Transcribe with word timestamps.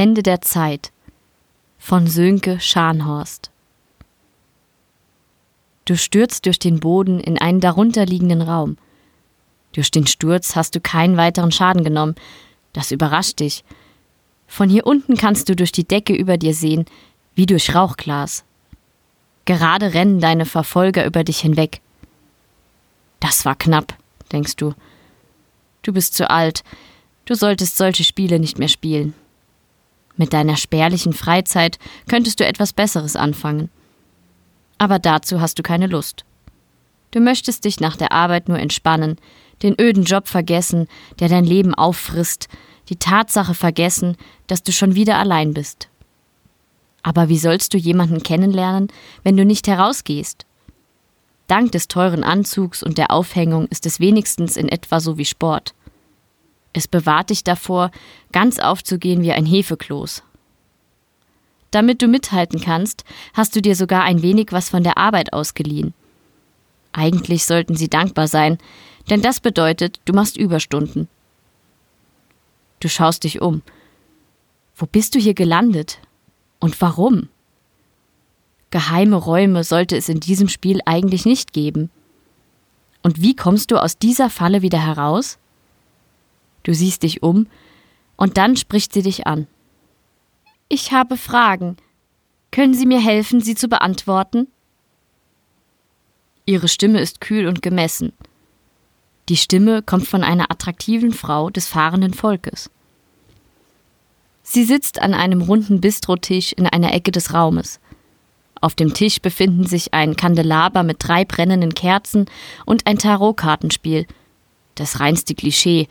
Ende 0.00 0.22
der 0.22 0.40
Zeit 0.40 0.92
von 1.76 2.06
Sönke 2.06 2.58
Scharnhorst. 2.58 3.50
Du 5.84 5.94
stürzt 5.94 6.46
durch 6.46 6.58
den 6.58 6.80
Boden 6.80 7.20
in 7.20 7.36
einen 7.36 7.60
darunterliegenden 7.60 8.40
Raum. 8.40 8.78
Durch 9.72 9.90
den 9.90 10.06
Sturz 10.06 10.56
hast 10.56 10.74
du 10.74 10.80
keinen 10.80 11.18
weiteren 11.18 11.52
Schaden 11.52 11.84
genommen. 11.84 12.14
Das 12.72 12.92
überrascht 12.92 13.40
dich. 13.40 13.62
Von 14.46 14.70
hier 14.70 14.86
unten 14.86 15.18
kannst 15.18 15.50
du 15.50 15.54
durch 15.54 15.70
die 15.70 15.86
Decke 15.86 16.14
über 16.14 16.38
dir 16.38 16.54
sehen, 16.54 16.86
wie 17.34 17.44
durch 17.44 17.74
Rauchglas. 17.74 18.44
Gerade 19.44 19.92
rennen 19.92 20.18
deine 20.18 20.46
Verfolger 20.46 21.04
über 21.04 21.24
dich 21.24 21.40
hinweg. 21.40 21.82
Das 23.20 23.44
war 23.44 23.54
knapp, 23.54 23.98
denkst 24.32 24.56
du. 24.56 24.72
Du 25.82 25.92
bist 25.92 26.14
zu 26.14 26.30
alt. 26.30 26.64
Du 27.26 27.34
solltest 27.34 27.76
solche 27.76 28.04
Spiele 28.04 28.38
nicht 28.40 28.58
mehr 28.58 28.68
spielen. 28.68 29.12
Mit 30.20 30.34
deiner 30.34 30.58
spärlichen 30.58 31.14
Freizeit 31.14 31.78
könntest 32.06 32.40
du 32.40 32.44
etwas 32.44 32.74
Besseres 32.74 33.16
anfangen. 33.16 33.70
Aber 34.76 34.98
dazu 34.98 35.40
hast 35.40 35.58
du 35.58 35.62
keine 35.62 35.86
Lust. 35.86 36.26
Du 37.10 37.20
möchtest 37.20 37.64
dich 37.64 37.80
nach 37.80 37.96
der 37.96 38.12
Arbeit 38.12 38.46
nur 38.46 38.58
entspannen, 38.58 39.16
den 39.62 39.80
öden 39.80 40.04
Job 40.04 40.28
vergessen, 40.28 40.88
der 41.20 41.30
dein 41.30 41.46
Leben 41.46 41.74
auffrisst, 41.74 42.48
die 42.90 42.96
Tatsache 42.96 43.54
vergessen, 43.54 44.18
dass 44.46 44.62
du 44.62 44.72
schon 44.72 44.94
wieder 44.94 45.16
allein 45.16 45.54
bist. 45.54 45.88
Aber 47.02 47.30
wie 47.30 47.38
sollst 47.38 47.72
du 47.72 47.78
jemanden 47.78 48.22
kennenlernen, 48.22 48.88
wenn 49.22 49.38
du 49.38 49.46
nicht 49.46 49.68
herausgehst? 49.68 50.44
Dank 51.46 51.72
des 51.72 51.88
teuren 51.88 52.24
Anzugs 52.24 52.82
und 52.82 52.98
der 52.98 53.10
Aufhängung 53.10 53.68
ist 53.68 53.86
es 53.86 54.00
wenigstens 54.00 54.58
in 54.58 54.68
etwa 54.68 55.00
so 55.00 55.16
wie 55.16 55.24
Sport. 55.24 55.72
Es 56.72 56.86
bewahrt 56.86 57.30
dich 57.30 57.44
davor, 57.44 57.90
ganz 58.32 58.58
aufzugehen 58.58 59.22
wie 59.22 59.32
ein 59.32 59.46
Hefekloß. 59.46 60.22
Damit 61.70 62.02
du 62.02 62.08
mithalten 62.08 62.60
kannst, 62.60 63.04
hast 63.32 63.54
du 63.54 63.62
dir 63.62 63.76
sogar 63.76 64.02
ein 64.02 64.22
wenig 64.22 64.48
was 64.50 64.68
von 64.68 64.82
der 64.82 64.98
Arbeit 64.98 65.32
ausgeliehen. 65.32 65.94
Eigentlich 66.92 67.44
sollten 67.44 67.76
sie 67.76 67.88
dankbar 67.88 68.26
sein, 68.26 68.58
denn 69.08 69.22
das 69.22 69.40
bedeutet, 69.40 70.00
du 70.04 70.12
machst 70.12 70.36
Überstunden. 70.36 71.08
Du 72.80 72.88
schaust 72.88 73.24
dich 73.24 73.40
um. 73.40 73.62
Wo 74.74 74.86
bist 74.86 75.14
du 75.14 75.18
hier 75.18 75.34
gelandet? 75.34 75.98
Und 76.58 76.80
warum? 76.80 77.28
Geheime 78.70 79.16
Räume 79.16 79.64
sollte 79.64 79.96
es 79.96 80.08
in 80.08 80.20
diesem 80.20 80.48
Spiel 80.48 80.80
eigentlich 80.86 81.24
nicht 81.26 81.52
geben. 81.52 81.90
Und 83.02 83.20
wie 83.20 83.34
kommst 83.34 83.70
du 83.70 83.76
aus 83.76 83.98
dieser 83.98 84.30
Falle 84.30 84.62
wieder 84.62 84.84
heraus? 84.84 85.38
Du 86.62 86.74
siehst 86.74 87.02
dich 87.02 87.22
um, 87.22 87.46
und 88.16 88.36
dann 88.36 88.56
spricht 88.56 88.92
sie 88.92 89.02
dich 89.02 89.26
an. 89.26 89.46
Ich 90.68 90.92
habe 90.92 91.16
Fragen. 91.16 91.76
Können 92.52 92.74
Sie 92.74 92.86
mir 92.86 93.00
helfen, 93.00 93.40
sie 93.40 93.54
zu 93.54 93.68
beantworten? 93.68 94.48
Ihre 96.44 96.68
Stimme 96.68 97.00
ist 97.00 97.20
kühl 97.20 97.46
und 97.46 97.62
gemessen. 97.62 98.12
Die 99.28 99.36
Stimme 99.36 99.82
kommt 99.82 100.08
von 100.08 100.24
einer 100.24 100.50
attraktiven 100.50 101.12
Frau 101.12 101.48
des 101.50 101.68
fahrenden 101.68 102.12
Volkes. 102.12 102.70
Sie 104.42 104.64
sitzt 104.64 105.00
an 105.00 105.14
einem 105.14 105.42
runden 105.42 105.80
Bistrotisch 105.80 106.52
in 106.52 106.66
einer 106.66 106.92
Ecke 106.92 107.12
des 107.12 107.32
Raumes. 107.32 107.78
Auf 108.60 108.74
dem 108.74 108.92
Tisch 108.92 109.20
befinden 109.20 109.64
sich 109.64 109.94
ein 109.94 110.16
Kandelaber 110.16 110.82
mit 110.82 110.96
drei 111.00 111.24
brennenden 111.24 111.74
Kerzen 111.74 112.26
und 112.66 112.86
ein 112.86 112.98
Tarotkartenspiel. 112.98 114.06
Das 114.74 114.98
reinste 114.98 115.34
Klischee, 115.34 115.88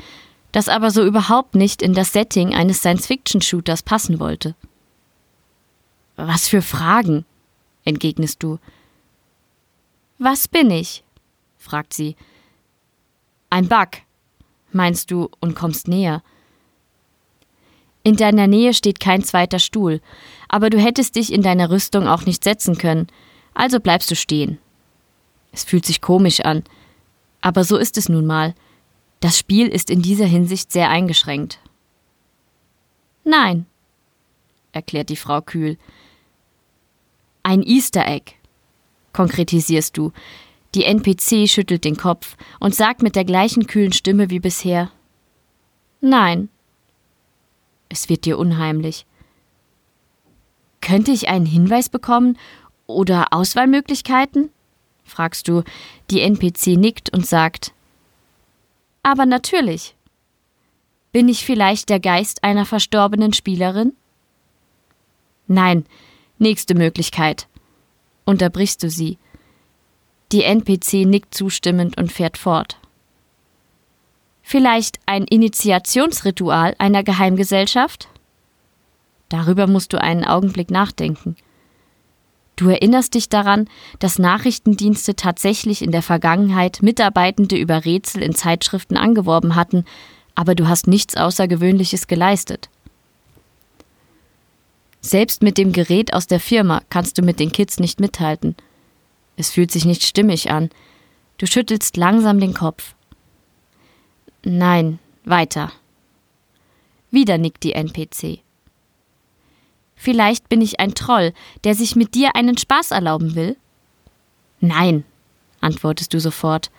das 0.52 0.70
aber 0.70 0.92
so 0.92 1.06
überhaupt 1.06 1.56
nicht 1.56 1.82
in 1.82 1.94
das 1.94 2.14
Setting 2.14 2.54
eines 2.54 2.80
Science-Fiction-Shooters 2.80 3.84
passen 3.84 4.20
wollte. 4.20 4.56
Was 6.16 6.48
für 6.48 6.62
Fragen? 6.62 7.26
entgegnest 7.86 8.44
du. 8.44 8.60
Was 10.18 10.48
bin 10.48 10.70
ich? 10.70 11.04
fragt 11.58 11.94
sie. 11.94 12.16
Ein 13.50 13.68
Bug, 13.68 13.90
meinst 14.72 15.12
du 15.12 15.30
und 15.40 15.56
kommst 15.56 15.88
näher. 15.88 16.22
In 18.04 18.16
deiner 18.16 18.48
Nähe 18.48 18.74
steht 18.74 19.00
kein 19.00 19.24
zweiter 19.24 19.60
Stuhl, 19.60 20.02
aber 20.48 20.70
du 20.70 20.80
hättest 20.80 21.16
dich 21.16 21.32
in 21.32 21.42
deiner 21.42 21.70
Rüstung 21.70 22.08
auch 22.08 22.26
nicht 22.26 22.44
setzen 22.44 22.78
können, 22.78 23.08
also 23.54 23.80
bleibst 23.80 24.10
du 24.12 24.16
stehen. 24.16 24.58
Es 25.52 25.64
fühlt 25.64 25.86
sich 25.86 26.02
komisch 26.02 26.42
an, 26.42 26.64
aber 27.42 27.64
so 27.64 27.78
ist 27.78 27.98
es 27.98 28.10
nun 28.10 28.26
mal. 28.26 28.56
Das 29.20 29.38
Spiel 29.38 29.68
ist 29.68 29.90
in 29.90 30.02
dieser 30.02 30.26
Hinsicht 30.26 30.72
sehr 30.72 30.90
eingeschränkt. 30.90 31.60
Nein, 33.24 33.66
erklärt 34.72 35.10
die 35.10 35.18
Frau 35.18 35.42
kühl. 35.42 35.78
Ein 37.44 37.62
Easter 37.64 38.08
Egg, 38.08 38.34
konkretisierst 39.14 39.98
du. 39.98 40.12
Die 40.76 40.86
NPC 40.86 41.50
schüttelt 41.50 41.84
den 41.84 41.98
Kopf 41.98 42.38
und 42.60 42.76
sagt 42.76 43.02
mit 43.02 43.16
der 43.16 43.26
gleichen 43.26 43.68
kühlen 43.68 43.92
Stimme 43.92 44.30
wie 44.30 44.40
bisher 44.40 44.92
Nein. 46.02 46.50
Es 47.90 48.08
wird 48.08 48.26
dir 48.26 48.38
unheimlich. 48.38 49.06
Könnte 50.80 51.12
ich 51.12 51.28
einen 51.28 51.46
Hinweis 51.46 51.90
bekommen 51.90 52.38
oder 52.88 53.34
Auswahlmöglichkeiten? 53.34 54.50
fragst 55.04 55.48
du. 55.48 55.64
Die 56.10 56.22
NPC 56.22 56.78
nickt 56.78 57.12
und 57.12 57.26
sagt 57.26 57.74
aber 59.04 59.26
natürlich. 59.26 59.96
Bin 61.12 61.28
ich 61.28 61.46
vielleicht 61.46 61.90
der 61.90 62.00
Geist 62.00 62.44
einer 62.44 62.66
verstorbenen 62.66 63.34
Spielerin? 63.34 63.94
Nein, 65.48 65.86
nächste 66.38 66.76
Möglichkeit. 66.76 67.48
Unterbrichst 68.26 68.84
du 68.84 68.90
sie. 68.90 69.18
Die 70.32 70.44
NPC 70.44 71.06
nickt 71.06 71.34
zustimmend 71.34 71.98
und 71.98 72.12
fährt 72.12 72.38
fort. 72.38 72.78
Vielleicht 74.44 75.00
ein 75.08 75.24
Initiationsritual 75.26 76.76
einer 76.78 77.04
Geheimgesellschaft? 77.04 78.08
Darüber 79.30 79.68
musst 79.68 79.94
du 79.94 80.02
einen 80.02 80.26
Augenblick 80.26 80.70
nachdenken. 80.72 81.36
Du 82.60 82.68
erinnerst 82.68 83.14
dich 83.14 83.30
daran, 83.30 83.70
dass 84.00 84.20
Nachrichtendienste 84.20 85.16
tatsächlich 85.16 85.82
in 85.82 85.94
der 85.94 86.02
Vergangenheit 86.02 86.82
Mitarbeitende 86.82 87.56
über 87.56 87.86
Rätsel 87.86 88.22
in 88.22 88.36
Zeitschriften 88.36 88.98
angeworben 88.98 89.56
hatten, 89.56 89.86
aber 90.36 90.56
du 90.56 90.68
hast 90.68 90.86
nichts 90.86 91.16
Außergewöhnliches 91.16 92.08
geleistet. 92.08 92.68
Selbst 95.00 95.42
mit 95.42 95.58
dem 95.58 95.72
Gerät 95.72 96.14
aus 96.14 96.28
der 96.28 96.42
Firma 96.42 96.82
kannst 96.90 97.18
du 97.18 97.22
mit 97.22 97.40
den 97.40 97.54
Kids 97.54 97.80
nicht 97.80 98.02
mithalten. 98.02 98.58
Es 99.38 99.52
fühlt 99.52 99.72
sich 99.72 99.86
nicht 99.86 100.04
stimmig 100.04 100.52
an. 100.52 100.70
Du 101.38 101.46
schüttelst 101.46 101.96
langsam 101.96 102.42
den 102.42 102.54
Kopf. 102.54 102.94
Nein, 104.44 105.00
weiter. 105.24 105.72
Wieder 107.10 107.38
nickt 107.38 107.64
die 107.64 107.72
NPC. 107.72 108.42
Vielleicht 110.02 110.48
bin 110.48 110.62
ich 110.62 110.80
ein 110.80 110.96
Troll, 110.96 111.34
der 111.66 111.76
sich 111.76 111.98
mit 111.98 112.16
dir 112.16 112.34
einen 112.38 112.58
Spaß 112.58 112.92
erlauben 112.92 113.36
will? 113.36 113.58
Nein, 114.62 115.04
antwortest 115.60 116.14
du 116.14 116.22
sofort. 116.22 116.72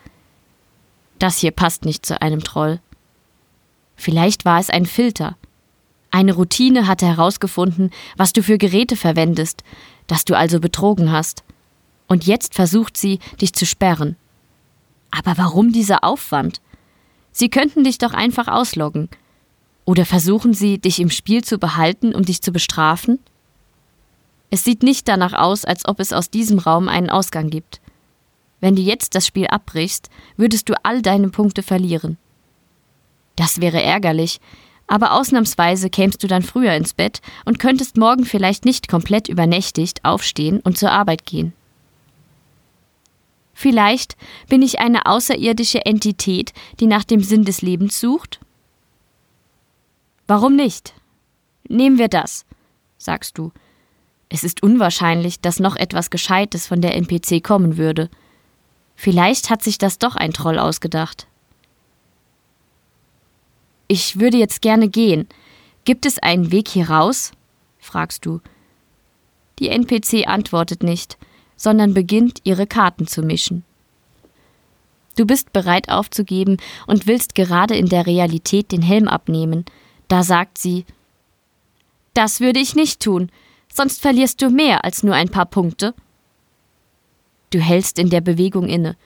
Das 1.18 1.36
hier 1.36 1.50
passt 1.50 1.84
nicht 1.84 2.06
zu 2.06 2.22
einem 2.22 2.42
Troll. 2.42 2.80
Vielleicht 3.94 4.46
war 4.46 4.58
es 4.58 4.70
ein 4.70 4.86
Filter. 4.86 5.36
Eine 6.10 6.32
Routine 6.32 6.86
hatte 6.86 7.04
herausgefunden, 7.04 7.90
was 8.16 8.32
du 8.32 8.42
für 8.42 8.56
Geräte 8.56 8.96
verwendest, 8.96 9.64
dass 10.06 10.24
du 10.24 10.34
also 10.34 10.58
betrogen 10.58 11.12
hast. 11.12 11.44
Und 12.08 12.24
jetzt 12.24 12.54
versucht 12.54 12.96
sie, 12.96 13.18
dich 13.38 13.52
zu 13.52 13.66
sperren. 13.66 14.16
Aber 15.10 15.36
warum 15.36 15.72
dieser 15.72 16.04
Aufwand? 16.04 16.62
Sie 17.32 17.50
könnten 17.50 17.84
dich 17.84 17.98
doch 17.98 18.14
einfach 18.14 18.48
ausloggen. 18.48 19.10
Oder 19.90 20.06
versuchen 20.06 20.54
sie, 20.54 20.78
dich 20.78 21.00
im 21.00 21.10
Spiel 21.10 21.42
zu 21.42 21.58
behalten, 21.58 22.14
um 22.14 22.24
dich 22.24 22.42
zu 22.42 22.52
bestrafen? 22.52 23.18
Es 24.48 24.62
sieht 24.62 24.84
nicht 24.84 25.08
danach 25.08 25.32
aus, 25.32 25.64
als 25.64 25.84
ob 25.84 25.98
es 25.98 26.12
aus 26.12 26.30
diesem 26.30 26.60
Raum 26.60 26.88
einen 26.88 27.10
Ausgang 27.10 27.50
gibt. 27.50 27.80
Wenn 28.60 28.76
du 28.76 28.82
jetzt 28.82 29.16
das 29.16 29.26
Spiel 29.26 29.48
abbrichst, 29.48 30.08
würdest 30.36 30.68
du 30.68 30.74
all 30.84 31.02
deine 31.02 31.30
Punkte 31.30 31.64
verlieren. 31.64 32.18
Das 33.34 33.60
wäre 33.60 33.82
ärgerlich, 33.82 34.38
aber 34.86 35.10
ausnahmsweise 35.10 35.90
kämst 35.90 36.22
du 36.22 36.28
dann 36.28 36.42
früher 36.42 36.74
ins 36.74 36.94
Bett 36.94 37.20
und 37.44 37.58
könntest 37.58 37.96
morgen 37.96 38.24
vielleicht 38.26 38.64
nicht 38.64 38.86
komplett 38.86 39.28
übernächtigt 39.28 40.04
aufstehen 40.04 40.60
und 40.60 40.78
zur 40.78 40.92
Arbeit 40.92 41.26
gehen. 41.26 41.52
Vielleicht 43.54 44.16
bin 44.48 44.62
ich 44.62 44.78
eine 44.78 45.06
außerirdische 45.06 45.84
Entität, 45.84 46.52
die 46.78 46.86
nach 46.86 47.02
dem 47.02 47.24
Sinn 47.24 47.44
des 47.44 47.60
Lebens 47.60 47.98
sucht? 47.98 48.38
Warum 50.30 50.54
nicht? 50.54 50.94
Nehmen 51.68 51.98
wir 51.98 52.06
das, 52.06 52.46
sagst 52.98 53.36
du. 53.36 53.50
Es 54.28 54.44
ist 54.44 54.62
unwahrscheinlich, 54.62 55.40
dass 55.40 55.58
noch 55.58 55.74
etwas 55.74 56.08
Gescheites 56.08 56.68
von 56.68 56.80
der 56.80 56.94
NPC 56.94 57.42
kommen 57.42 57.76
würde. 57.76 58.08
Vielleicht 58.94 59.50
hat 59.50 59.60
sich 59.60 59.76
das 59.76 59.98
doch 59.98 60.14
ein 60.14 60.32
Troll 60.32 60.60
ausgedacht. 60.60 61.26
Ich 63.88 64.20
würde 64.20 64.36
jetzt 64.36 64.62
gerne 64.62 64.88
gehen. 64.88 65.26
Gibt 65.84 66.06
es 66.06 66.20
einen 66.20 66.52
Weg 66.52 66.68
hier 66.68 66.90
raus? 66.90 67.32
fragst 67.80 68.24
du. 68.24 68.40
Die 69.58 69.68
NPC 69.68 70.28
antwortet 70.28 70.84
nicht, 70.84 71.18
sondern 71.56 71.92
beginnt, 71.92 72.38
ihre 72.44 72.68
Karten 72.68 73.08
zu 73.08 73.22
mischen. 73.24 73.64
Du 75.16 75.26
bist 75.26 75.52
bereit 75.52 75.88
aufzugeben 75.88 76.58
und 76.86 77.08
willst 77.08 77.34
gerade 77.34 77.74
in 77.74 77.86
der 77.86 78.06
Realität 78.06 78.70
den 78.70 78.82
Helm 78.82 79.08
abnehmen. 79.08 79.64
Da 80.10 80.24
sagt 80.24 80.58
sie 80.58 80.86
Das 82.14 82.40
würde 82.40 82.58
ich 82.58 82.74
nicht 82.74 83.00
tun, 83.00 83.30
sonst 83.72 84.00
verlierst 84.00 84.42
du 84.42 84.50
mehr 84.50 84.84
als 84.84 85.04
nur 85.04 85.14
ein 85.14 85.28
paar 85.28 85.46
Punkte. 85.46 85.94
Du 87.50 87.60
hältst 87.60 87.96
in 87.96 88.10
der 88.10 88.20
Bewegung 88.20 88.68
inne. 88.68 88.96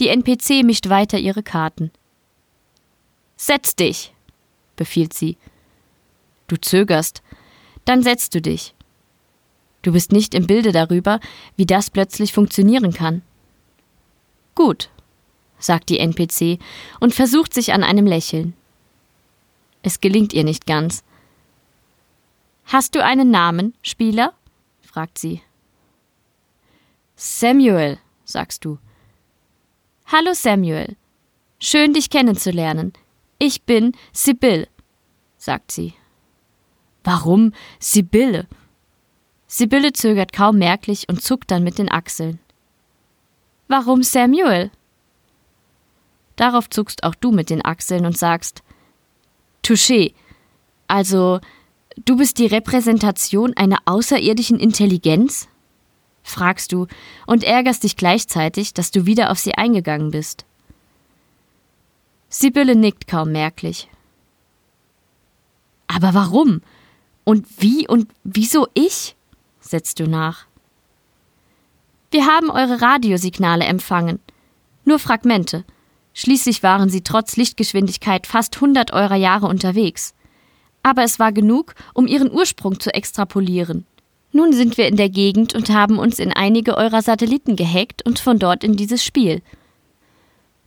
Die 0.00 0.08
NPC 0.08 0.64
mischt 0.64 0.88
weiter 0.88 1.18
ihre 1.18 1.42
Karten. 1.42 1.90
Setz 3.36 3.76
dich, 3.76 4.14
befiehlt 4.76 5.12
sie. 5.12 5.36
Du 6.46 6.56
zögerst, 6.56 7.22
dann 7.84 8.02
setzt 8.02 8.34
du 8.34 8.40
dich. 8.40 8.74
Du 9.82 9.92
bist 9.92 10.10
nicht 10.10 10.34
im 10.34 10.46
Bilde 10.46 10.72
darüber, 10.72 11.20
wie 11.56 11.66
das 11.66 11.90
plötzlich 11.90 12.32
funktionieren 12.32 12.94
kann. 12.94 13.20
Gut, 14.54 14.88
sagt 15.58 15.90
die 15.90 15.98
NPC 15.98 16.58
und 16.98 17.14
versucht 17.14 17.52
sich 17.52 17.74
an 17.74 17.84
einem 17.84 18.06
Lächeln. 18.06 18.54
Es 19.82 20.00
gelingt 20.00 20.32
ihr 20.32 20.44
nicht 20.44 20.66
ganz. 20.66 21.04
Hast 22.64 22.94
du 22.94 23.04
einen 23.04 23.30
Namen, 23.30 23.74
Spieler? 23.82 24.34
fragt 24.82 25.18
sie. 25.18 25.42
Samuel, 27.16 27.98
sagst 28.24 28.64
du. 28.64 28.78
Hallo 30.06 30.32
Samuel. 30.34 30.96
Schön 31.58 31.92
dich 31.92 32.10
kennenzulernen. 32.10 32.92
Ich 33.38 33.62
bin 33.62 33.92
Sibylle, 34.12 34.68
sagt 35.36 35.72
sie. 35.72 35.94
Warum 37.04 37.52
Sibylle? 37.78 38.46
Sibylle 39.46 39.92
zögert 39.92 40.32
kaum 40.32 40.58
merklich 40.58 41.08
und 41.08 41.22
zuckt 41.22 41.50
dann 41.50 41.64
mit 41.64 41.78
den 41.78 41.90
Achseln. 41.90 42.38
Warum 43.66 44.02
Samuel? 44.02 44.70
Darauf 46.36 46.68
zuckst 46.70 47.02
auch 47.02 47.14
du 47.14 47.32
mit 47.32 47.50
den 47.50 47.64
Achseln 47.64 48.06
und 48.06 48.16
sagst 48.16 48.62
Touché. 49.62 50.14
Also, 50.86 51.40
du 52.04 52.16
bist 52.16 52.38
die 52.38 52.46
Repräsentation 52.46 53.56
einer 53.56 53.78
außerirdischen 53.84 54.58
Intelligenz? 54.58 55.48
fragst 56.22 56.72
du 56.72 56.86
und 57.26 57.42
ärgerst 57.42 57.84
dich 57.84 57.96
gleichzeitig, 57.96 58.74
dass 58.74 58.90
du 58.90 59.06
wieder 59.06 59.30
auf 59.30 59.38
sie 59.38 59.54
eingegangen 59.54 60.10
bist. 60.10 60.44
Sibylle 62.28 62.76
nickt 62.76 63.06
kaum 63.08 63.32
merklich. 63.32 63.88
Aber 65.86 66.12
warum? 66.12 66.60
Und 67.24 67.46
wie 67.60 67.88
und 67.88 68.10
wieso 68.24 68.68
ich? 68.74 69.16
setzt 69.60 70.00
du 70.00 70.06
nach. 70.06 70.46
Wir 72.10 72.26
haben 72.26 72.50
eure 72.50 72.80
Radiosignale 72.80 73.64
empfangen. 73.64 74.18
Nur 74.84 74.98
Fragmente. 74.98 75.64
Schließlich 76.18 76.64
waren 76.64 76.90
sie 76.90 77.02
trotz 77.02 77.36
Lichtgeschwindigkeit 77.36 78.26
fast 78.26 78.60
hundert 78.60 78.92
eurer 78.92 79.14
Jahre 79.14 79.46
unterwegs. 79.46 80.14
Aber 80.82 81.04
es 81.04 81.20
war 81.20 81.30
genug, 81.30 81.76
um 81.94 82.08
ihren 82.08 82.28
Ursprung 82.32 82.80
zu 82.80 82.92
extrapolieren. 82.92 83.86
Nun 84.32 84.52
sind 84.52 84.78
wir 84.78 84.88
in 84.88 84.96
der 84.96 85.10
Gegend 85.10 85.54
und 85.54 85.70
haben 85.70 85.96
uns 85.96 86.18
in 86.18 86.32
einige 86.32 86.76
eurer 86.76 87.02
Satelliten 87.02 87.54
gehackt 87.54 88.04
und 88.04 88.18
von 88.18 88.40
dort 88.40 88.64
in 88.64 88.74
dieses 88.74 89.04
Spiel. 89.04 89.42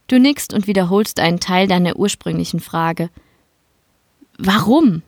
Du 0.07 0.19
nickst 0.19 0.53
und 0.53 0.67
wiederholst 0.67 1.19
einen 1.19 1.41
Teil 1.41 1.67
deiner 1.67 1.97
ursprünglichen 1.97 2.61
Frage. 2.61 3.09
Warum? 4.37 5.01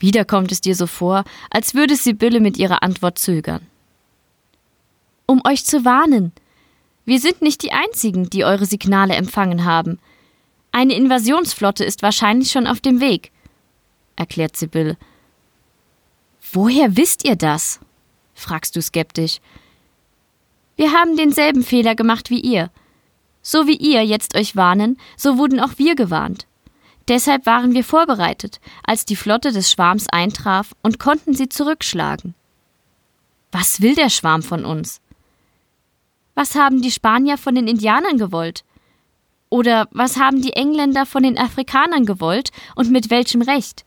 Wieder 0.00 0.24
kommt 0.24 0.50
es 0.50 0.60
dir 0.60 0.74
so 0.74 0.88
vor, 0.88 1.22
als 1.48 1.74
würde 1.74 1.94
Sibylle 1.94 2.40
mit 2.40 2.56
ihrer 2.56 2.82
Antwort 2.82 3.20
zögern. 3.20 3.64
Um 5.26 5.42
euch 5.46 5.64
zu 5.64 5.84
warnen. 5.84 6.32
Wir 7.06 7.20
sind 7.20 7.40
nicht 7.40 7.62
die 7.62 7.72
Einzigen, 7.72 8.28
die 8.28 8.44
eure 8.44 8.66
Signale 8.66 9.14
empfangen 9.14 9.64
haben. 9.64 9.98
Eine 10.72 10.94
Invasionsflotte 10.94 11.84
ist 11.84 12.02
wahrscheinlich 12.02 12.50
schon 12.50 12.66
auf 12.66 12.80
dem 12.80 13.00
Weg, 13.00 13.30
erklärt 14.16 14.56
Sibylle. 14.56 14.98
Woher 16.52 16.96
wisst 16.96 17.24
ihr 17.24 17.36
das? 17.36 17.80
fragst 18.34 18.76
du 18.76 18.82
skeptisch. 18.82 19.38
Wir 20.74 20.92
haben 20.92 21.16
denselben 21.16 21.62
Fehler 21.62 21.94
gemacht 21.94 22.28
wie 22.28 22.40
ihr. 22.40 22.70
So 23.40 23.66
wie 23.68 23.76
ihr 23.76 24.04
jetzt 24.04 24.36
euch 24.36 24.56
warnen, 24.56 24.98
so 25.16 25.38
wurden 25.38 25.60
auch 25.60 25.78
wir 25.78 25.94
gewarnt. 25.94 26.46
Deshalb 27.08 27.46
waren 27.46 27.72
wir 27.72 27.84
vorbereitet, 27.84 28.60
als 28.84 29.04
die 29.04 29.16
Flotte 29.16 29.52
des 29.52 29.70
Schwarms 29.70 30.08
eintraf 30.08 30.74
und 30.82 30.98
konnten 30.98 31.34
sie 31.34 31.48
zurückschlagen. 31.48 32.34
Was 33.52 33.80
will 33.80 33.94
der 33.94 34.10
Schwarm 34.10 34.42
von 34.42 34.64
uns? 34.64 35.00
Was 36.36 36.54
haben 36.54 36.82
die 36.82 36.90
Spanier 36.90 37.38
von 37.38 37.54
den 37.54 37.66
Indianern 37.66 38.18
gewollt? 38.18 38.62
Oder 39.48 39.88
was 39.90 40.18
haben 40.18 40.42
die 40.42 40.52
Engländer 40.52 41.06
von 41.06 41.22
den 41.22 41.38
Afrikanern 41.38 42.04
gewollt 42.04 42.50
und 42.74 42.90
mit 42.90 43.08
welchem 43.08 43.40
Recht? 43.40 43.86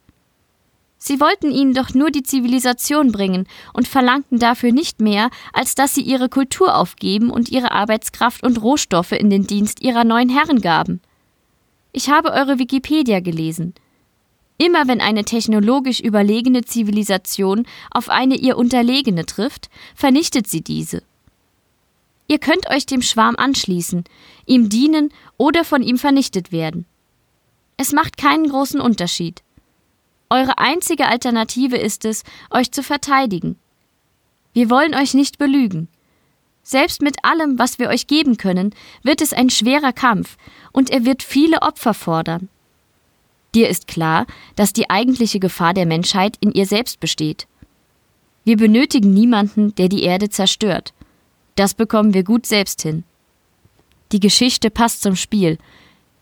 Sie 0.97 1.19
wollten 1.19 1.51
ihnen 1.51 1.75
doch 1.75 1.93
nur 1.93 2.09
die 2.09 2.23
Zivilisation 2.23 3.11
bringen 3.11 3.47
und 3.71 3.87
verlangten 3.87 4.39
dafür 4.39 4.71
nicht 4.71 4.99
mehr, 4.99 5.29
als 5.53 5.75
dass 5.75 5.93
sie 5.93 6.01
ihre 6.01 6.27
Kultur 6.27 6.75
aufgeben 6.75 7.29
und 7.29 7.49
ihre 7.49 7.71
Arbeitskraft 7.71 8.43
und 8.43 8.59
Rohstoffe 8.63 9.11
in 9.11 9.29
den 9.29 9.45
Dienst 9.45 9.83
ihrer 9.83 10.03
neuen 10.03 10.29
Herren 10.29 10.59
gaben. 10.59 11.01
Ich 11.91 12.09
habe 12.09 12.31
eure 12.31 12.57
Wikipedia 12.57 13.19
gelesen. 13.19 13.75
Immer 14.57 14.87
wenn 14.87 15.01
eine 15.01 15.23
technologisch 15.23 15.99
überlegene 15.99 16.63
Zivilisation 16.65 17.67
auf 17.91 18.09
eine 18.09 18.35
ihr 18.35 18.57
unterlegene 18.57 19.27
trifft, 19.27 19.69
vernichtet 19.93 20.47
sie 20.47 20.61
diese. 20.61 21.03
Ihr 22.29 22.37
könnt 22.37 22.69
euch 22.69 22.85
dem 22.85 23.01
Schwarm 23.01 23.35
anschließen, 23.35 24.03
ihm 24.45 24.69
dienen 24.69 25.11
oder 25.37 25.65
von 25.65 25.81
ihm 25.81 25.97
vernichtet 25.97 26.51
werden. 26.51 26.85
Es 27.75 27.91
macht 27.91 28.17
keinen 28.17 28.47
großen 28.47 28.79
Unterschied. 28.79 29.41
Eure 30.29 30.59
einzige 30.59 31.07
Alternative 31.07 31.75
ist 31.75 32.05
es, 32.05 32.23
euch 32.51 32.71
zu 32.71 32.83
verteidigen. 32.83 33.57
Wir 34.53 34.69
wollen 34.69 34.93
euch 34.93 35.15
nicht 35.15 35.39
belügen. 35.39 35.87
Selbst 36.61 37.01
mit 37.01 37.25
allem, 37.25 37.57
was 37.57 37.79
wir 37.79 37.89
euch 37.89 38.05
geben 38.05 38.37
können, 38.37 38.75
wird 39.01 39.21
es 39.21 39.33
ein 39.33 39.49
schwerer 39.49 39.91
Kampf, 39.91 40.37
und 40.71 40.91
er 40.91 41.05
wird 41.05 41.23
viele 41.23 41.63
Opfer 41.63 41.95
fordern. 41.95 42.47
Dir 43.55 43.69
ist 43.69 43.87
klar, 43.87 44.27
dass 44.55 44.71
die 44.71 44.91
eigentliche 44.91 45.39
Gefahr 45.39 45.73
der 45.73 45.87
Menschheit 45.87 46.37
in 46.41 46.51
ihr 46.51 46.67
selbst 46.67 46.99
besteht. 46.99 47.47
Wir 48.43 48.55
benötigen 48.55 49.15
niemanden, 49.15 49.73
der 49.75 49.89
die 49.89 50.03
Erde 50.03 50.29
zerstört. 50.29 50.93
Das 51.59 51.73
bekommen 51.73 52.13
wir 52.13 52.23
gut 52.23 52.45
selbst 52.45 52.83
hin. 52.83 53.03
Die 54.13 54.21
Geschichte 54.21 54.69
passt 54.69 55.01
zum 55.01 55.17
Spiel, 55.17 55.57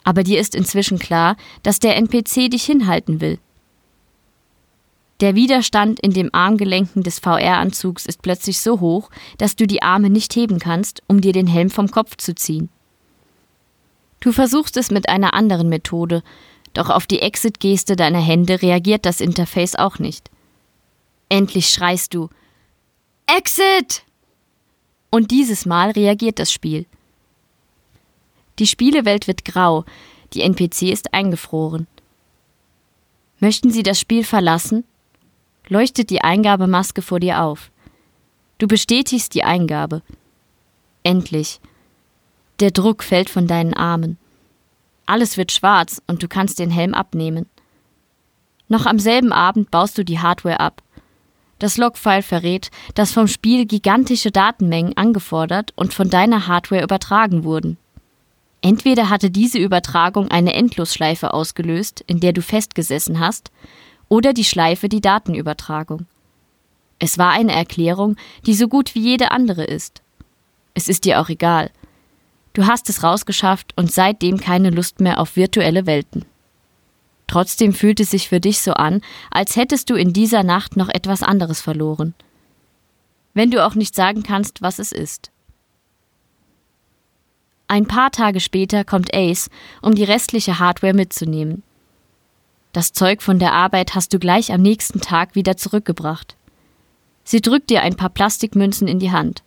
aber 0.04 0.24
dir 0.24 0.40
ist 0.40 0.56
inzwischen 0.56 0.98
klar, 0.98 1.38
dass 1.62 1.78
der 1.78 1.96
NPC 1.96 2.50
dich 2.50 2.64
hinhalten 2.64 3.22
will. 3.22 3.38
Der 5.20 5.36
Widerstand 5.36 6.00
in 6.00 6.12
den 6.12 6.34
Armgelenken 6.34 7.04
des 7.04 7.20
VR-Anzugs 7.20 8.08
ist 8.08 8.24
plötzlich 8.24 8.60
so 8.62 8.80
hoch, 8.80 9.12
dass 9.38 9.56
du 9.56 9.68
die 9.68 9.84
Arme 9.84 10.10
nicht 10.10 10.36
heben 10.36 10.58
kannst, 10.58 11.04
um 11.06 11.22
dir 11.22 11.34
den 11.34 11.46
Helm 11.46 11.70
vom 11.70 11.92
Kopf 11.92 12.18
zu 12.18 12.34
ziehen. 12.34 12.70
Du 14.20 14.32
versuchst 14.32 14.76
es 14.76 14.90
mit 14.90 15.08
einer 15.08 15.36
anderen 15.36 15.70
Methode, 15.70 16.24
doch 16.74 16.90
auf 16.90 17.06
die 17.06 17.22
Exit-Geste 17.22 17.96
deiner 17.96 18.22
Hände 18.22 18.64
reagiert 18.64 19.06
das 19.06 19.22
Interface 19.22 19.76
auch 19.76 20.00
nicht. 20.00 20.32
Endlich 21.30 21.70
schreist 21.70 22.16
du 22.16 22.30
Exit! 23.28 24.02
Und 25.10 25.32
dieses 25.32 25.66
Mal 25.66 25.92
reagiert 25.92 26.40
das 26.40 26.52
Spiel. 26.52 26.86
Die 28.60 28.68
Spielewelt 28.68 29.28
wird 29.28 29.46
grau, 29.46 29.86
die 30.34 30.42
NPC 30.42 30.84
ist 30.84 31.14
eingefroren. 31.14 31.88
Möchten 33.40 33.72
Sie 33.72 33.84
das 33.84 34.00
Spiel 34.00 34.24
verlassen? 34.24 34.84
leuchtet 35.70 36.10
die 36.10 36.22
Eingabemaske 36.24 37.02
vor 37.02 37.20
dir 37.20 37.42
auf. 37.44 37.72
Du 38.58 38.68
bestätigst 38.68 39.34
die 39.34 39.44
Eingabe. 39.44 40.02
Endlich. 41.04 41.60
Der 42.60 42.72
Druck 42.72 43.04
fällt 43.04 43.30
von 43.30 43.48
deinen 43.48 43.74
Armen. 43.74 44.18
Alles 45.06 45.38
wird 45.38 45.52
schwarz 45.52 46.02
und 46.08 46.24
du 46.24 46.28
kannst 46.28 46.60
den 46.60 46.72
Helm 46.72 46.94
abnehmen. 46.94 47.48
Noch 48.68 48.86
am 48.86 49.00
selben 49.00 49.32
Abend 49.32 49.72
baust 49.72 49.98
du 49.98 50.04
die 50.04 50.20
Hardware 50.20 50.60
ab. 50.60 50.82
Das 51.60 51.78
Logfile 51.78 52.22
verrät, 52.22 52.70
dass 52.94 53.12
vom 53.12 53.28
Spiel 53.28 53.66
gigantische 53.66 54.32
Datenmengen 54.32 54.96
angefordert 54.96 55.74
und 55.76 55.94
von 55.94 56.10
deiner 56.10 56.48
Hardware 56.48 56.84
übertragen 56.84 57.44
wurden. 57.44 57.78
Entweder 58.62 59.10
hatte 59.10 59.30
diese 59.30 59.58
Übertragung 59.58 60.30
eine 60.30 60.54
Endlosschleife 60.54 61.34
ausgelöst, 61.34 62.04
in 62.08 62.20
der 62.20 62.34
du 62.34 62.42
festgesessen 62.42 63.20
hast, 63.20 63.52
oder 64.10 64.34
die 64.34 64.44
Schleife 64.44 64.90
die 64.90 65.02
Datenübertragung. 65.02 66.06
Es 67.00 67.18
war 67.18 67.32
eine 67.32 67.54
Erklärung, 67.54 68.16
die 68.46 68.54
so 68.54 68.68
gut 68.68 68.96
wie 68.96 69.02
jede 69.02 69.32
andere 69.32 69.64
ist. 69.64 70.02
Es 70.74 70.88
ist 70.88 71.06
dir 71.06 71.20
auch 71.20 71.30
egal. 71.30 71.72
Du 72.54 72.66
hast 72.66 72.90
es 72.90 73.04
rausgeschafft 73.04 73.74
und 73.76 73.92
seitdem 73.92 74.40
keine 74.40 74.72
Lust 74.72 75.00
mehr 75.00 75.20
auf 75.20 75.36
virtuelle 75.36 75.86
Welten. 75.86 76.26
Trotzdem 77.28 77.74
fühlt 77.74 78.00
es 78.00 78.12
sich 78.12 78.30
für 78.30 78.40
dich 78.40 78.62
so 78.62 78.74
an, 78.74 79.02
als 79.30 79.56
hättest 79.56 79.90
du 79.90 79.96
in 79.96 80.14
dieser 80.14 80.44
Nacht 80.44 80.78
noch 80.78 80.90
etwas 80.90 81.24
anderes 81.24 81.62
verloren. 81.62 82.16
Wenn 83.34 83.52
du 83.52 83.64
auch 83.66 83.76
nicht 83.76 83.94
sagen 83.94 84.24
kannst, 84.24 84.62
was 84.62 84.80
es 84.80 84.92
ist. 84.92 85.30
Ein 87.68 87.86
paar 87.86 88.12
Tage 88.12 88.40
später 88.40 88.86
kommt 88.86 89.14
Ace, 89.14 89.50
um 89.82 89.94
die 89.94 90.06
restliche 90.06 90.58
Hardware 90.58 90.94
mitzunehmen. 90.94 91.64
Das 92.72 92.94
Zeug 92.94 93.22
von 93.22 93.40
der 93.40 93.54
Arbeit 93.54 93.94
hast 93.94 94.14
du 94.14 94.20
gleich 94.20 94.54
am 94.54 94.62
nächsten 94.62 95.02
Tag 95.02 95.36
wieder 95.36 95.58
zurückgebracht. 95.58 96.38
Sie 97.24 97.42
drückt 97.42 97.70
dir 97.70 97.82
ein 97.82 97.98
paar 97.98 98.10
Plastikmünzen 98.10 98.88
in 98.88 99.00
die 99.00 99.12
Hand. 99.12 99.44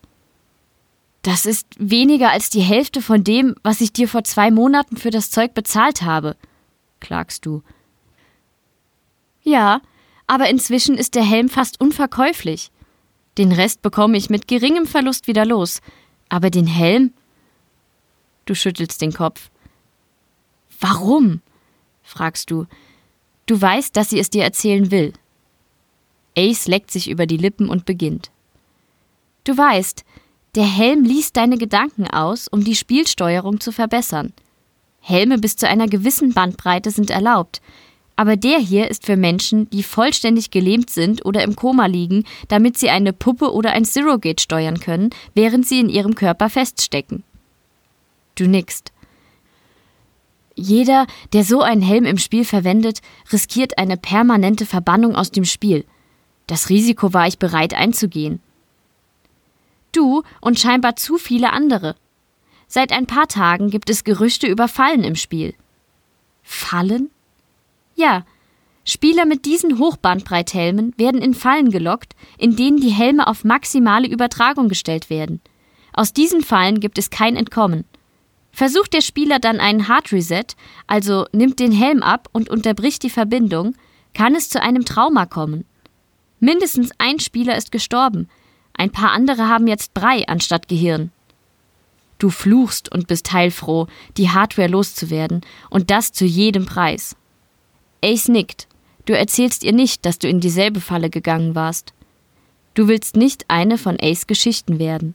Das 1.22 1.46
ist 1.46 1.66
weniger 1.78 2.30
als 2.30 2.50
die 2.50 2.60
Hälfte 2.60 3.00
von 3.00 3.24
dem, 3.24 3.54
was 3.62 3.80
ich 3.80 3.92
dir 3.92 4.08
vor 4.08 4.24
zwei 4.24 4.50
Monaten 4.50 4.96
für 4.96 5.10
das 5.10 5.30
Zeug 5.30 5.54
bezahlt 5.54 6.02
habe, 6.02 6.36
klagst 7.00 7.46
du. 7.46 7.62
Ja, 9.42 9.80
aber 10.26 10.48
inzwischen 10.48 10.96
ist 10.96 11.14
der 11.14 11.24
Helm 11.24 11.48
fast 11.48 11.80
unverkäuflich. 11.80 12.70
Den 13.38 13.52
Rest 13.52 13.82
bekomme 13.82 14.16
ich 14.16 14.30
mit 14.30 14.48
geringem 14.48 14.86
Verlust 14.86 15.26
wieder 15.26 15.44
los. 15.44 15.80
Aber 16.28 16.50
den 16.50 16.66
Helm? 16.66 17.12
Du 18.44 18.54
schüttelst 18.54 19.00
den 19.02 19.12
Kopf. 19.12 19.50
Warum? 20.78 21.40
fragst 22.02 22.50
du. 22.50 22.66
Du 23.46 23.60
weißt, 23.60 23.96
dass 23.96 24.10
sie 24.10 24.18
es 24.18 24.30
dir 24.30 24.44
erzählen 24.44 24.90
will. 24.90 25.12
Ace 26.36 26.68
leckt 26.68 26.90
sich 26.90 27.10
über 27.10 27.26
die 27.26 27.36
Lippen 27.36 27.68
und 27.68 27.84
beginnt. 27.84 28.30
Du 29.44 29.56
weißt, 29.56 30.04
der 30.54 30.64
Helm 30.64 31.04
liest 31.04 31.36
deine 31.36 31.58
Gedanken 31.58 32.06
aus, 32.06 32.48
um 32.48 32.64
die 32.64 32.76
Spielsteuerung 32.76 33.60
zu 33.60 33.72
verbessern. 33.72 34.32
Helme 35.00 35.38
bis 35.38 35.56
zu 35.56 35.66
einer 35.68 35.88
gewissen 35.88 36.32
Bandbreite 36.32 36.90
sind 36.90 37.10
erlaubt, 37.10 37.60
aber 38.20 38.36
der 38.36 38.58
hier 38.58 38.90
ist 38.90 39.06
für 39.06 39.16
Menschen, 39.16 39.70
die 39.70 39.82
vollständig 39.82 40.50
gelähmt 40.50 40.90
sind 40.90 41.24
oder 41.24 41.42
im 41.42 41.56
Koma 41.56 41.86
liegen, 41.86 42.24
damit 42.48 42.76
sie 42.76 42.90
eine 42.90 43.14
Puppe 43.14 43.50
oder 43.50 43.72
ein 43.72 43.86
Zero-Gate 43.86 44.42
steuern 44.42 44.78
können, 44.78 45.08
während 45.34 45.66
sie 45.66 45.80
in 45.80 45.88
ihrem 45.88 46.14
Körper 46.14 46.50
feststecken. 46.50 47.24
Du 48.34 48.46
nickst. 48.46 48.92
Jeder, 50.54 51.06
der 51.32 51.44
so 51.44 51.62
einen 51.62 51.80
Helm 51.80 52.04
im 52.04 52.18
Spiel 52.18 52.44
verwendet, 52.44 53.00
riskiert 53.32 53.78
eine 53.78 53.96
permanente 53.96 54.66
Verbannung 54.66 55.16
aus 55.16 55.30
dem 55.30 55.46
Spiel. 55.46 55.86
Das 56.46 56.68
Risiko 56.68 57.14
war 57.14 57.26
ich 57.26 57.38
bereit 57.38 57.72
einzugehen. 57.72 58.40
Du 59.92 60.22
und 60.42 60.58
scheinbar 60.58 60.96
zu 60.96 61.16
viele 61.16 61.54
andere. 61.54 61.96
Seit 62.72 62.92
ein 62.92 63.06
paar 63.06 63.26
Tagen 63.26 63.68
gibt 63.68 63.90
es 63.90 64.04
Gerüchte 64.04 64.46
über 64.46 64.68
Fallen 64.68 65.02
im 65.02 65.16
Spiel. 65.16 65.54
Fallen? 66.44 67.10
Ja. 67.96 68.24
Spieler 68.84 69.26
mit 69.26 69.44
diesen 69.44 69.80
Hochbandbreithelmen 69.80 70.94
werden 70.96 71.20
in 71.20 71.34
Fallen 71.34 71.72
gelockt, 71.72 72.14
in 72.38 72.54
denen 72.54 72.80
die 72.80 72.92
Helme 72.92 73.26
auf 73.26 73.42
maximale 73.42 74.06
Übertragung 74.06 74.68
gestellt 74.68 75.10
werden. 75.10 75.40
Aus 75.92 76.12
diesen 76.12 76.42
Fallen 76.42 76.78
gibt 76.78 76.96
es 76.98 77.10
kein 77.10 77.34
Entkommen. 77.34 77.86
Versucht 78.52 78.94
der 78.94 79.00
Spieler 79.00 79.40
dann 79.40 79.58
einen 79.58 79.88
Hard 79.88 80.12
Reset, 80.12 80.54
also 80.86 81.26
nimmt 81.32 81.58
den 81.58 81.72
Helm 81.72 82.04
ab 82.04 82.28
und 82.30 82.50
unterbricht 82.50 83.02
die 83.02 83.10
Verbindung, 83.10 83.74
kann 84.14 84.36
es 84.36 84.48
zu 84.48 84.62
einem 84.62 84.84
Trauma 84.84 85.26
kommen. 85.26 85.64
Mindestens 86.38 86.92
ein 86.98 87.18
Spieler 87.18 87.56
ist 87.56 87.72
gestorben, 87.72 88.28
ein 88.74 88.92
paar 88.92 89.10
andere 89.10 89.48
haben 89.48 89.66
jetzt 89.66 89.92
Brei 89.92 90.28
anstatt 90.28 90.68
Gehirn. 90.68 91.10
Du 92.20 92.28
fluchst 92.28 92.92
und 92.92 93.08
bist 93.08 93.32
heilfroh, 93.32 93.88
die 94.18 94.28
Hardware 94.28 94.68
loszuwerden, 94.68 95.40
und 95.70 95.90
das 95.90 96.12
zu 96.12 96.26
jedem 96.26 96.66
Preis. 96.66 97.16
Ace 98.04 98.28
nickt. 98.28 98.68
Du 99.06 99.16
erzählst 99.16 99.64
ihr 99.64 99.72
nicht, 99.72 100.04
dass 100.04 100.18
du 100.18 100.28
in 100.28 100.38
dieselbe 100.38 100.80
Falle 100.80 101.08
gegangen 101.08 101.54
warst. 101.54 101.94
Du 102.74 102.88
willst 102.88 103.16
nicht 103.16 103.46
eine 103.48 103.78
von 103.78 103.96
Ace 104.00 104.26
Geschichten 104.26 104.78
werden. 104.78 105.14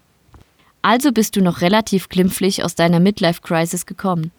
Also 0.82 1.12
bist 1.12 1.36
du 1.36 1.42
noch 1.42 1.62
relativ 1.62 2.10
glimpflich 2.10 2.64
aus 2.64 2.74
deiner 2.74 3.00
Midlife-Crisis 3.00 3.86
gekommen. 3.86 4.32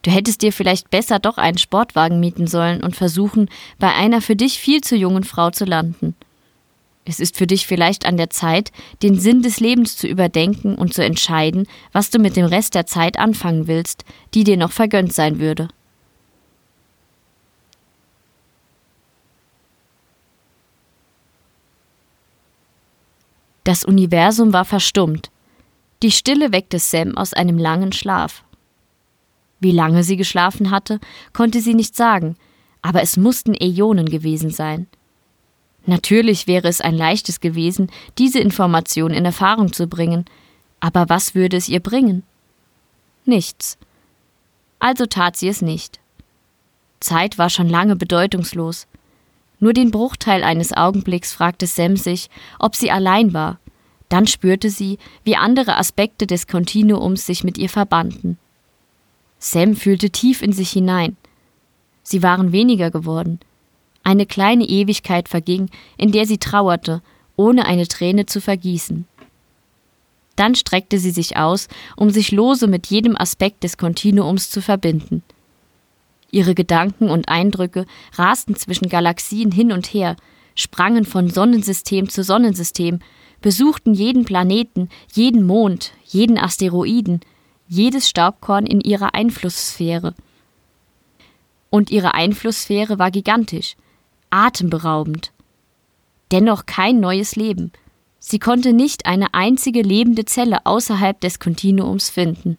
Du 0.00 0.10
hättest 0.10 0.40
dir 0.40 0.52
vielleicht 0.52 0.90
besser 0.90 1.18
doch 1.18 1.36
einen 1.36 1.58
Sportwagen 1.58 2.18
mieten 2.18 2.46
sollen 2.46 2.82
und 2.82 2.96
versuchen, 2.96 3.48
bei 3.78 3.92
einer 3.92 4.22
für 4.22 4.36
dich 4.36 4.58
viel 4.58 4.80
zu 4.80 4.96
jungen 4.96 5.24
Frau 5.24 5.50
zu 5.50 5.66
landen. 5.66 6.16
Es 7.04 7.20
ist 7.20 7.36
für 7.36 7.46
dich 7.46 7.66
vielleicht 7.66 8.06
an 8.06 8.16
der 8.16 8.30
Zeit, 8.30 8.72
den 9.02 9.18
Sinn 9.18 9.42
des 9.42 9.60
Lebens 9.60 9.96
zu 9.96 10.06
überdenken 10.08 10.74
und 10.74 10.94
zu 10.94 11.04
entscheiden, 11.04 11.66
was 11.92 12.10
du 12.10 12.18
mit 12.18 12.36
dem 12.36 12.46
Rest 12.46 12.74
der 12.74 12.86
Zeit 12.86 13.18
anfangen 13.18 13.66
willst, 13.66 14.04
die 14.32 14.44
dir 14.44 14.56
noch 14.56 14.72
vergönnt 14.72 15.12
sein 15.12 15.38
würde. 15.38 15.68
Das 23.64 23.84
Universum 23.84 24.52
war 24.52 24.66
verstummt. 24.66 25.30
Die 26.02 26.10
Stille 26.10 26.52
weckte 26.52 26.78
Sam 26.78 27.16
aus 27.16 27.32
einem 27.32 27.56
langen 27.56 27.92
Schlaf. 27.92 28.44
Wie 29.58 29.72
lange 29.72 30.04
sie 30.04 30.18
geschlafen 30.18 30.70
hatte, 30.70 31.00
konnte 31.32 31.60
sie 31.60 31.72
nicht 31.72 31.96
sagen, 31.96 32.36
aber 32.82 33.00
es 33.00 33.16
mussten 33.16 33.54
Äonen 33.54 34.10
gewesen 34.10 34.50
sein. 34.50 34.86
Natürlich 35.86 36.46
wäre 36.46 36.68
es 36.68 36.80
ein 36.80 36.94
leichtes 36.94 37.40
gewesen, 37.40 37.90
diese 38.18 38.40
Information 38.40 39.12
in 39.12 39.24
Erfahrung 39.24 39.72
zu 39.72 39.86
bringen, 39.86 40.24
aber 40.80 41.08
was 41.08 41.34
würde 41.34 41.56
es 41.56 41.68
ihr 41.68 41.80
bringen? 41.80 42.22
Nichts. 43.24 43.78
Also 44.78 45.06
tat 45.06 45.36
sie 45.36 45.48
es 45.48 45.62
nicht. 45.62 46.00
Zeit 47.00 47.38
war 47.38 47.50
schon 47.50 47.68
lange 47.68 47.96
bedeutungslos. 47.96 48.86
Nur 49.60 49.72
den 49.72 49.90
Bruchteil 49.90 50.42
eines 50.42 50.72
Augenblicks 50.72 51.32
fragte 51.32 51.66
Sam 51.66 51.96
sich, 51.96 52.28
ob 52.58 52.76
sie 52.76 52.90
allein 52.90 53.34
war. 53.34 53.58
Dann 54.08 54.26
spürte 54.26 54.70
sie, 54.70 54.98
wie 55.22 55.36
andere 55.36 55.76
Aspekte 55.76 56.26
des 56.26 56.46
Kontinuums 56.46 57.26
sich 57.26 57.44
mit 57.44 57.58
ihr 57.58 57.68
verbanden. 57.68 58.38
Sam 59.38 59.74
fühlte 59.74 60.10
tief 60.10 60.40
in 60.40 60.52
sich 60.52 60.70
hinein. 60.70 61.16
Sie 62.02 62.22
waren 62.22 62.52
weniger 62.52 62.90
geworden, 62.90 63.40
eine 64.04 64.26
kleine 64.26 64.64
Ewigkeit 64.64 65.28
verging, 65.28 65.70
in 65.96 66.12
der 66.12 66.26
sie 66.26 66.38
trauerte, 66.38 67.02
ohne 67.36 67.66
eine 67.66 67.88
Träne 67.88 68.26
zu 68.26 68.40
vergießen. 68.40 69.06
Dann 70.36 70.54
streckte 70.54 70.98
sie 70.98 71.10
sich 71.10 71.36
aus, 71.36 71.68
um 71.96 72.10
sich 72.10 72.32
lose 72.32 72.66
mit 72.66 72.86
jedem 72.88 73.16
Aspekt 73.16 73.64
des 73.64 73.76
Kontinuums 73.76 74.50
zu 74.50 74.60
verbinden. 74.60 75.22
Ihre 76.30 76.54
Gedanken 76.54 77.10
und 77.10 77.28
Eindrücke 77.28 77.86
rasten 78.14 78.56
zwischen 78.56 78.88
Galaxien 78.88 79.52
hin 79.52 79.70
und 79.70 79.86
her, 79.86 80.16
sprangen 80.56 81.04
von 81.04 81.30
Sonnensystem 81.30 82.08
zu 82.08 82.24
Sonnensystem, 82.24 82.98
besuchten 83.40 83.94
jeden 83.94 84.24
Planeten, 84.24 84.88
jeden 85.12 85.46
Mond, 85.46 85.92
jeden 86.04 86.38
Asteroiden, 86.38 87.20
jedes 87.68 88.08
Staubkorn 88.08 88.66
in 88.66 88.80
ihrer 88.80 89.14
Einflusssphäre. 89.14 90.14
Und 91.70 91.90
ihre 91.90 92.14
Einflusssphäre 92.14 92.98
war 92.98 93.10
gigantisch, 93.10 93.76
atemberaubend. 94.34 95.32
Dennoch 96.32 96.66
kein 96.66 96.98
neues 96.98 97.36
Leben. 97.36 97.72
Sie 98.18 98.38
konnte 98.38 98.72
nicht 98.72 99.06
eine 99.06 99.32
einzige 99.32 99.82
lebende 99.82 100.24
Zelle 100.24 100.66
außerhalb 100.66 101.20
des 101.20 101.38
Kontinuums 101.38 102.10
finden. 102.10 102.58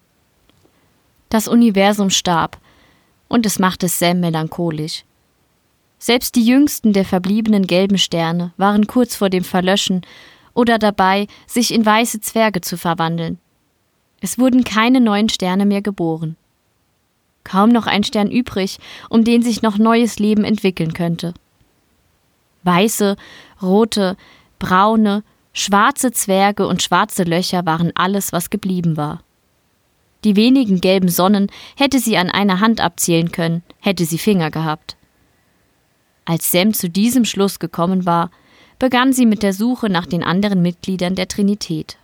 Das 1.29 1.47
Universum 1.47 2.09
starb, 2.09 2.59
und 3.27 3.45
es 3.45 3.59
machte 3.59 3.89
Sam 3.89 4.19
melancholisch. 4.19 5.03
Selbst 5.97 6.35
die 6.35 6.45
jüngsten 6.45 6.93
der 6.93 7.03
verbliebenen 7.03 7.67
gelben 7.67 7.97
Sterne 7.97 8.53
waren 8.57 8.87
kurz 8.87 9.15
vor 9.15 9.29
dem 9.29 9.43
Verlöschen 9.43 10.05
oder 10.53 10.77
dabei, 10.77 11.27
sich 11.47 11.73
in 11.73 11.85
weiße 11.85 12.21
Zwerge 12.21 12.61
zu 12.61 12.77
verwandeln. 12.77 13.39
Es 14.21 14.37
wurden 14.37 14.63
keine 14.63 15.01
neuen 15.01 15.29
Sterne 15.29 15.65
mehr 15.65 15.81
geboren. 15.81 16.37
Kaum 17.43 17.69
noch 17.69 17.87
ein 17.87 18.03
Stern 18.03 18.31
übrig, 18.31 18.77
um 19.09 19.23
den 19.23 19.41
sich 19.41 19.61
noch 19.61 19.77
neues 19.77 20.19
Leben 20.19 20.43
entwickeln 20.43 20.93
könnte. 20.93 21.33
Weiße, 22.65 23.15
rote, 23.61 24.17
braune, 24.59 25.23
schwarze 25.53 26.11
Zwerge 26.11 26.67
und 26.67 26.83
schwarze 26.83 27.23
Löcher 27.23 27.65
waren 27.65 27.91
alles, 27.95 28.33
was 28.33 28.49
geblieben 28.49 28.97
war. 28.97 29.21
Die 30.23 30.35
wenigen 30.35 30.81
gelben 30.81 31.09
Sonnen 31.09 31.51
hätte 31.75 31.99
sie 31.99 32.17
an 32.17 32.29
einer 32.29 32.59
Hand 32.59 32.81
abzählen 32.81 33.31
können, 33.31 33.63
hätte 33.79 34.05
sie 34.05 34.17
Finger 34.17 34.49
gehabt. 34.49 34.97
Als 36.25 36.51
Sam 36.51 36.73
zu 36.73 36.89
diesem 36.89 37.25
Schluss 37.25 37.59
gekommen 37.59 38.07
war, 38.07 38.31
begann 38.79 39.13
sie 39.13 39.27
mit 39.27 39.43
der 39.43 39.53
Suche 39.53 39.89
nach 39.89 40.07
den 40.07 40.23
anderen 40.23 40.61
Mitgliedern 40.61 41.15
der 41.15 41.27
Trinität. 41.27 41.97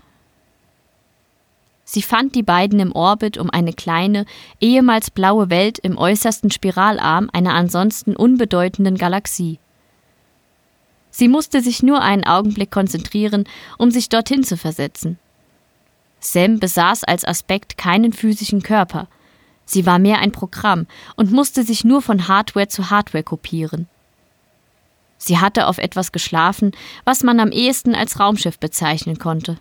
Sie 1.84 2.03
fand 2.03 2.36
die 2.36 2.44
beiden 2.44 2.80
im 2.80 2.94
Orbit 2.94 3.38
um 3.38 3.50
eine 3.50 3.74
kleine, 3.74 4.25
ehemals 4.62 5.10
blaue 5.12 5.50
Welt 5.50 5.80
im 5.80 5.98
äußersten 5.98 6.51
Spiralarm 6.51 7.30
einer 7.34 7.53
ansonsten 7.53 8.15
unbedeutenden 8.15 8.98
Galaxie. 8.98 9.60
Sie 11.12 11.27
musste 11.27 11.62
sich 11.62 11.84
nur 11.84 12.01
einen 12.01 12.24
Augenblick 12.24 12.72
konzentrieren, 12.72 13.44
um 13.77 13.91
sich 13.91 14.10
dorthin 14.10 14.44
zu 14.44 14.58
versetzen. 14.58 15.20
Sam 16.20 16.60
besaß 16.60 17.03
als 17.03 17.25
Aspekt 17.25 17.77
keinen 17.77 18.13
physischen 18.13 18.63
Körper. 18.63 19.08
Sie 19.65 19.86
war 19.86 20.00
mehr 20.00 20.20
ein 20.20 20.32
Programm 20.32 20.88
und 21.15 21.32
musste 21.32 21.63
sich 21.63 21.84
nur 21.84 22.01
von 22.01 22.27
Hardware 22.27 22.68
zu 22.68 22.89
Hardware 22.89 23.24
kopieren. 23.24 23.88
Sie 25.18 25.38
hatte 25.38 25.68
auf 25.68 25.77
etwas 25.77 26.12
geschlafen, 26.12 26.72
was 27.06 27.24
man 27.24 27.39
am 27.39 27.51
ehesten 27.51 27.94
als 27.94 28.20
Raumschiff 28.20 28.58
bezeichnen 28.58 29.20
konnte. 29.20 29.60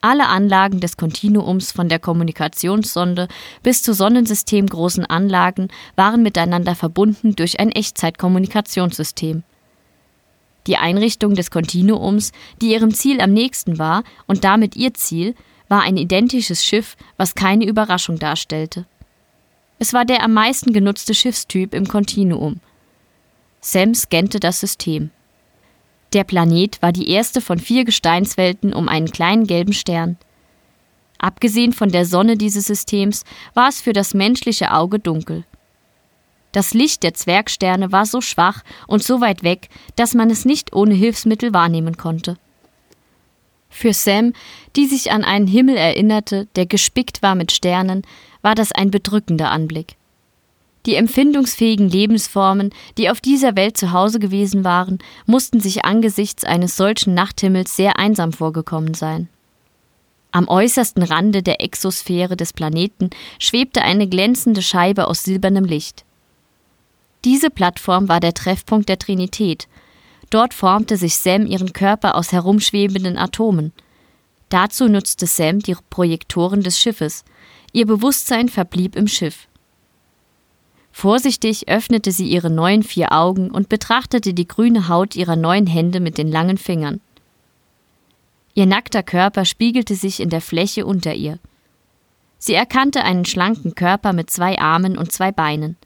Alle 0.00 0.28
Anlagen 0.28 0.80
des 0.80 0.96
Kontinuums 0.96 1.72
von 1.72 1.88
der 1.88 1.98
Kommunikationssonde 1.98 3.28
bis 3.62 3.82
zu 3.82 3.92
sonnensystemgroßen 3.92 5.04
Anlagen 5.04 5.68
waren 5.96 6.22
miteinander 6.22 6.74
verbunden 6.74 7.34
durch 7.34 7.58
ein 7.60 7.72
Echtzeitkommunikationssystem. 7.72 9.42
Die 10.66 10.76
Einrichtung 10.76 11.34
des 11.34 11.50
Kontinuums, 11.50 12.32
die 12.60 12.72
ihrem 12.72 12.92
Ziel 12.92 13.20
am 13.20 13.32
nächsten 13.32 13.78
war 13.78 14.02
und 14.26 14.44
damit 14.44 14.76
ihr 14.76 14.94
Ziel, 14.94 15.34
war 15.68 15.82
ein 15.82 15.96
identisches 15.96 16.64
Schiff, 16.64 16.96
was 17.16 17.34
keine 17.34 17.66
Überraschung 17.66 18.18
darstellte. 18.18 18.86
Es 19.78 19.92
war 19.92 20.04
der 20.04 20.22
am 20.22 20.32
meisten 20.32 20.72
genutzte 20.72 21.14
Schiffstyp 21.14 21.74
im 21.74 21.86
Kontinuum– 21.86 22.60
Sam 23.68 23.94
scannte 23.94 24.38
das 24.38 24.60
System. 24.60 25.10
Der 26.12 26.22
Planet 26.22 26.80
war 26.82 26.92
die 26.92 27.10
erste 27.10 27.40
von 27.40 27.58
vier 27.58 27.84
Gesteinswelten 27.84 28.72
um 28.72 28.88
einen 28.88 29.10
kleinen 29.10 29.48
gelben 29.48 29.72
Stern. 29.72 30.18
Abgesehen 31.18 31.72
von 31.72 31.90
der 31.90 32.06
Sonne 32.06 32.36
dieses 32.36 32.66
Systems 32.66 33.24
war 33.54 33.68
es 33.68 33.80
für 33.80 33.92
das 33.92 34.14
menschliche 34.14 34.72
Auge 34.72 35.00
dunkel. 35.00 35.42
Das 36.56 36.72
Licht 36.72 37.02
der 37.02 37.12
Zwergsterne 37.12 37.92
war 37.92 38.06
so 38.06 38.22
schwach 38.22 38.62
und 38.86 39.04
so 39.04 39.20
weit 39.20 39.42
weg, 39.42 39.68
dass 39.94 40.14
man 40.14 40.30
es 40.30 40.46
nicht 40.46 40.74
ohne 40.74 40.94
Hilfsmittel 40.94 41.52
wahrnehmen 41.52 41.98
konnte. 41.98 42.38
Für 43.68 43.92
Sam, 43.92 44.32
die 44.74 44.86
sich 44.86 45.12
an 45.12 45.22
einen 45.22 45.46
Himmel 45.46 45.76
erinnerte, 45.76 46.48
der 46.56 46.64
gespickt 46.64 47.22
war 47.22 47.34
mit 47.34 47.52
Sternen, 47.52 48.06
war 48.40 48.54
das 48.54 48.72
ein 48.72 48.90
bedrückender 48.90 49.50
Anblick. 49.50 49.96
Die 50.86 50.94
empfindungsfähigen 50.94 51.90
Lebensformen, 51.90 52.70
die 52.96 53.10
auf 53.10 53.20
dieser 53.20 53.54
Welt 53.54 53.76
zu 53.76 53.92
Hause 53.92 54.18
gewesen 54.18 54.64
waren, 54.64 54.96
mussten 55.26 55.60
sich 55.60 55.84
angesichts 55.84 56.42
eines 56.44 56.74
solchen 56.74 57.12
Nachthimmels 57.12 57.76
sehr 57.76 57.98
einsam 57.98 58.32
vorgekommen 58.32 58.94
sein. 58.94 59.28
Am 60.30 60.48
äußersten 60.48 61.02
Rande 61.02 61.42
der 61.42 61.60
Exosphäre 61.60 62.34
des 62.34 62.54
Planeten 62.54 63.10
schwebte 63.38 63.82
eine 63.82 64.08
glänzende 64.08 64.62
Scheibe 64.62 65.06
aus 65.06 65.22
silbernem 65.22 65.66
Licht. 65.66 66.06
Diese 67.24 67.50
Plattform 67.50 68.08
war 68.08 68.20
der 68.20 68.34
Treffpunkt 68.34 68.88
der 68.88 68.98
Trinität. 68.98 69.68
Dort 70.30 70.54
formte 70.54 70.96
sich 70.96 71.16
Sam 71.16 71.46
ihren 71.46 71.72
Körper 71.72 72.14
aus 72.14 72.32
herumschwebenden 72.32 73.16
Atomen. 73.16 73.72
Dazu 74.48 74.88
nutzte 74.88 75.26
Sam 75.26 75.60
die 75.60 75.76
Projektoren 75.90 76.62
des 76.62 76.78
Schiffes. 76.78 77.24
Ihr 77.72 77.86
Bewusstsein 77.86 78.48
verblieb 78.48 78.96
im 78.96 79.08
Schiff. 79.08 79.48
Vorsichtig 80.92 81.68
öffnete 81.68 82.10
sie 82.10 82.28
ihre 82.28 82.48
neuen 82.48 82.82
vier 82.82 83.12
Augen 83.12 83.50
und 83.50 83.68
betrachtete 83.68 84.32
die 84.32 84.48
grüne 84.48 84.88
Haut 84.88 85.14
ihrer 85.14 85.36
neuen 85.36 85.66
Hände 85.66 86.00
mit 86.00 86.16
den 86.16 86.28
langen 86.28 86.56
Fingern. 86.56 87.00
Ihr 88.54 88.64
nackter 88.64 89.02
Körper 89.02 89.44
spiegelte 89.44 89.94
sich 89.94 90.20
in 90.20 90.30
der 90.30 90.40
Fläche 90.40 90.86
unter 90.86 91.12
ihr. 91.12 91.38
Sie 92.38 92.54
erkannte 92.54 93.04
einen 93.04 93.26
schlanken 93.26 93.74
Körper 93.74 94.14
mit 94.14 94.30
zwei 94.30 94.58
Armen 94.58 94.96
und 94.96 95.12
zwei 95.12 95.32
Beinen. 95.32 95.76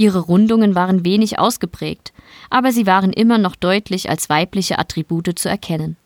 Ihre 0.00 0.20
Rundungen 0.20 0.74
waren 0.74 1.04
wenig 1.04 1.38
ausgeprägt, 1.38 2.12
aber 2.48 2.72
sie 2.72 2.86
waren 2.86 3.12
immer 3.12 3.38
noch 3.38 3.54
deutlich 3.54 4.08
als 4.08 4.28
weibliche 4.28 4.78
Attribute 4.78 5.38
zu 5.38 5.48
erkennen. 5.48 5.96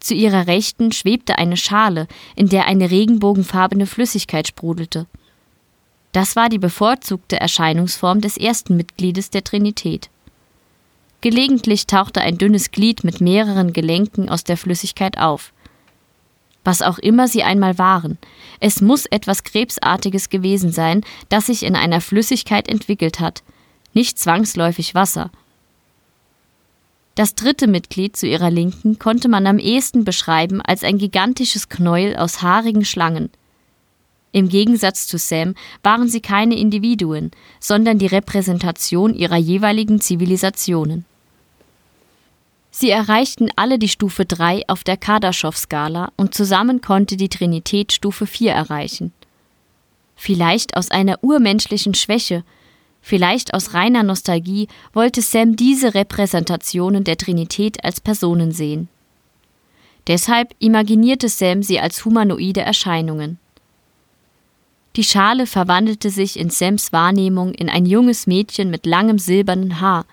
Zu 0.00 0.14
ihrer 0.14 0.46
Rechten 0.46 0.92
schwebte 0.92 1.38
eine 1.38 1.56
Schale, 1.56 2.08
in 2.36 2.48
der 2.48 2.66
eine 2.66 2.90
regenbogenfarbene 2.90 3.86
Flüssigkeit 3.86 4.48
sprudelte– 4.48 5.06
das 6.14 6.36
war 6.36 6.48
die 6.48 6.60
bevorzugte 6.60 7.40
Erscheinungsform 7.40 8.20
des 8.20 8.36
ersten 8.36 8.76
Mitgliedes 8.76 9.30
der 9.30 9.42
Trinität. 9.42 10.10
Gelegentlich 11.22 11.88
tauchte 11.88 12.20
ein 12.20 12.38
dünnes 12.38 12.70
Glied 12.70 13.02
mit 13.02 13.20
mehreren 13.20 13.72
Gelenken 13.72 14.28
aus 14.28 14.44
der 14.44 14.56
Flüssigkeit 14.56 15.18
auf. 15.18 15.52
Was 16.64 16.82
auch 16.82 16.98
immer 16.98 17.28
sie 17.28 17.42
einmal 17.42 17.78
waren, 17.78 18.18
es 18.58 18.80
muss 18.80 19.06
etwas 19.06 19.44
Krebsartiges 19.44 20.30
gewesen 20.30 20.72
sein, 20.72 21.02
das 21.28 21.46
sich 21.46 21.62
in 21.62 21.76
einer 21.76 22.00
Flüssigkeit 22.00 22.68
entwickelt 22.68 23.20
hat, 23.20 23.42
nicht 23.92 24.18
zwangsläufig 24.18 24.94
Wasser. 24.94 25.30
Das 27.14 27.34
dritte 27.34 27.66
Mitglied 27.66 28.16
zu 28.16 28.26
ihrer 28.26 28.50
Linken 28.50 28.98
konnte 28.98 29.28
man 29.28 29.46
am 29.46 29.58
ehesten 29.58 30.04
beschreiben 30.04 30.60
als 30.62 30.82
ein 30.82 30.98
gigantisches 30.98 31.68
Knäuel 31.68 32.16
aus 32.16 32.42
haarigen 32.42 32.84
Schlangen– 32.84 33.30
im 34.34 34.48
Gegensatz 34.48 35.06
zu 35.06 35.16
Sam 35.16 35.54
waren 35.84 36.08
sie 36.08 36.20
keine 36.20 36.58
Individuen, 36.58 37.30
sondern 37.60 38.00
die 38.00 38.08
Repräsentation 38.08 39.14
ihrer 39.14 39.36
jeweiligen 39.36 40.00
Zivilisationen. 40.00 41.04
Sie 42.76 42.90
erreichten 42.90 43.50
alle 43.54 43.78
die 43.78 43.88
Stufe 43.88 44.24
3 44.24 44.64
auf 44.66 44.82
der 44.82 44.96
Kardaschow-Skala 44.96 46.10
und 46.16 46.34
zusammen 46.34 46.80
konnte 46.80 47.16
die 47.16 47.28
Trinität 47.28 47.92
Stufe 47.92 48.26
4 48.26 48.50
erreichen. 48.50 49.12
Vielleicht 50.16 50.76
aus 50.76 50.90
einer 50.90 51.22
urmenschlichen 51.22 51.94
Schwäche, 51.94 52.42
vielleicht 53.00 53.54
aus 53.54 53.74
reiner 53.74 54.02
Nostalgie 54.02 54.66
wollte 54.92 55.22
Sam 55.22 55.54
diese 55.54 55.94
Repräsentationen 55.94 57.04
der 57.04 57.16
Trinität 57.16 57.84
als 57.84 58.00
Personen 58.00 58.50
sehen. 58.50 58.88
Deshalb 60.08 60.52
imaginierte 60.58 61.28
Sam 61.28 61.62
sie 61.62 61.78
als 61.78 62.04
humanoide 62.04 62.62
Erscheinungen. 62.62 63.38
Die 64.96 65.04
Schale 65.04 65.46
verwandelte 65.46 66.10
sich 66.10 66.36
in 66.36 66.50
Sams 66.50 66.92
Wahrnehmung 66.92 67.54
in 67.54 67.68
ein 67.68 67.86
junges 67.86 68.26
Mädchen 68.26 68.68
mit 68.68 68.84
langem 68.84 69.20
silbernen 69.20 69.80
Haar, 69.80 70.06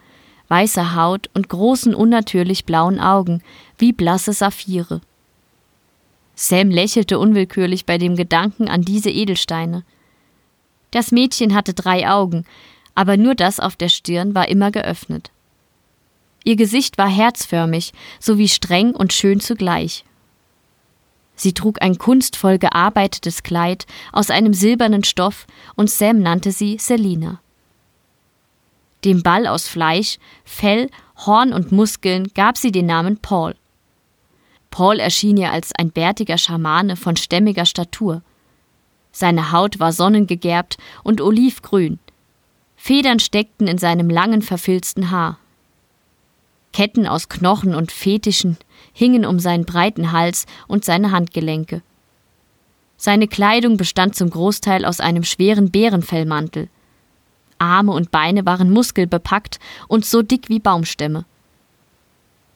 weißer 0.52 0.96
Haut 0.96 1.30
und 1.34 1.48
großen 1.48 1.96
unnatürlich 1.96 2.66
blauen 2.66 3.00
Augen, 3.00 3.42
wie 3.78 3.94
blasse 3.94 4.34
Saphire. 4.34 5.00
Sam 6.36 6.70
lächelte 6.70 7.20
unwillkürlich 7.20 7.86
bei 7.86 7.98
dem 7.98 8.18
Gedanken 8.18 8.68
an 8.68 8.82
diese 8.82 9.10
Edelsteine. 9.10 9.84
Das 10.92 11.14
Mädchen 11.14 11.56
hatte 11.56 11.74
drei 11.74 12.10
Augen, 12.10 12.46
aber 12.96 13.16
nur 13.16 13.34
das 13.34 13.62
auf 13.62 13.78
der 13.78 13.88
Stirn 13.88 14.36
war 14.36 14.50
immer 14.50 14.72
geöffnet. 14.72 15.32
Ihr 16.44 16.58
Gesicht 16.58 16.98
war 16.98 17.08
herzförmig 17.08 17.94
sowie 18.20 18.50
streng 18.50 18.92
und 18.92 19.14
schön 19.14 19.40
zugleich. 19.40 20.04
Sie 21.36 21.54
trug 21.54 21.82
ein 21.82 21.98
kunstvoll 21.98 22.58
gearbeitetes 22.58 23.44
Kleid 23.44 23.86
aus 24.12 24.30
einem 24.30 24.54
silbernen 24.54 25.06
Stoff 25.06 25.48
und 25.76 25.90
Sam 25.90 26.20
nannte 26.20 26.52
sie 26.52 26.78
Selina. 26.78 27.40
Dem 29.04 29.24
Ball 29.24 29.48
aus 29.48 29.68
Fleisch, 29.68 30.18
Fell, 30.44 30.90
Horn 31.26 31.54
und 31.54 31.72
Muskeln 31.72 32.28
gab 32.36 32.58
sie 32.58 32.72
den 32.72 32.86
Namen 32.86 33.18
Paul. 33.18 33.56
Paul 34.70 35.00
erschien 35.00 35.38
ihr 35.38 35.52
als 35.52 35.74
ein 35.76 35.92
bärtiger 35.92 36.38
Schamane 36.38 36.96
von 36.96 37.16
stämmiger 37.16 37.66
Statur. 37.66 38.22
Seine 39.12 39.52
Haut 39.52 39.80
war 39.80 39.92
sonnengegerbt 39.92 40.78
und 41.04 41.20
olivgrün. 41.20 42.00
Federn 42.78 43.20
steckten 43.20 43.68
in 43.68 43.78
seinem 43.78 44.10
langen 44.10 44.42
verfilzten 44.42 45.12
Haar. 45.12 45.38
Ketten 46.74 47.06
aus 47.06 47.28
Knochen 47.28 47.76
und 47.76 47.92
Fetischen 47.92 48.58
hingen 48.94 49.26
um 49.26 49.40
seinen 49.40 49.66
breiten 49.66 50.14
Hals 50.14 50.46
und 50.68 50.86
seine 50.86 51.12
Handgelenke. 51.12 51.82
Seine 52.96 53.28
Kleidung 53.28 53.78
bestand 53.78 54.16
zum 54.16 54.30
Großteil 54.30 54.86
aus 54.86 55.00
einem 55.00 55.24
schweren 55.24 55.70
Bärenfellmantel. 55.70 56.70
Arme 57.62 57.92
und 57.92 58.12
Beine 58.12 58.46
waren 58.46 58.72
muskelbepackt 58.72 59.60
und 59.88 60.06
so 60.06 60.22
dick 60.22 60.50
wie 60.50 60.60
Baumstämme. 60.60 61.26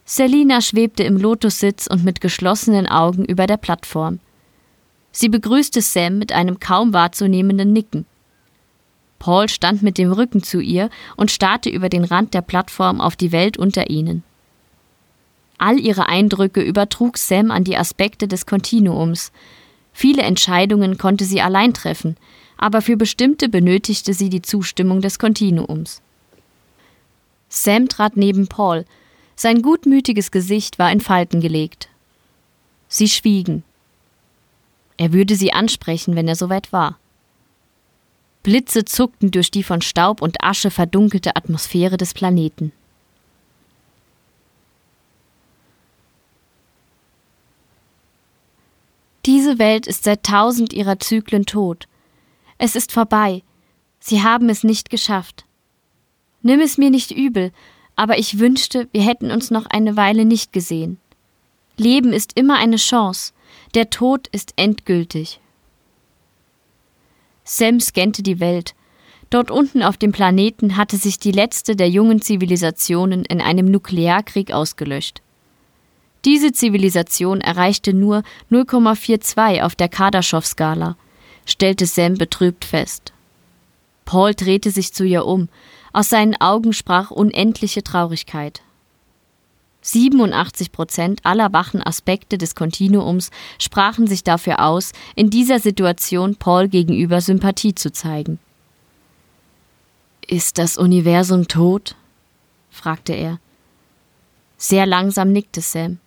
Selina 0.03 0.61
schwebte 0.61 1.03
im 1.03 1.17
Lotussitz 1.17 1.87
und 1.87 2.03
mit 2.03 2.21
geschlossenen 2.21 2.87
Augen 2.87 3.25
über 3.25 3.47
der 3.47 3.57
Plattform. 3.57 4.19
Sie 5.11 5.29
begrüßte 5.29 5.81
Sam 5.81 6.17
mit 6.17 6.31
einem 6.31 6.59
kaum 6.59 6.93
wahrzunehmenden 6.93 7.71
Nicken. 7.71 8.05
Paul 9.17 9.47
stand 9.47 9.81
mit 9.81 9.97
dem 9.97 10.11
Rücken 10.11 10.43
zu 10.43 10.59
ihr 10.59 10.89
und 11.15 11.31
starrte 11.31 11.69
über 11.69 11.89
den 11.89 12.03
Rand 12.03 12.33
der 12.33 12.41
Plattform 12.41 12.99
auf 12.99 13.15
die 13.15 13.31
Welt 13.31 13.57
unter 13.57 13.89
ihnen. 13.89 14.23
All 15.57 15.79
ihre 15.79 16.07
Eindrücke 16.07 16.61
übertrug 16.61 17.17
Sam 17.17 17.49
an 17.49 17.63
die 17.63 17.77
Aspekte 17.77 18.27
des 18.27 18.45
Kontinuums. 18.45 19.31
Viele 19.93 20.23
Entscheidungen 20.23 20.97
konnte 20.97 21.23
sie 21.23 21.41
allein 21.41 21.73
treffen, 21.73 22.17
aber 22.57 22.81
für 22.81 22.97
bestimmte 22.97 23.49
benötigte 23.49 24.13
sie 24.13 24.29
die 24.29 24.41
Zustimmung 24.41 25.01
des 25.01 25.19
Kontinuums. 25.19 26.01
Sam 27.49 27.87
trat 27.87 28.17
neben 28.17 28.47
Paul. 28.47 28.85
Sein 29.35 29.61
gutmütiges 29.61 30.31
Gesicht 30.31 30.79
war 30.79 30.91
in 30.91 31.01
Falten 31.01 31.41
gelegt. 31.41 31.89
Sie 32.87 33.07
schwiegen. 33.07 33.63
Er 34.97 35.11
würde 35.11 35.35
sie 35.35 35.51
ansprechen, 35.51 36.15
wenn 36.15 36.27
er 36.27 36.35
soweit 36.35 36.71
war. 36.71 36.97
Blitze 38.43 38.85
zuckten 38.85 39.31
durch 39.31 39.51
die 39.51 39.63
von 39.63 39.81
Staub 39.81 40.21
und 40.21 40.43
Asche 40.43 40.69
verdunkelte 40.69 41.35
Atmosphäre 41.35 41.97
des 41.97 42.13
Planeten. 42.13 42.71
Diese 49.25 49.57
Welt 49.57 49.87
ist 49.87 50.03
seit 50.03 50.23
tausend 50.23 50.71
ihrer 50.71 50.99
Zyklen 50.99 51.47
tot. 51.47 51.87
Es 52.57 52.75
ist 52.75 52.91
vorbei. 52.91 53.43
Sie 53.99 54.23
haben 54.23 54.49
es 54.49 54.63
nicht 54.63 54.89
geschafft. 54.89 55.45
Nimm 56.41 56.59
es 56.59 56.77
mir 56.77 56.89
nicht 56.89 57.11
übel, 57.11 57.51
aber 57.95 58.17
ich 58.17 58.39
wünschte, 58.39 58.87
wir 58.91 59.01
hätten 59.01 59.31
uns 59.31 59.51
noch 59.51 59.65
eine 59.65 59.97
Weile 59.97 60.25
nicht 60.25 60.53
gesehen. 60.53 60.99
Leben 61.77 62.13
ist 62.13 62.37
immer 62.37 62.57
eine 62.57 62.77
Chance, 62.77 63.33
der 63.73 63.89
Tod 63.89 64.27
ist 64.27 64.53
endgültig. 64.55 65.39
Sam 67.43 67.79
scannte 67.79 68.23
die 68.23 68.39
Welt. 68.39 68.75
Dort 69.29 69.51
unten 69.51 69.83
auf 69.83 69.97
dem 69.97 70.11
Planeten 70.11 70.77
hatte 70.77 70.97
sich 70.97 71.19
die 71.19 71.31
letzte 71.31 71.75
der 71.75 71.89
jungen 71.89 72.21
Zivilisationen 72.21 73.25
in 73.25 73.41
einem 73.41 73.65
Nuklearkrieg 73.65 74.51
ausgelöscht. 74.51 75.21
Diese 76.25 76.51
Zivilisation 76.51 77.41
erreichte 77.41 77.93
nur 77.93 78.23
0,42 78.51 79.61
auf 79.61 79.75
der 79.75 79.89
Kardaschow-Skala, 79.89 80.95
stellte 81.45 81.85
Sam 81.85 82.15
betrübt 82.15 82.65
fest. 82.65 83.13
Paul 84.05 84.33
drehte 84.35 84.71
sich 84.71 84.93
zu 84.93 85.03
ihr 85.03 85.25
um. 85.25 85.49
Aus 85.93 86.09
seinen 86.09 86.39
Augen 86.39 86.73
sprach 86.73 87.11
unendliche 87.11 87.83
Traurigkeit. 87.83 88.61
87 89.81 90.71
Prozent 90.71 91.19
aller 91.23 91.53
wachen 91.53 91.81
Aspekte 91.81 92.39
des 92.39 92.55
Kontinuums 92.55 93.29
sprachen 93.59 94.07
sich 94.07 94.23
dafür 94.23 94.65
aus, 94.65 94.93
in 95.15 95.29
dieser 95.29 95.59
Situation 95.59 96.35
Paul 96.35 96.67
gegenüber 96.69 97.21
Sympathie 97.21 97.75
zu 97.75 97.91
zeigen. 97.91 98.39
Ist 100.27 100.57
das 100.57 100.77
Universum 100.77 101.47
tot? 101.47 101.95
fragte 102.71 103.13
er. 103.13 103.39
Sehr 104.57 104.87
langsam 104.87 105.31
nickte 105.31 105.61
Sam. 105.61 105.99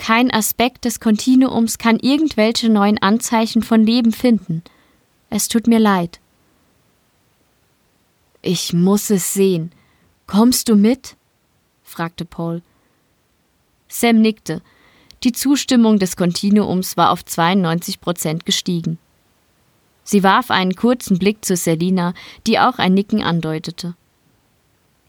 Kein 0.00 0.30
Aspekt 0.30 0.86
des 0.86 0.98
Kontinuums 0.98 1.76
kann 1.76 1.98
irgendwelche 1.98 2.70
neuen 2.70 2.96
Anzeichen 2.96 3.62
von 3.62 3.84
Leben 3.84 4.12
finden. 4.12 4.62
Es 5.28 5.46
tut 5.46 5.66
mir 5.66 5.78
leid. 5.78 6.20
Ich 8.40 8.72
muss 8.72 9.10
es 9.10 9.34
sehen. 9.34 9.72
Kommst 10.26 10.70
du 10.70 10.74
mit? 10.74 11.16
fragte 11.82 12.24
Paul. 12.24 12.62
Sam 13.88 14.22
nickte. 14.22 14.62
Die 15.22 15.32
Zustimmung 15.32 15.98
des 15.98 16.16
Kontinuums 16.16 16.96
war 16.96 17.10
auf 17.10 17.22
92 17.22 18.00
Prozent 18.00 18.46
gestiegen. 18.46 18.98
Sie 20.02 20.22
warf 20.22 20.50
einen 20.50 20.76
kurzen 20.76 21.18
Blick 21.18 21.44
zu 21.44 21.56
Selina, 21.56 22.14
die 22.46 22.58
auch 22.58 22.78
ein 22.78 22.94
Nicken 22.94 23.22
andeutete. 23.22 23.94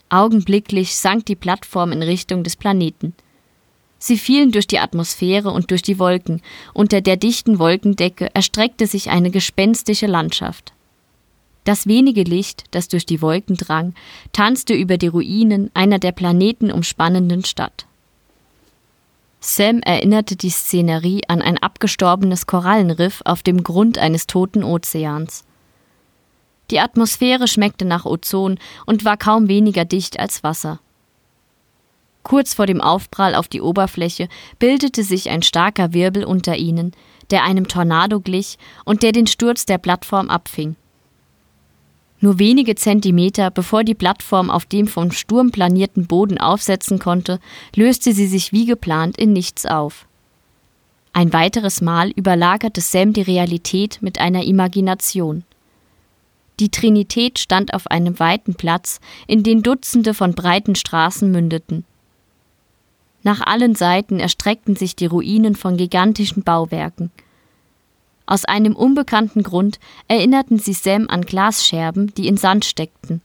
Augenblicklich 0.09 0.97
sank 0.97 1.27
die 1.27 1.37
Plattform 1.37 1.93
in 1.93 2.03
Richtung 2.03 2.43
des 2.43 2.57
Planeten. 2.57 3.15
Sie 4.03 4.17
fielen 4.17 4.51
durch 4.51 4.65
die 4.65 4.79
Atmosphäre 4.79 5.51
und 5.51 5.69
durch 5.69 5.83
die 5.83 5.99
Wolken. 5.99 6.41
Unter 6.73 7.01
der 7.01 7.17
dichten 7.17 7.59
Wolkendecke 7.59 8.33
erstreckte 8.33 8.87
sich 8.87 9.11
eine 9.11 9.29
gespenstische 9.29 10.07
Landschaft. 10.07 10.73
Das 11.65 11.85
wenige 11.85 12.23
Licht, 12.23 12.63
das 12.71 12.87
durch 12.87 13.05
die 13.05 13.21
Wolken 13.21 13.57
drang, 13.57 13.93
tanzte 14.33 14.73
über 14.73 14.97
die 14.97 15.05
Ruinen 15.05 15.69
einer 15.75 15.99
der 15.99 16.13
Planeten 16.13 16.71
umspannenden 16.71 17.45
Stadt. 17.45 17.85
Sam 19.39 19.81
erinnerte 19.81 20.35
die 20.35 20.49
Szenerie 20.49 21.21
an 21.27 21.43
ein 21.43 21.59
abgestorbenes 21.59 22.47
Korallenriff 22.47 23.21
auf 23.23 23.43
dem 23.43 23.61
Grund 23.61 23.99
eines 23.99 24.25
toten 24.25 24.63
Ozeans. 24.63 25.45
Die 26.71 26.79
Atmosphäre 26.79 27.47
schmeckte 27.47 27.85
nach 27.85 28.05
Ozon 28.05 28.57
und 28.87 29.05
war 29.05 29.17
kaum 29.17 29.47
weniger 29.47 29.85
dicht 29.85 30.19
als 30.19 30.43
Wasser. 30.43 30.79
Kurz 32.23 32.53
vor 32.53 32.67
dem 32.67 32.81
Aufprall 32.81 33.35
auf 33.35 33.47
die 33.47 33.61
Oberfläche 33.61 34.27
bildete 34.59 35.03
sich 35.03 35.29
ein 35.29 35.41
starker 35.41 35.93
Wirbel 35.93 36.23
unter 36.23 36.55
ihnen, 36.55 36.91
der 37.31 37.43
einem 37.43 37.67
Tornado 37.67 38.19
glich 38.19 38.57
und 38.85 39.03
der 39.03 39.11
den 39.11 39.27
Sturz 39.27 39.65
der 39.65 39.77
Plattform 39.77 40.29
abfing. 40.29 40.75
Nur 42.19 42.37
wenige 42.37 42.75
Zentimeter 42.75 43.49
bevor 43.49 43.83
die 43.83 43.95
Plattform 43.95 44.51
auf 44.51 44.65
dem 44.65 44.87
vom 44.87 45.11
Sturm 45.11 45.51
planierten 45.51 46.05
Boden 46.05 46.37
aufsetzen 46.37 46.99
konnte, 46.99 47.39
löste 47.75 48.13
sie 48.13 48.27
sich 48.27 48.53
wie 48.53 48.65
geplant 48.65 49.17
in 49.17 49.33
nichts 49.33 49.65
auf. 49.65 50.05
Ein 51.13 51.33
weiteres 51.33 51.81
Mal 51.81 52.11
überlagerte 52.11 52.79
Sam 52.79 53.11
die 53.11 53.23
Realität 53.23 53.97
mit 54.01 54.19
einer 54.19 54.43
Imagination. 54.43 55.43
Die 56.59 56.69
Trinität 56.69 57.39
stand 57.39 57.73
auf 57.73 57.87
einem 57.87 58.19
weiten 58.19 58.53
Platz, 58.53 58.99
in 59.25 59.41
den 59.41 59.63
Dutzende 59.63 60.13
von 60.13 60.35
breiten 60.35 60.75
Straßen 60.75 61.29
mündeten. 61.31 61.85
Nach 63.23 63.41
allen 63.41 63.75
Seiten 63.75 64.19
erstreckten 64.19 64.75
sich 64.75 64.95
die 64.95 65.05
Ruinen 65.05 65.55
von 65.55 65.77
gigantischen 65.77 66.43
Bauwerken. 66.43 67.11
Aus 68.25 68.45
einem 68.45 68.75
unbekannten 68.75 69.43
Grund 69.43 69.79
erinnerten 70.07 70.57
sie 70.57 70.73
Sam 70.73 71.07
an 71.09 71.21
Glasscherben, 71.21 72.13
die 72.15 72.27
in 72.27 72.37
Sand 72.37 72.65
steckten. 72.65 73.21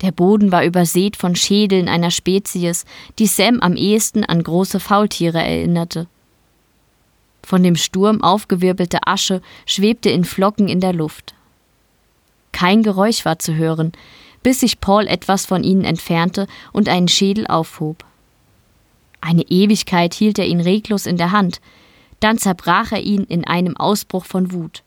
Der 0.00 0.12
Boden 0.12 0.50
war 0.50 0.64
übersät 0.64 1.16
von 1.16 1.36
Schädeln 1.36 1.88
einer 1.88 2.10
Spezies, 2.10 2.86
die 3.18 3.26
Sam 3.26 3.60
am 3.60 3.76
ehesten 3.76 4.24
an 4.24 4.42
große 4.42 4.80
Faultiere 4.80 5.42
erinnerte. 5.42 6.06
Von 7.42 7.62
dem 7.62 7.76
Sturm 7.76 8.22
aufgewirbelte 8.22 9.00
Asche 9.06 9.42
schwebte 9.66 10.10
in 10.10 10.24
Flocken 10.24 10.68
in 10.68 10.80
der 10.80 10.92
Luft. 10.92 11.34
Kein 12.52 12.82
Geräusch 12.82 13.24
war 13.24 13.38
zu 13.38 13.54
hören, 13.54 13.92
bis 14.42 14.60
sich 14.60 14.80
Paul 14.80 15.06
etwas 15.06 15.46
von 15.46 15.64
ihnen 15.64 15.84
entfernte 15.84 16.46
und 16.72 16.88
einen 16.88 17.08
Schädel 17.08 17.46
aufhob. 17.46 18.04
Eine 19.20 19.42
Ewigkeit 19.42 20.14
hielt 20.14 20.38
er 20.38 20.46
ihn 20.46 20.60
reglos 20.60 21.06
in 21.06 21.16
der 21.16 21.32
Hand, 21.32 21.60
dann 22.20 22.38
zerbrach 22.38 22.92
er 22.92 23.00
ihn 23.00 23.24
in 23.24 23.46
einem 23.46 23.76
Ausbruch 23.76 24.24
von 24.24 24.52
Wut. 24.52 24.82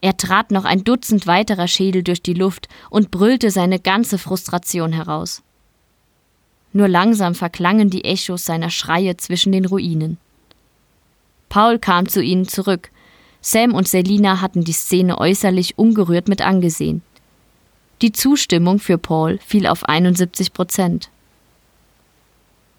Er 0.00 0.16
trat 0.16 0.50
noch 0.50 0.64
ein 0.64 0.84
Dutzend 0.84 1.26
weiterer 1.26 1.68
Schädel 1.68 2.02
durch 2.02 2.22
die 2.22 2.34
Luft 2.34 2.68
und 2.90 3.10
brüllte 3.10 3.50
seine 3.50 3.80
ganze 3.80 4.18
Frustration 4.18 4.92
heraus. 4.92 5.42
Nur 6.72 6.88
langsam 6.88 7.34
verklangen 7.34 7.88
die 7.88 8.04
Echos 8.04 8.44
seiner 8.44 8.70
Schreie 8.70 9.16
zwischen 9.16 9.52
den 9.52 9.64
Ruinen. 9.64 10.18
Paul 11.48 11.78
kam 11.78 12.08
zu 12.08 12.22
ihnen 12.22 12.46
zurück. 12.46 12.90
Sam 13.40 13.74
und 13.74 13.88
Selina 13.88 14.40
hatten 14.40 14.64
die 14.64 14.72
Szene 14.72 15.18
äußerlich 15.18 15.78
ungerührt 15.78 16.28
mit 16.28 16.42
angesehen. 16.42 17.02
Die 18.02 18.12
Zustimmung 18.12 18.78
für 18.78 18.98
Paul 18.98 19.38
fiel 19.38 19.66
auf 19.66 19.84
71 19.84 20.52
Prozent. 20.52 21.08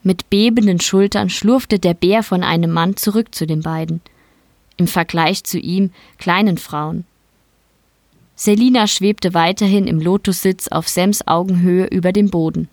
Mit 0.04 0.30
bebenden 0.30 0.80
Schultern 0.80 1.30
schlurfte 1.30 1.80
der 1.80 1.94
Bär 1.94 2.24
von 2.24 2.44
einem 2.44 2.72
Mann 2.72 2.98
zurück 2.98 3.34
zu 3.34 3.46
den 3.46 3.62
beiden. 3.62 4.02
Im 4.78 4.88
Vergleich 4.88 5.44
zu 5.44 5.58
ihm 5.58 5.92
kleinen 6.18 6.58
Frauen. 6.58 7.06
Selina 8.36 8.86
schwebte 8.86 9.34
weiterhin 9.34 9.88
im 9.88 10.00
Lotussitz 10.00 10.68
auf 10.68 10.88
Sams 10.88 11.28
Augenhöhe 11.28 11.88
über 11.88 12.12
dem 12.12 12.30
Boden. 12.30 12.70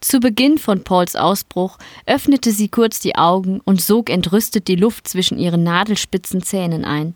Zu 0.00 0.20
Beginn 0.20 0.58
von 0.58 0.84
Pauls 0.84 1.16
Ausbruch 1.16 1.78
öffnete 2.06 2.52
sie 2.52 2.68
kurz 2.68 3.00
die 3.00 3.16
Augen 3.16 3.60
und 3.64 3.80
sog 3.80 4.10
entrüstet 4.10 4.68
die 4.68 4.76
Luft 4.76 5.08
zwischen 5.08 5.38
ihren 5.38 5.64
nadelspitzen 5.64 6.42
Zähnen 6.42 6.84
ein. 6.84 7.14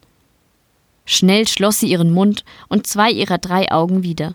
Schnell 1.04 1.46
schloss 1.46 1.80
sie 1.80 1.88
ihren 1.88 2.10
Mund 2.12 2.44
und 2.68 2.86
zwei 2.86 3.10
ihrer 3.10 3.38
drei 3.38 3.70
Augen 3.70 4.02
wieder. 4.02 4.34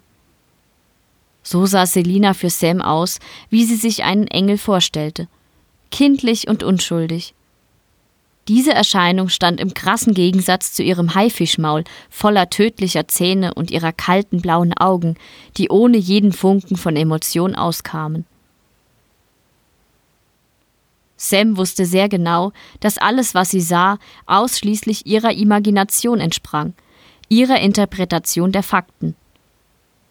So 1.43 1.65
sah 1.65 1.85
Selina 1.85 2.33
für 2.33 2.49
Sam 2.49 2.81
aus, 2.81 3.19
wie 3.49 3.65
sie 3.65 3.75
sich 3.75 4.03
einen 4.03 4.27
Engel 4.27 4.57
vorstellte. 4.57 5.27
Kindlich 5.89 6.47
und 6.47 6.63
unschuldig. 6.63 7.33
Diese 8.47 8.73
Erscheinung 8.73 9.29
stand 9.29 9.59
im 9.59 9.73
krassen 9.73 10.13
Gegensatz 10.13 10.73
zu 10.73 10.83
ihrem 10.83 11.13
Haifischmaul, 11.13 11.83
voller 12.09 12.49
tödlicher 12.49 13.07
Zähne 13.07 13.53
und 13.53 13.71
ihrer 13.71 13.93
kalten 13.93 14.41
blauen 14.41 14.73
Augen, 14.73 15.15
die 15.57 15.69
ohne 15.69 15.97
jeden 15.97 16.33
Funken 16.33 16.75
von 16.75 16.95
Emotion 16.95 17.55
auskamen. 17.55 18.25
Sam 21.17 21.55
wusste 21.55 21.85
sehr 21.85 22.09
genau, 22.09 22.51
dass 22.79 22.97
alles, 22.97 23.35
was 23.35 23.51
sie 23.51 23.61
sah, 23.61 23.99
ausschließlich 24.25 25.05
ihrer 25.05 25.33
Imagination 25.33 26.19
entsprang, 26.19 26.73
ihrer 27.29 27.59
Interpretation 27.59 28.51
der 28.51 28.63
Fakten. 28.63 29.15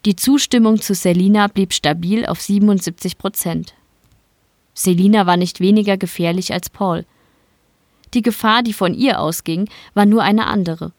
Die 0.07 0.17
Zustimmung 0.17 0.81
zu 0.81 0.95
Selina 0.95 1.47
blieb 1.49 1.75
stabil 1.75 2.25
auf 2.25 2.41
77 2.41 3.19
Prozent. 3.19 3.75
Selina 4.73 5.27
war 5.27 5.37
nicht 5.37 5.61
weniger 5.61 5.99
gefährlich 5.99 6.55
als 6.55 6.71
Paul. 6.71 7.05
Die 8.15 8.23
Gefahr, 8.23 8.63
die 8.63 8.73
von 8.73 8.95
ihr 8.95 9.21
ausging, 9.21 9.69
war 9.93 10.07
nur 10.07 10.23
eine 10.23 10.47
andere. 10.47 10.93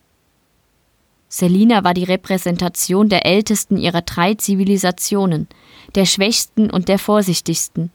Selina 1.29 1.83
war 1.83 1.95
die 1.95 2.03
Repräsentation 2.03 3.09
der 3.09 3.25
ältesten 3.25 3.77
ihrer 3.77 4.01
drei 4.01 4.35
Zivilisationen, 4.35 5.47
der 5.95 6.05
schwächsten 6.05 6.69
und 6.69 6.87
der 6.87 6.99
vorsichtigsten. 6.99 7.89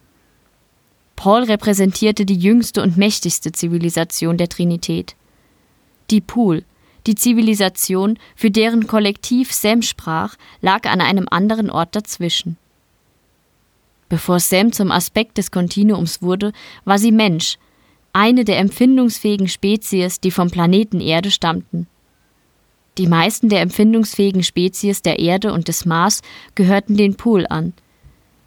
Paul 1.15 1.45
repräsentierte 1.45 2.27
die 2.27 2.39
jüngste 2.39 2.83
und 2.83 2.97
mächtigste 2.97 3.53
Zivilisation 3.53 4.39
der 4.39 4.49
Trinität. 4.49 5.15
Die 6.11 6.21
Pool, 6.21 6.65
die 7.07 7.15
Zivilisation, 7.15 8.19
für 8.35 8.51
deren 8.51 8.87
Kollektiv 8.87 9.53
Sam 9.53 9.83
sprach, 9.83 10.37
lag 10.61 10.89
an 10.89 11.01
einem 11.01 11.27
anderen 11.31 11.71
Ort 11.71 11.95
dazwischen. 11.95 12.57
Bevor 14.09 14.41
Sam 14.41 14.73
zum 14.73 14.93
Aspekt 14.93 15.39
des 15.39 15.51
Kontinuums 15.51 16.23
wurde, 16.23 16.53
war 16.85 16.99
sie 16.99 17.13
Mensch, 17.13 17.59
eine 18.13 18.45
der 18.45 18.59
empfindungsfähigen 18.59 19.49
Spezies, 19.49 20.21
die 20.21 20.31
vom 20.31 20.51
Planeten 20.51 21.01
Erde 21.01 21.31
stammten. 21.31 21.87
Die 22.99 23.07
meisten 23.07 23.49
der 23.51 23.61
empfindungsfähigen 23.61 24.43
Spezies 24.43 25.03
der 25.03 25.19
Erde 25.19 25.53
und 25.53 25.69
des 25.69 25.85
Mars 25.85 26.23
gehörten 26.55 26.97
den 26.97 27.17
Pool 27.17 27.47
an. 27.47 27.75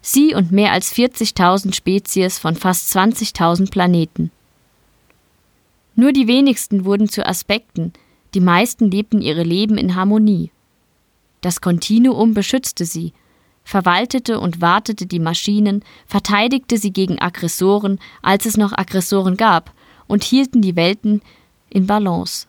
Sie 0.02 0.34
und 0.34 0.50
mehr 0.50 0.72
als 0.72 0.92
40.000 0.94 1.74
Spezies 1.74 2.38
von 2.38 2.56
fast 2.56 2.92
20.000 2.96 3.70
Planeten. 3.70 4.32
Nur 5.94 6.12
die 6.12 6.26
wenigsten 6.26 6.84
wurden 6.84 7.08
zu 7.08 7.24
Aspekten, 7.24 7.92
die 8.34 8.40
meisten 8.40 8.90
lebten 8.90 9.20
ihre 9.20 9.42
Leben 9.42 9.78
in 9.78 9.94
Harmonie. 9.94 10.50
Das 11.40 11.60
Kontinuum 11.60 12.34
beschützte 12.34 12.84
sie, 12.84 13.12
verwaltete 13.64 14.40
und 14.40 14.60
wartete 14.60 15.06
die 15.06 15.18
Maschinen, 15.18 15.84
verteidigte 16.06 16.76
sie 16.76 16.92
gegen 16.92 17.20
Aggressoren, 17.20 17.98
als 18.22 18.46
es 18.46 18.56
noch 18.56 18.72
Aggressoren 18.72 19.36
gab, 19.36 19.72
und 20.06 20.24
hielten 20.24 20.60
die 20.60 20.76
Welten 20.76 21.22
in 21.68 21.86
Balance. 21.86 22.46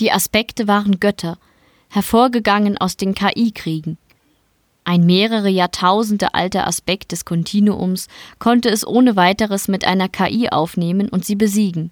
Die 0.00 0.12
Aspekte 0.12 0.68
waren 0.68 1.00
Götter, 1.00 1.38
hervorgegangen 1.88 2.76
aus 2.78 2.96
den 2.96 3.14
KI-Kriegen. 3.14 3.96
Ein 4.84 5.06
mehrere 5.06 5.48
Jahrtausende 5.48 6.34
alter 6.34 6.66
Aspekt 6.66 7.12
des 7.12 7.24
Kontinuums 7.24 8.08
konnte 8.38 8.68
es 8.68 8.86
ohne 8.86 9.16
weiteres 9.16 9.66
mit 9.66 9.86
einer 9.86 10.08
KI 10.10 10.50
aufnehmen 10.50 11.08
und 11.08 11.24
sie 11.24 11.36
besiegen. 11.36 11.90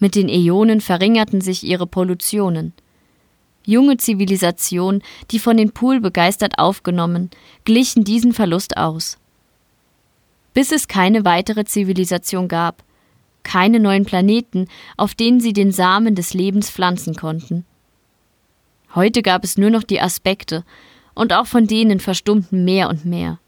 Mit 0.00 0.14
den 0.14 0.28
Äonen 0.28 0.80
verringerten 0.80 1.42
sich 1.42 1.62
ihre 1.62 1.86
Pollutionen. 1.86 2.72
Junge 3.64 3.98
Zivilisationen, 3.98 5.02
die 5.30 5.38
von 5.38 5.58
den 5.58 5.72
Pool 5.72 6.00
begeistert 6.00 6.58
aufgenommen, 6.58 7.30
glichen 7.64 8.02
diesen 8.02 8.32
Verlust 8.32 8.78
aus. 8.78 9.18
Bis 10.54 10.72
es 10.72 10.88
keine 10.88 11.24
weitere 11.24 11.64
Zivilisation 11.64 12.48
gab, 12.48 12.82
keine 13.42 13.78
neuen 13.78 14.06
Planeten, 14.06 14.66
auf 14.96 15.14
denen 15.14 15.40
sie 15.40 15.52
den 15.52 15.70
Samen 15.70 16.14
des 16.14 16.34
Lebens 16.34 16.70
pflanzen 16.70 17.14
konnten. 17.14 17.64
Heute 18.94 19.22
gab 19.22 19.44
es 19.44 19.58
nur 19.58 19.70
noch 19.70 19.84
die 19.84 20.00
Aspekte, 20.00 20.64
und 21.14 21.32
auch 21.32 21.46
von 21.46 21.66
denen 21.66 22.00
verstummten 22.00 22.64
mehr 22.64 22.88
und 22.88 23.04
mehr. 23.04 23.38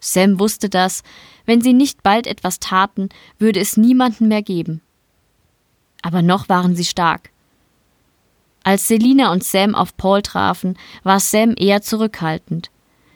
Sam 0.00 0.40
wusste 0.40 0.68
das, 0.68 1.04
wenn 1.46 1.60
sie 1.60 1.72
nicht 1.72 2.02
bald 2.02 2.26
etwas 2.26 2.58
taten, 2.58 3.08
würde 3.38 3.60
es 3.60 3.76
niemanden 3.76 4.26
mehr 4.26 4.42
geben. 4.42 4.80
Aber 6.02 6.20
noch 6.20 6.48
waren 6.48 6.76
sie 6.76 6.84
stark. 6.84 7.30
Als 8.64 8.86
Selina 8.86 9.32
und 9.32 9.42
Sam 9.42 9.74
auf 9.74 9.96
Paul 9.96 10.22
trafen, 10.22 10.76
war 11.02 11.18
Sam 11.18 11.54
eher 11.56 11.82
zurückhaltend. 11.82 12.70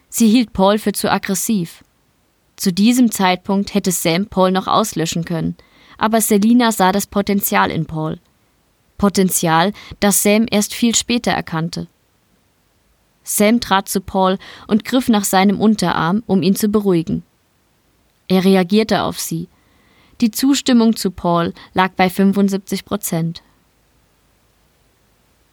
Sie 0.08 0.28
hielt 0.28 0.52
Paul 0.52 0.78
für 0.78 0.92
zu 0.92 1.10
aggressiv. 1.10 1.84
Zu 2.56 2.72
diesem 2.72 3.10
Zeitpunkt 3.10 3.74
hätte 3.74 3.92
Sam 3.92 4.26
Paul 4.26 4.50
noch 4.50 4.66
auslöschen 4.66 5.24
können, 5.24 5.56
aber 5.98 6.20
Selina 6.20 6.72
sah 6.72 6.90
das 6.90 7.06
Potenzial 7.06 7.70
in 7.70 7.86
Paul. 7.86 8.18
Potenzial, 8.98 9.72
das 10.00 10.22
Sam 10.22 10.46
erst 10.50 10.74
viel 10.74 10.94
später 10.94 11.32
erkannte. 11.32 11.86
Sam 13.22 13.60
trat 13.60 13.88
zu 13.88 14.00
Paul 14.00 14.38
und 14.68 14.84
griff 14.84 15.08
nach 15.08 15.24
seinem 15.24 15.60
Unterarm, 15.60 16.22
um 16.26 16.42
ihn 16.42 16.56
zu 16.56 16.68
beruhigen. 16.68 17.24
Er 18.28 18.44
reagierte 18.44 19.02
auf 19.02 19.20
sie. 19.20 19.48
Die 20.20 20.30
Zustimmung 20.30 20.96
zu 20.96 21.10
Paul 21.10 21.52
lag 21.74 21.92
bei 21.92 22.08
75 22.08 22.84
Prozent. 22.84 23.42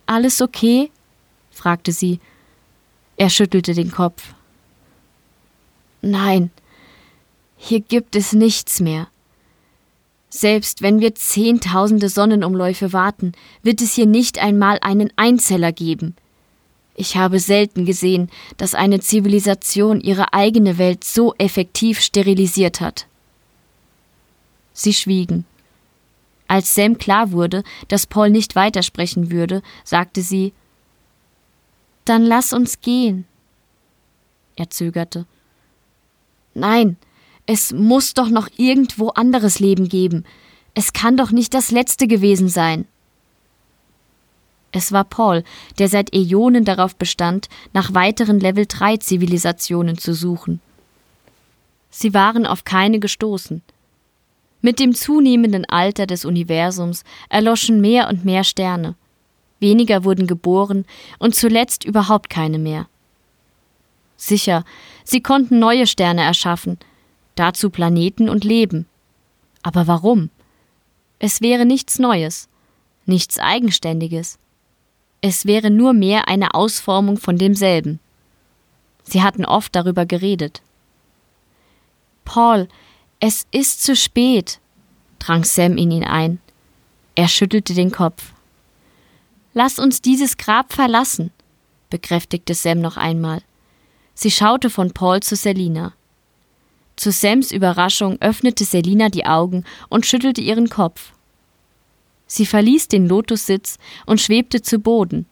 Alles 0.06 0.42
okay? 0.42 0.92
fragte 1.52 1.92
sie. 1.92 2.20
Er 3.18 3.30
schüttelte 3.30 3.74
den 3.74 3.92
Kopf. 3.92 4.34
Nein, 6.02 6.52
hier 7.58 7.80
gibt 7.80 8.16
es 8.16 8.34
nichts 8.34 8.80
mehr. 8.80 9.08
Selbst 10.30 10.82
wenn 10.82 11.00
wir 11.00 11.14
zehntausende 11.16 12.10
Sonnenumläufe 12.10 12.92
warten, 12.92 13.34
wird 13.62 13.82
es 13.82 13.94
hier 13.94 14.08
nicht 14.08 14.40
einmal 14.40 14.80
einen 14.82 15.12
Einzeller 15.16 15.72
geben. 15.72 16.16
Ich 16.96 17.16
habe 17.16 17.40
selten 17.40 17.86
gesehen, 17.86 18.30
dass 18.58 18.76
eine 18.76 19.00
Zivilisation 19.00 20.02
ihre 20.02 20.34
eigene 20.34 20.78
Welt 20.78 21.04
so 21.04 21.34
effektiv 21.38 22.02
sterilisiert 22.02 22.82
hat. 22.82 23.08
Sie 24.74 24.94
schwiegen. 24.94 25.46
Als 26.48 26.76
Sam 26.76 26.98
klar 26.98 27.32
wurde, 27.32 27.64
dass 27.88 28.06
Paul 28.06 28.30
nicht 28.30 28.56
weitersprechen 28.56 29.32
würde, 29.32 29.62
sagte 29.84 30.22
sie 30.22 30.54
Dann 32.06 32.24
lass 32.24 32.54
uns 32.54 32.82
gehen. 32.82 33.26
Er 34.56 34.70
zögerte. 34.70 35.26
Nein, 36.54 36.98
es 37.46 37.74
muss 37.74 38.14
doch 38.14 38.30
noch 38.30 38.50
irgendwo 38.58 39.10
anderes 39.10 39.60
Leben 39.60 39.90
geben. 39.90 40.26
Es 40.76 40.94
kann 40.94 41.18
doch 41.18 41.32
nicht 41.32 41.54
das 41.54 41.72
letzte 41.72 42.08
gewesen 42.08 42.50
sein. 42.50 42.86
Es 44.72 44.92
war 44.92 45.04
Paul, 45.04 45.44
der 45.78 45.88
seit 45.88 46.14
Äonen 46.16 46.66
darauf 46.66 46.96
bestand, 46.96 47.48
nach 47.74 47.94
weiteren 47.94 48.40
Level 48.40 48.66
3 48.68 48.98
Zivilisationen 48.98 49.98
zu 49.98 50.14
suchen. 50.14 50.62
Sie 51.92 52.14
waren 52.16 52.48
auf 52.48 52.64
keine 52.64 53.00
gestoßen. 53.00 53.62
Mit 54.66 54.80
dem 54.80 54.96
zunehmenden 54.96 55.66
Alter 55.66 56.08
des 56.08 56.24
Universums 56.24 57.04
erloschen 57.28 57.82
mehr 57.82 58.08
und 58.08 58.24
mehr 58.24 58.46
Sterne. 58.46 58.96
Weniger 59.60 60.06
wurden 60.06 60.26
geboren 60.26 60.86
und 61.20 61.36
zuletzt 61.36 61.84
überhaupt 61.84 62.30
keine 62.30 62.60
mehr. 62.60 62.88
Sicher, 64.16 64.64
sie 65.04 65.22
konnten 65.22 65.60
neue 65.60 65.86
Sterne 65.86 66.22
erschaffen, 66.22 66.78
dazu 67.36 67.70
Planeten 67.70 68.30
und 68.30 68.46
Leben. 68.46 68.88
Aber 69.64 69.86
warum? 69.88 70.30
Es 71.20 71.42
wäre 71.42 71.66
nichts 71.66 72.00
Neues, 72.00 72.48
nichts 73.06 73.40
Eigenständiges. 73.40 74.40
Es 75.20 75.46
wäre 75.46 75.72
nur 75.72 75.92
mehr 75.92 76.30
eine 76.30 76.54
Ausformung 76.54 77.18
von 77.18 77.38
demselben. 77.38 78.00
Sie 79.04 79.22
hatten 79.24 79.44
oft 79.44 79.76
darüber 79.76 80.06
geredet. 80.06 80.62
Paul, 82.24 82.70
es 83.26 83.48
ist 83.52 83.82
zu 83.82 83.96
spät, 83.96 84.60
drang 85.18 85.46
Sam 85.46 85.78
in 85.78 85.92
ihn 85.92 86.04
ein. 86.04 86.42
Er 87.16 87.30
schüttelte 87.30 87.74
den 87.74 87.90
Kopf. 87.90 88.34
Lass 89.54 89.80
uns 89.80 90.02
dieses 90.02 90.36
Grab 90.36 90.74
verlassen, 90.74 91.32
bekräftigte 91.90 92.54
Sam 92.54 92.82
noch 92.82 92.98
einmal. 92.98 93.42
Sie 94.14 94.30
schaute 94.30 94.70
von 94.70 94.92
Paul 94.92 95.22
zu 95.22 95.38
Selina. 95.38 95.94
Zu 96.98 97.14
Sams 97.14 97.54
Überraschung 97.54 98.18
öffnete 98.20 98.66
Selina 98.66 99.08
die 99.08 99.26
Augen 99.26 99.64
und 99.88 100.06
schüttelte 100.06 100.42
ihren 100.42 100.68
Kopf. 100.68 101.14
Sie 102.28 102.46
verließ 102.46 102.90
den 102.90 103.08
Lotussitz 103.08 103.78
und 104.06 104.20
schwebte 104.20 104.62
zu 104.62 104.80
Boden. 104.80 105.28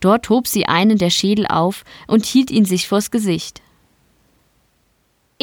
Dort 0.00 0.30
hob 0.30 0.48
sie 0.48 0.64
einen 0.64 0.96
der 0.96 1.10
Schädel 1.10 1.46
auf 1.46 1.84
und 2.06 2.24
hielt 2.24 2.50
ihn 2.50 2.64
sich 2.64 2.88
vors 2.88 3.10
Gesicht. 3.10 3.61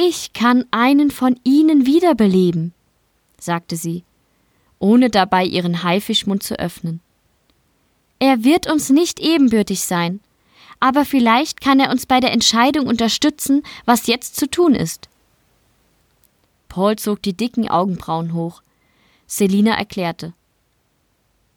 Ich 0.01 0.31
kann 0.31 0.63
einen 0.71 1.11
von 1.11 1.37
ihnen 1.43 1.85
wiederbeleben, 1.85 2.73
sagte 3.37 3.75
sie, 3.75 4.05
ohne 4.79 5.09
dabei 5.09 5.43
ihren 5.43 5.83
Haifischmund 5.83 6.41
zu 6.41 6.57
öffnen. 6.57 7.01
Er 8.17 8.45
wird 8.45 8.71
uns 8.71 8.89
nicht 8.89 9.19
ebenbürtig 9.19 9.81
sein, 9.81 10.21
aber 10.79 11.03
vielleicht 11.03 11.59
kann 11.59 11.81
er 11.81 11.91
uns 11.91 12.05
bei 12.05 12.21
der 12.21 12.31
Entscheidung 12.31 12.87
unterstützen, 12.87 13.63
was 13.83 14.07
jetzt 14.07 14.37
zu 14.37 14.49
tun 14.49 14.73
ist. 14.73 15.09
Paul 16.69 16.95
zog 16.95 17.21
die 17.21 17.33
dicken 17.33 17.67
Augenbrauen 17.67 18.33
hoch. 18.33 18.61
Selina 19.27 19.73
erklärte. 19.73 20.31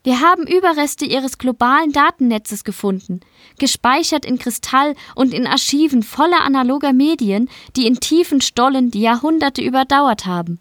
Wir 0.05 0.21
haben 0.21 0.49
Überreste 0.49 1.05
ihres 1.05 1.39
globalen 1.39 1.93
Datennetzes 1.93 2.65
gefunden, 2.65 3.21
gespeichert 3.59 4.25
in 4.25 4.39
Kristall 4.39 4.97
und 5.15 5.33
in 5.33 5.47
Archiven 5.47 6.03
voller 6.03 6.43
analoger 6.43 6.93
Medien, 6.93 7.49
die 7.77 7.87
in 7.87 8.01
tiefen 8.01 8.41
Stollen 8.41 8.91
die 8.91 9.03
Jahrhunderte 9.03 9.63
überdauert 9.63 10.27
haben. 10.27 10.59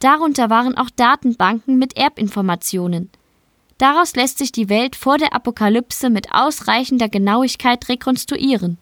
Darunter 0.00 0.50
waren 0.50 0.76
auch 0.76 0.90
Datenbanken 0.90 1.78
mit 1.78 1.96
Erbinformationen. 1.96 3.10
Daraus 3.78 4.14
lässt 4.16 4.38
sich 4.38 4.52
die 4.52 4.68
Welt 4.68 4.96
vor 4.96 5.16
der 5.16 5.32
Apokalypse 5.32 6.10
mit 6.10 6.32
ausreichender 6.32 7.08
Genauigkeit 7.08 7.88
rekonstruieren. 7.88 8.76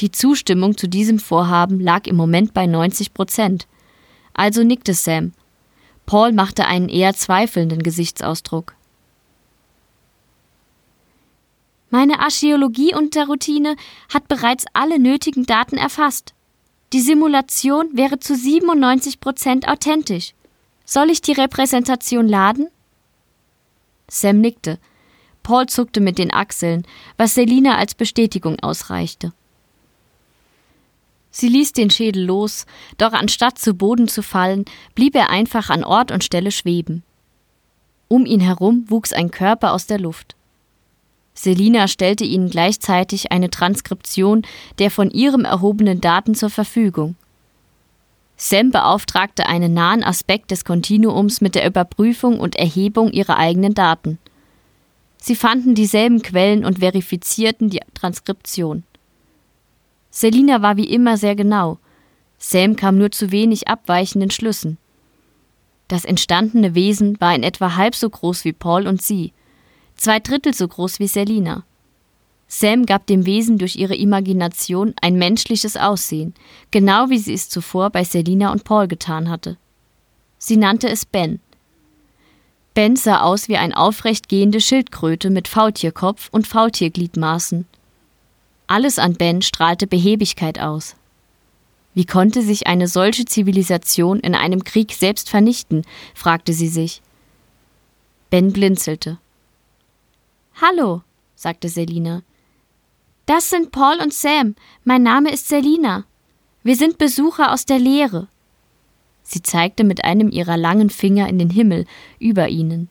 Die 0.00 0.12
Zustimmung 0.12 0.76
zu 0.76 0.86
diesem 0.86 1.18
Vorhaben 1.18 1.80
lag 1.80 2.06
im 2.06 2.14
Moment 2.14 2.52
bei 2.52 2.66
90 2.66 3.14
Prozent. 3.14 3.66
Also 4.34 4.62
nickte 4.62 4.94
Sam 4.94 5.32
Paul 6.08 6.32
machte 6.32 6.64
einen 6.64 6.88
eher 6.88 7.12
zweifelnden 7.12 7.82
Gesichtsausdruck. 7.82 8.74
Meine 11.90 12.20
Archäologie-Unterroutine 12.20 13.76
hat 14.10 14.26
bereits 14.26 14.64
alle 14.72 14.98
nötigen 14.98 15.44
Daten 15.44 15.76
erfasst. 15.76 16.32
Die 16.94 17.02
Simulation 17.02 17.90
wäre 17.92 18.18
zu 18.18 18.34
97 18.34 19.20
Prozent 19.20 19.68
authentisch. 19.68 20.32
Soll 20.86 21.10
ich 21.10 21.20
die 21.20 21.32
Repräsentation 21.32 22.26
laden? 22.26 22.68
Sam 24.08 24.40
nickte. 24.40 24.78
Paul 25.42 25.66
zuckte 25.66 26.00
mit 26.00 26.16
den 26.16 26.32
Achseln, 26.32 26.86
was 27.18 27.34
Selina 27.34 27.76
als 27.76 27.94
Bestätigung 27.94 28.58
ausreichte. 28.60 29.34
Sie 31.30 31.48
ließ 31.48 31.72
den 31.72 31.90
Schädel 31.90 32.24
los, 32.24 32.66
doch 32.96 33.12
anstatt 33.12 33.58
zu 33.58 33.74
Boden 33.74 34.08
zu 34.08 34.22
fallen, 34.22 34.64
blieb 34.94 35.14
er 35.14 35.30
einfach 35.30 35.70
an 35.70 35.84
Ort 35.84 36.10
und 36.10 36.24
Stelle 36.24 36.50
schweben. 36.50 37.02
Um 38.08 38.24
ihn 38.24 38.40
herum 38.40 38.84
wuchs 38.88 39.12
ein 39.12 39.30
Körper 39.30 39.72
aus 39.72 39.86
der 39.86 39.98
Luft. 39.98 40.34
Selina 41.34 41.86
stellte 41.86 42.24
ihnen 42.24 42.50
gleichzeitig 42.50 43.30
eine 43.30 43.50
Transkription 43.50 44.42
der 44.78 44.90
von 44.90 45.10
ihrem 45.10 45.44
erhobenen 45.44 46.00
Daten 46.00 46.34
zur 46.34 46.50
Verfügung. 46.50 47.14
Sam 48.36 48.70
beauftragte 48.70 49.46
einen 49.46 49.74
nahen 49.74 50.02
Aspekt 50.02 50.50
des 50.50 50.64
Kontinuums 50.64 51.40
mit 51.40 51.54
der 51.54 51.66
Überprüfung 51.66 52.40
und 52.40 52.56
Erhebung 52.56 53.12
ihrer 53.12 53.36
eigenen 53.36 53.74
Daten. 53.74 54.18
Sie 55.20 55.34
fanden 55.34 55.74
dieselben 55.74 56.22
Quellen 56.22 56.64
und 56.64 56.78
verifizierten 56.78 57.68
die 57.68 57.80
Transkription. 57.94 58.84
Selina 60.10 60.62
war 60.62 60.76
wie 60.76 60.88
immer 60.88 61.16
sehr 61.16 61.36
genau. 61.36 61.78
Sam 62.38 62.76
kam 62.76 62.98
nur 62.98 63.10
zu 63.10 63.30
wenig 63.30 63.68
abweichenden 63.68 64.30
Schlüssen. 64.30 64.78
Das 65.88 66.04
entstandene 66.04 66.74
Wesen 66.74 67.20
war 67.20 67.34
in 67.34 67.42
etwa 67.42 67.76
halb 67.76 67.94
so 67.94 68.08
groß 68.08 68.44
wie 68.44 68.52
Paul 68.52 68.86
und 68.86 69.02
sie, 69.02 69.32
zwei 69.96 70.20
Drittel 70.20 70.54
so 70.54 70.68
groß 70.68 71.00
wie 71.00 71.08
Selina. 71.08 71.64
Sam 72.46 72.86
gab 72.86 73.06
dem 73.06 73.26
Wesen 73.26 73.58
durch 73.58 73.76
ihre 73.76 73.94
Imagination 73.94 74.94
ein 75.02 75.16
menschliches 75.16 75.76
Aussehen, 75.76 76.34
genau 76.70 77.10
wie 77.10 77.18
sie 77.18 77.34
es 77.34 77.48
zuvor 77.50 77.90
bei 77.90 78.04
Selina 78.04 78.52
und 78.52 78.64
Paul 78.64 78.88
getan 78.88 79.28
hatte. 79.28 79.58
Sie 80.38 80.56
nannte 80.56 80.88
es 80.88 81.04
Ben. 81.04 81.40
Ben 82.72 82.96
sah 82.96 83.22
aus 83.22 83.48
wie 83.48 83.56
eine 83.56 83.76
aufrecht 83.76 84.28
gehende 84.28 84.60
Schildkröte 84.60 85.30
mit 85.30 85.48
Faultierkopf 85.48 86.28
und 86.30 86.46
Faultiergliedmaßen. 86.46 87.66
Alles 88.68 88.98
an 88.98 89.14
Ben 89.14 89.40
strahlte 89.42 89.86
Behebigkeit 89.86 90.60
aus. 90.60 90.94
Wie 91.94 92.04
konnte 92.04 92.42
sich 92.42 92.66
eine 92.66 92.86
solche 92.86 93.24
Zivilisation 93.24 94.20
in 94.20 94.34
einem 94.34 94.62
Krieg 94.62 94.92
selbst 94.92 95.30
vernichten? 95.30 95.84
fragte 96.14 96.52
sie 96.52 96.68
sich. 96.68 97.02
Ben 98.30 98.52
blinzelte. 98.52 99.18
Hallo, 100.60 101.02
sagte 101.34 101.70
Selina. 101.70 102.22
Das 103.24 103.48
sind 103.48 103.72
Paul 103.72 104.00
und 104.02 104.12
Sam. 104.12 104.54
Mein 104.84 105.02
Name 105.02 105.32
ist 105.32 105.48
Selina. 105.48 106.04
Wir 106.62 106.76
sind 106.76 106.98
Besucher 106.98 107.52
aus 107.52 107.64
der 107.64 107.78
Lehre. 107.78 108.28
Sie 109.22 109.40
zeigte 109.42 109.82
mit 109.82 110.04
einem 110.04 110.30
ihrer 110.30 110.58
langen 110.58 110.90
Finger 110.90 111.26
in 111.26 111.38
den 111.38 111.50
Himmel 111.50 111.86
über 112.18 112.48
ihnen. 112.48 112.90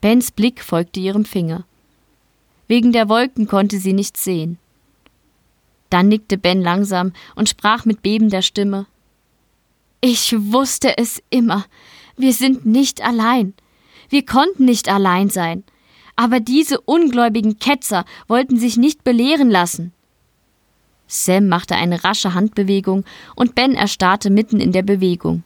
Bens 0.00 0.32
Blick 0.32 0.60
folgte 0.60 0.98
ihrem 0.98 1.24
Finger. 1.24 1.64
Wegen 2.66 2.92
der 2.92 3.08
Wolken 3.08 3.46
konnte 3.46 3.78
sie 3.78 3.92
nichts 3.92 4.24
sehen. 4.24 4.58
Dann 5.90 6.08
nickte 6.08 6.38
Ben 6.38 6.60
langsam 6.62 7.12
und 7.34 7.48
sprach 7.48 7.84
mit 7.84 8.02
bebender 8.02 8.42
Stimme 8.42 8.86
Ich 10.00 10.34
wusste 10.36 10.96
es 10.98 11.22
immer. 11.30 11.66
Wir 12.16 12.32
sind 12.32 12.66
nicht 12.66 13.02
allein. 13.02 13.54
Wir 14.08 14.24
konnten 14.24 14.64
nicht 14.64 14.88
allein 14.88 15.28
sein. 15.28 15.64
Aber 16.16 16.40
diese 16.40 16.80
ungläubigen 16.80 17.58
Ketzer 17.58 18.04
wollten 18.28 18.58
sich 18.58 18.76
nicht 18.76 19.04
belehren 19.04 19.50
lassen. 19.50 19.92
Sam 21.06 21.48
machte 21.48 21.74
eine 21.74 22.02
rasche 22.02 22.34
Handbewegung 22.34 23.04
und 23.34 23.54
Ben 23.54 23.74
erstarrte 23.74 24.30
mitten 24.30 24.60
in 24.60 24.72
der 24.72 24.82
Bewegung. 24.82 25.42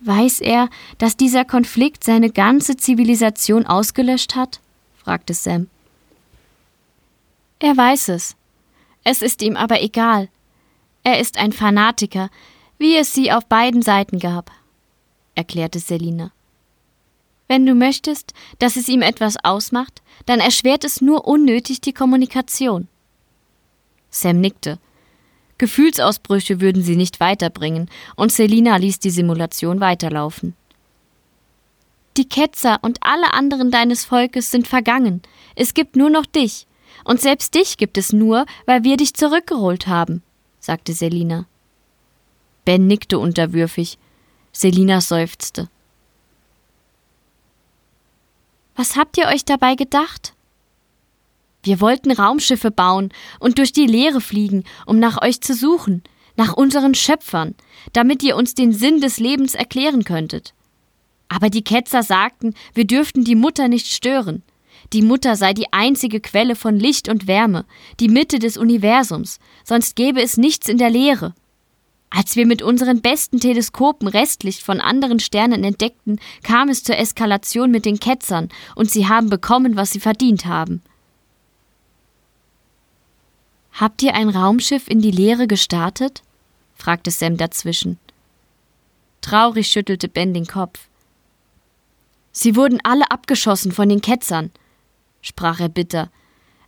Weiß 0.00 0.40
er, 0.40 0.70
dass 0.98 1.16
dieser 1.16 1.44
Konflikt 1.44 2.04
seine 2.04 2.30
ganze 2.30 2.76
Zivilisation 2.76 3.66
ausgelöscht 3.66 4.34
hat? 4.34 4.60
Fragte 5.10 5.34
Sam. 5.34 5.66
Er 7.58 7.76
weiß 7.76 8.10
es. 8.10 8.36
Es 9.02 9.22
ist 9.22 9.42
ihm 9.42 9.56
aber 9.56 9.82
egal. 9.82 10.28
Er 11.02 11.18
ist 11.18 11.36
ein 11.36 11.50
Fanatiker, 11.50 12.30
wie 12.78 12.94
es 12.94 13.12
sie 13.12 13.32
auf 13.32 13.44
beiden 13.46 13.82
Seiten 13.82 14.20
gab, 14.20 14.52
erklärte 15.34 15.80
Selina. 15.80 16.30
Wenn 17.48 17.66
du 17.66 17.74
möchtest, 17.74 18.34
dass 18.60 18.76
es 18.76 18.86
ihm 18.86 19.02
etwas 19.02 19.34
ausmacht, 19.42 20.00
dann 20.26 20.38
erschwert 20.38 20.84
es 20.84 21.00
nur 21.00 21.26
unnötig 21.26 21.80
die 21.80 21.92
Kommunikation. 21.92 22.86
Sam 24.10 24.40
nickte. 24.40 24.78
Gefühlsausbrüche 25.58 26.60
würden 26.60 26.84
sie 26.84 26.94
nicht 26.94 27.18
weiterbringen, 27.18 27.90
und 28.14 28.30
Selina 28.30 28.76
ließ 28.76 29.00
die 29.00 29.10
Simulation 29.10 29.80
weiterlaufen. 29.80 30.54
Die 32.20 32.28
Ketzer 32.28 32.80
und 32.82 32.98
alle 33.00 33.32
anderen 33.32 33.70
deines 33.70 34.04
Volkes 34.04 34.50
sind 34.50 34.68
vergangen. 34.68 35.22
Es 35.56 35.72
gibt 35.72 35.96
nur 35.96 36.10
noch 36.10 36.26
dich. 36.26 36.66
Und 37.02 37.18
selbst 37.18 37.54
dich 37.54 37.78
gibt 37.78 37.96
es 37.96 38.12
nur, 38.12 38.44
weil 38.66 38.84
wir 38.84 38.98
dich 38.98 39.14
zurückgeholt 39.14 39.86
haben, 39.86 40.22
sagte 40.58 40.92
Selina. 40.92 41.46
Ben 42.66 42.86
nickte 42.86 43.18
unterwürfig. 43.18 43.96
Selina 44.52 45.00
seufzte. 45.00 45.70
Was 48.76 48.96
habt 48.96 49.16
ihr 49.16 49.28
euch 49.28 49.46
dabei 49.46 49.74
gedacht? 49.74 50.34
Wir 51.62 51.80
wollten 51.80 52.10
Raumschiffe 52.10 52.70
bauen 52.70 53.14
und 53.38 53.56
durch 53.56 53.72
die 53.72 53.86
Leere 53.86 54.20
fliegen, 54.20 54.64
um 54.84 54.98
nach 54.98 55.22
euch 55.22 55.40
zu 55.40 55.54
suchen, 55.54 56.02
nach 56.36 56.52
unseren 56.52 56.94
Schöpfern, 56.94 57.54
damit 57.94 58.22
ihr 58.22 58.36
uns 58.36 58.52
den 58.52 58.74
Sinn 58.74 59.00
des 59.00 59.18
Lebens 59.18 59.54
erklären 59.54 60.04
könntet. 60.04 60.52
Aber 61.30 61.48
die 61.48 61.62
Ketzer 61.62 62.02
sagten, 62.02 62.54
wir 62.74 62.86
dürften 62.86 63.24
die 63.24 63.36
Mutter 63.36 63.68
nicht 63.68 63.86
stören. 63.86 64.42
Die 64.92 65.00
Mutter 65.00 65.36
sei 65.36 65.54
die 65.54 65.72
einzige 65.72 66.20
Quelle 66.20 66.56
von 66.56 66.76
Licht 66.76 67.08
und 67.08 67.28
Wärme, 67.28 67.64
die 68.00 68.08
Mitte 68.08 68.40
des 68.40 68.56
Universums, 68.56 69.38
sonst 69.64 69.94
gäbe 69.94 70.20
es 70.20 70.36
nichts 70.36 70.68
in 70.68 70.76
der 70.76 70.90
Leere. 70.90 71.32
Als 72.10 72.34
wir 72.34 72.44
mit 72.46 72.62
unseren 72.62 73.00
besten 73.00 73.38
Teleskopen 73.38 74.08
Restlicht 74.08 74.60
von 74.60 74.80
anderen 74.80 75.20
Sternen 75.20 75.62
entdeckten, 75.62 76.18
kam 76.42 76.68
es 76.68 76.82
zur 76.82 76.98
Eskalation 76.98 77.70
mit 77.70 77.84
den 77.84 78.00
Ketzern, 78.00 78.48
und 78.74 78.90
sie 78.90 79.06
haben 79.06 79.30
bekommen, 79.30 79.76
was 79.76 79.92
sie 79.92 80.00
verdient 80.00 80.46
haben. 80.46 80.82
Habt 83.72 84.02
ihr 84.02 84.14
ein 84.14 84.28
Raumschiff 84.28 84.88
in 84.88 85.00
die 85.00 85.12
Leere 85.12 85.46
gestartet? 85.46 86.24
fragte 86.74 87.12
Sam 87.12 87.36
dazwischen. 87.36 87.98
Traurig 89.20 89.68
schüttelte 89.68 90.08
Ben 90.08 90.34
den 90.34 90.46
Kopf. 90.46 90.89
Sie 92.32 92.56
wurden 92.56 92.80
alle 92.84 93.10
abgeschossen 93.10 93.72
von 93.72 93.88
den 93.88 94.00
Ketzern, 94.00 94.50
sprach 95.20 95.60
er 95.60 95.68
bitter, 95.68 96.10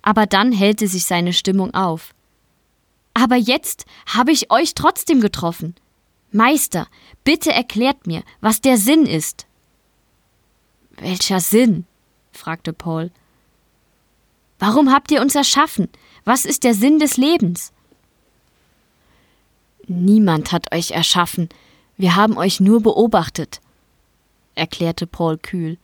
aber 0.02 0.26
dann 0.26 0.52
hellte 0.52 0.88
sich 0.88 1.06
seine 1.06 1.32
Stimmung 1.32 1.72
auf. 1.74 2.14
Aber 3.14 3.36
jetzt 3.36 3.84
habe 4.06 4.32
ich 4.32 4.50
euch 4.50 4.74
trotzdem 4.74 5.20
getroffen. 5.20 5.74
Meister, 6.32 6.88
bitte 7.24 7.52
erklärt 7.52 8.06
mir, 8.06 8.22
was 8.40 8.60
der 8.60 8.78
Sinn 8.78 9.06
ist. 9.06 9.46
Welcher 10.96 11.40
Sinn? 11.40 11.86
fragte 12.32 12.72
Paul. 12.72 13.10
Warum 14.58 14.92
habt 14.92 15.10
ihr 15.10 15.20
uns 15.20 15.34
erschaffen? 15.34 15.88
Was 16.24 16.44
ist 16.44 16.64
der 16.64 16.74
Sinn 16.74 16.98
des 16.98 17.16
Lebens? 17.16 17.72
Niemand 19.86 20.52
hat 20.52 20.74
euch 20.74 20.92
erschaffen. 20.92 21.48
Wir 21.96 22.16
haben 22.16 22.36
euch 22.36 22.60
nur 22.60 22.80
beobachtet 22.80 23.61
erklärte 24.54 25.06
Paul 25.06 25.38
kühl. 25.38 25.78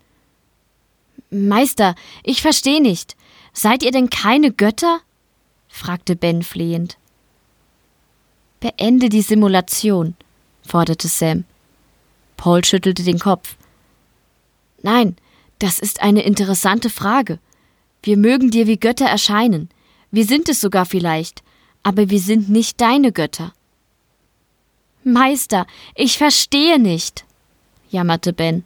Meister, 1.31 1.94
ich 2.22 2.42
verstehe 2.42 2.81
nicht. 2.81 3.16
Seid 3.52 3.83
ihr 3.83 3.90
denn 3.90 4.11
keine 4.11 4.52
Götter? 4.52 5.00
fragte 5.68 6.16
Ben 6.16 6.42
flehend. 6.42 6.96
Beende 8.61 9.09
die 9.09 9.22
Simulation, 9.22 10.16
forderte 10.66 11.09
Sam. 11.09 11.45
Paul 12.36 12.64
schüttelte 12.64 13.03
den 13.03 13.18
Kopf. 13.18 13.57
Nein, 14.82 15.16
das 15.59 15.78
ist 15.78 16.03
eine 16.03 16.22
interessante 16.22 16.88
Frage. 16.88 17.38
Wir 18.03 18.16
mögen 18.16 18.51
dir 18.51 18.66
wie 18.66 18.78
Götter 18.78 19.07
erscheinen. 19.07 19.68
Wir 20.11 20.24
sind 20.24 20.49
es 20.49 20.61
sogar 20.61 20.86
vielleicht, 20.86 21.43
aber 21.82 22.11
wir 22.11 22.20
sind 22.20 22.49
nicht 22.49 22.80
deine 22.80 23.12
Götter. 23.12 23.53
Meister, 25.05 25.66
ich 25.95 26.16
verstehe 26.16 26.78
nicht 26.78 27.28
jammerte 27.91 28.32
Ben. 28.32 28.64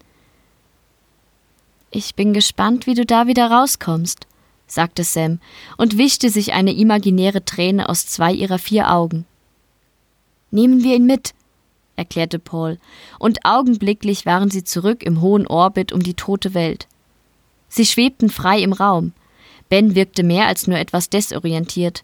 Ich 1.90 2.14
bin 2.14 2.32
gespannt, 2.32 2.86
wie 2.86 2.94
du 2.94 3.04
da 3.04 3.26
wieder 3.26 3.50
rauskommst, 3.50 4.26
sagte 4.66 5.04
Sam 5.04 5.40
und 5.76 5.98
wischte 5.98 6.30
sich 6.30 6.52
eine 6.54 6.72
imaginäre 6.72 7.44
Träne 7.44 7.88
aus 7.88 8.06
zwei 8.06 8.32
ihrer 8.32 8.58
vier 8.58 8.90
Augen. 8.90 9.26
Nehmen 10.50 10.82
wir 10.82 10.96
ihn 10.96 11.06
mit, 11.06 11.34
erklärte 11.96 12.38
Paul, 12.38 12.78
und 13.18 13.44
augenblicklich 13.44 14.26
waren 14.26 14.50
sie 14.50 14.64
zurück 14.64 15.02
im 15.02 15.20
hohen 15.20 15.46
Orbit 15.46 15.92
um 15.92 16.02
die 16.02 16.14
tote 16.14 16.54
Welt. 16.54 16.86
Sie 17.68 17.86
schwebten 17.86 18.28
frei 18.28 18.60
im 18.60 18.72
Raum. 18.72 19.12
Ben 19.68 19.94
wirkte 19.94 20.22
mehr 20.22 20.46
als 20.46 20.66
nur 20.66 20.78
etwas 20.78 21.08
desorientiert. 21.08 22.02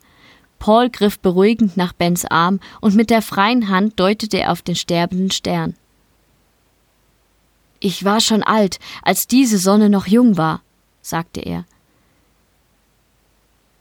Paul 0.58 0.90
griff 0.90 1.18
beruhigend 1.18 1.76
nach 1.76 1.92
Bens 1.92 2.24
Arm 2.24 2.60
und 2.80 2.94
mit 2.94 3.10
der 3.10 3.22
freien 3.22 3.68
Hand 3.68 4.00
deutete 4.00 4.38
er 4.38 4.52
auf 4.52 4.62
den 4.62 4.76
sterbenden 4.76 5.30
Stern. 5.30 5.74
Ich 7.80 8.04
war 8.04 8.20
schon 8.20 8.42
alt, 8.42 8.78
als 9.02 9.26
diese 9.26 9.58
Sonne 9.58 9.88
noch 9.88 10.06
jung 10.06 10.36
war, 10.36 10.62
sagte 11.00 11.40
er. 11.40 11.64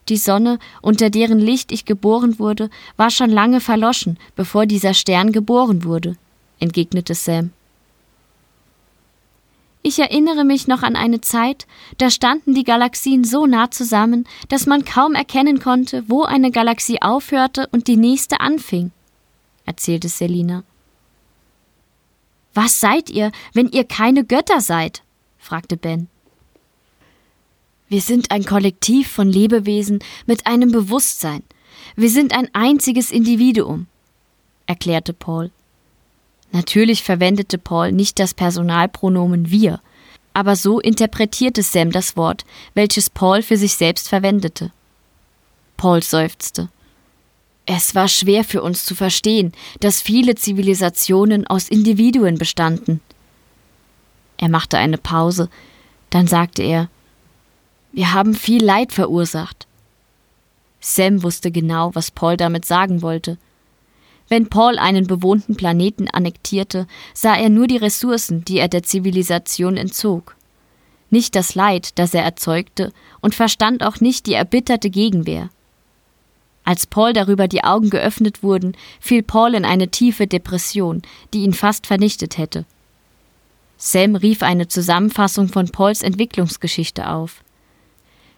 Die 0.09 0.17
Sonne, 0.17 0.59
unter 0.81 1.09
deren 1.09 1.39
Licht 1.39 1.71
ich 1.71 1.83
geboren 1.83 2.39
wurde, 2.39 2.69
war 2.95 3.09
schon 3.09 3.29
lange 3.29 3.59
verloschen, 3.59 4.17
bevor 4.35 4.65
dieser 4.65 4.93
Stern 4.93 5.31
geboren 5.31 5.83
wurde, 5.83 6.15
entgegnete 6.59 7.13
Sam. 7.13 7.51
Ich 9.81 9.99
erinnere 9.99 10.43
mich 10.43 10.67
noch 10.67 10.83
an 10.83 10.95
eine 10.95 11.21
Zeit, 11.21 11.65
da 11.97 12.09
standen 12.09 12.53
die 12.53 12.63
Galaxien 12.63 13.23
so 13.23 13.45
nah 13.45 13.71
zusammen, 13.71 14.27
dass 14.49 14.65
man 14.65 14.85
kaum 14.85 15.13
erkennen 15.13 15.59
konnte, 15.59 16.03
wo 16.07 16.23
eine 16.23 16.51
Galaxie 16.51 17.01
aufhörte 17.01 17.67
und 17.71 17.87
die 17.87 17.97
nächste 17.97 18.39
anfing, 18.39 18.91
erzählte 19.65 20.09
Selina. 20.09 20.63
Was 22.57 22.79
seid 22.79 23.11
ihr, 23.11 23.31
wenn 23.53 23.67
ihr 23.67 23.83
keine 23.83 24.25
Götter 24.25 24.61
seid? 24.61 25.03
fragte 25.37 25.77
Ben. 25.77 26.07
Wir 27.87 28.01
sind 28.01 28.31
ein 28.31 28.45
Kollektiv 28.45 29.11
von 29.11 29.29
Lebewesen 29.29 29.99
mit 30.25 30.47
einem 30.47 30.71
Bewusstsein. 30.71 31.43
Wir 31.95 32.09
sind 32.09 32.33
ein 32.33 32.49
einziges 32.53 33.11
Individuum, 33.11 33.85
erklärte 34.65 35.13
Paul. 35.13 35.51
Natürlich 36.51 37.03
verwendete 37.03 37.59
Paul 37.59 37.91
nicht 37.91 38.17
das 38.17 38.33
Personalpronomen 38.33 39.51
wir, 39.51 39.79
aber 40.33 40.55
so 40.55 40.79
interpretierte 40.79 41.61
Sam 41.61 41.91
das 41.91 42.17
Wort, 42.17 42.43
welches 42.73 43.11
Paul 43.11 43.43
für 43.43 43.57
sich 43.57 43.75
selbst 43.75 44.09
verwendete. 44.09 44.71
Paul 45.77 46.01
seufzte. 46.01 46.69
Es 47.67 47.93
war 47.93 48.07
schwer 48.07 48.43
für 48.43 48.63
uns 48.63 48.85
zu 48.85 48.95
verstehen, 48.95 49.51
dass 49.81 50.01
viele 50.01 50.33
Zivilisationen 50.33 51.45
aus 51.45 51.69
Individuen 51.69 52.39
bestanden. 52.39 53.01
Er 54.37 54.49
machte 54.49 54.79
eine 54.79 54.97
Pause, 54.97 55.49
dann 56.09 56.25
sagte 56.25 56.63
er 56.63 56.89
wir 57.97 58.13
haben 58.13 58.35
viel 58.35 58.63
Leid 58.63 58.93
verursacht. 58.93 59.65
Sam 60.79 61.23
wusste 61.23 61.51
genau, 61.51 61.95
was 61.95 62.11
Paul 62.11 62.37
damit 62.37 62.63
sagen 62.63 63.01
wollte. 63.01 63.39
Wenn 64.29 64.49
Paul 64.49 64.77
einen 64.77 65.07
bewohnten 65.07 65.55
Planeten 65.55 66.07
annektierte, 66.07 66.85
sah 67.15 67.35
er 67.35 67.49
nur 67.49 67.65
die 67.65 67.77
Ressourcen, 67.77 68.45
die 68.45 68.59
er 68.59 68.67
der 68.67 68.83
Zivilisation 68.83 69.77
entzog. 69.77 70.35
Nicht 71.09 71.33
das 71.35 71.55
Leid, 71.55 71.97
das 71.97 72.13
er 72.13 72.23
erzeugte, 72.23 72.93
und 73.21 73.33
verstand 73.33 73.81
auch 73.83 73.99
nicht 73.99 74.27
die 74.27 74.33
erbitterte 74.33 74.91
Gegenwehr. 74.91 75.49
Als 76.67 76.85
Paul 76.85 77.13
darüber 77.13 77.47
die 77.47 77.63
Augen 77.63 77.89
geöffnet 77.89 78.43
wurden, 78.43 78.75
fiel 78.99 79.23
Paul 79.23 79.55
in 79.55 79.63
eine 79.63 79.87
tiefe 79.87 80.27
Depression, 80.27 81.01
die 81.33 81.43
ihn 81.43 81.53
fast 81.53 81.87
vernichtet 81.87 82.37
hätte. 82.37 82.65
Sam 83.77 84.17
rief 84.17 84.43
eine 84.43 84.67
Zusammenfassung 84.67 85.47
von 85.47 85.69
Pauls 85.69 86.01
Entwicklungsgeschichte 86.01 87.09
auf. 87.09 87.41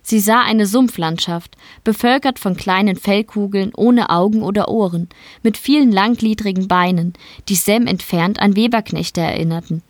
Sie 0.04 0.20
sah 0.20 0.44
eine 0.44 0.68
Sumpflandschaft, 0.68 1.58
bevölkert 1.84 2.38
von 2.38 2.56
kleinen 2.56 2.98
Fellkugeln 2.98 3.72
ohne 3.76 4.12
Augen 4.12 4.44
oder 4.44 4.68
Ohren, 4.68 5.10
mit 5.42 5.58
vielen 5.58 5.92
langgliedrigen 5.92 6.68
Beinen, 6.68 7.14
die 7.48 7.56
Sam 7.56 7.88
entfernt 7.88 8.40
an 8.40 8.56
Weberknechte 8.56 9.22
erinnerten. 9.22 9.82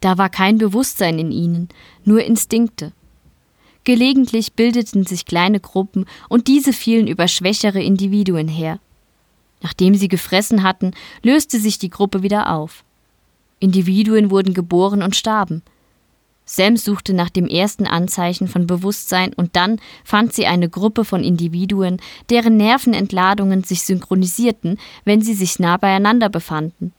Da 0.00 0.16
war 0.16 0.30
kein 0.30 0.56
Bewusstsein 0.56 1.18
in 1.18 1.30
ihnen, 1.30 1.68
nur 2.06 2.24
Instinkte. 2.24 2.92
Gelegentlich 3.84 4.54
bildeten 4.54 5.04
sich 5.04 5.26
kleine 5.26 5.60
Gruppen 5.60 6.06
und 6.28 6.48
diese 6.48 6.72
fielen 6.72 7.06
über 7.06 7.28
schwächere 7.28 7.82
Individuen 7.82 8.48
her. 8.48 8.80
Nachdem 9.62 9.94
sie 9.94 10.08
gefressen 10.08 10.62
hatten, 10.62 10.92
löste 11.22 11.58
sich 11.58 11.78
die 11.78 11.90
Gruppe 11.90 12.22
wieder 12.22 12.52
auf. 12.52 12.84
Individuen 13.60 14.30
wurden 14.30 14.52
geboren 14.52 15.02
und 15.02 15.16
starben. 15.16 15.62
Sam 16.46 16.76
suchte 16.76 17.14
nach 17.14 17.30
dem 17.30 17.46
ersten 17.46 17.86
Anzeichen 17.86 18.48
von 18.48 18.66
Bewusstsein 18.66 19.32
und 19.32 19.56
dann 19.56 19.80
fand 20.04 20.34
sie 20.34 20.46
eine 20.46 20.68
Gruppe 20.68 21.04
von 21.04 21.24
Individuen, 21.24 21.98
deren 22.28 22.58
Nervenentladungen 22.58 23.64
sich 23.64 23.82
synchronisierten, 23.82 24.78
wenn 25.04 25.22
sie 25.22 25.34
sich 25.34 25.58
nah 25.58 25.78
beieinander 25.78 26.28
befanden. 26.28 26.92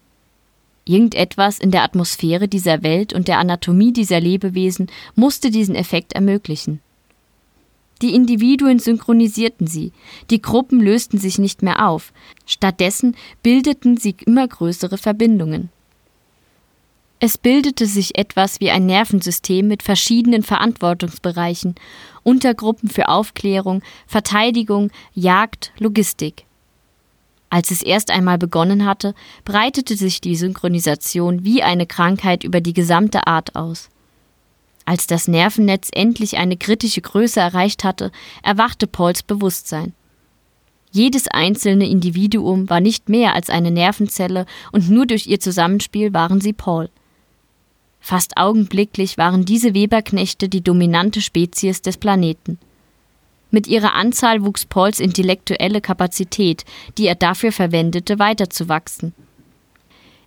Irgendetwas 0.88 1.58
in 1.58 1.72
der 1.72 1.84
Atmosphäre 1.84 2.48
dieser 2.48 2.84
Welt 2.84 3.12
und 3.14 3.28
der 3.28 3.40
Anatomie 3.40 3.92
dieser 3.92 4.20
Lebewesen 4.20 4.88
musste 5.16 5.50
diesen 5.50 5.76
Effekt 5.76 6.14
ermöglichen. 6.14 6.80
Die 8.02 8.14
Individuen 8.14 8.78
synchronisierten 8.78 9.68
sie, 9.68 9.94
die 10.30 10.42
Gruppen 10.42 10.82
lösten 10.82 11.18
sich 11.18 11.40
nicht 11.40 11.64
mehr 11.64 11.88
auf, 11.88 12.14
stattdessen 12.46 13.16
bildeten 13.42 13.98
sie 13.98 14.16
immer 14.26 14.48
größere 14.48 14.98
Verbindungen. 14.98 15.70
Es 17.20 17.38
bildete 17.38 17.86
sich 17.86 18.18
etwas 18.18 18.60
wie 18.60 18.70
ein 18.70 18.86
Nervensystem 18.86 19.68
mit 19.68 19.82
verschiedenen 19.82 20.44
Verantwortungsbereichen, 20.44 21.76
Untergruppen 22.24 22.90
für 22.90 23.08
Aufklärung, 23.08 23.82
Verteidigung, 24.06 24.92
Jagd, 25.14 25.72
Logistik. 25.80 26.46
Als 27.56 27.72
es 27.72 27.82
erst 27.82 28.12
einmal 28.12 28.38
begonnen 28.38 28.84
hatte, 28.84 29.16
breitete 29.46 29.96
sich 29.96 30.20
die 30.20 30.36
Synchronisation 30.36 31.46
wie 31.46 31.64
eine 31.64 31.86
Krankheit 31.86 32.44
über 32.44 32.60
die 32.60 32.74
gesamte 32.74 33.28
Art 33.28 33.56
aus. 33.56 33.88
Als 34.84 35.08
das 35.08 35.30
Nervennetz 35.30 35.88
endlich 35.94 36.36
eine 36.36 36.58
kritische 36.58 37.00
Größe 37.00 37.40
erreicht 37.40 37.86
hatte, 37.86 38.12
erwachte 38.44 38.88
Pauls 38.88 39.24
Bewusstsein. 39.24 39.94
Jedes 40.92 41.30
einzelne 41.30 41.88
Individuum 41.88 42.70
war 42.70 42.82
nicht 42.82 43.08
mehr 43.08 43.34
als 43.36 43.50
eine 43.50 43.72
Nervenzelle 43.72 44.48
und 44.74 44.90
nur 44.90 45.06
durch 45.06 45.26
ihr 45.26 45.40
Zusammenspiel 45.40 46.14
waren 46.14 46.42
sie 46.42 46.52
Paul. 46.52 46.90
Fast 48.02 48.36
augenblicklich 48.36 49.18
waren 49.18 49.46
diese 49.46 49.74
Weberknechte 49.74 50.50
die 50.50 50.62
dominante 50.62 51.22
Spezies 51.22 51.82
des 51.82 51.96
Planeten. 51.96 52.60
Mit 53.52 53.68
ihrer 53.68 53.94
Anzahl 53.94 54.44
wuchs 54.44 54.66
Pauls 54.66 55.00
intellektuelle 55.00 55.82
Kapazität, 55.82 56.66
die 56.98 57.08
er 57.08 57.16
dafür 57.16 57.52
verwendete, 57.52 58.20
weiterzuwachsen. 58.20 59.14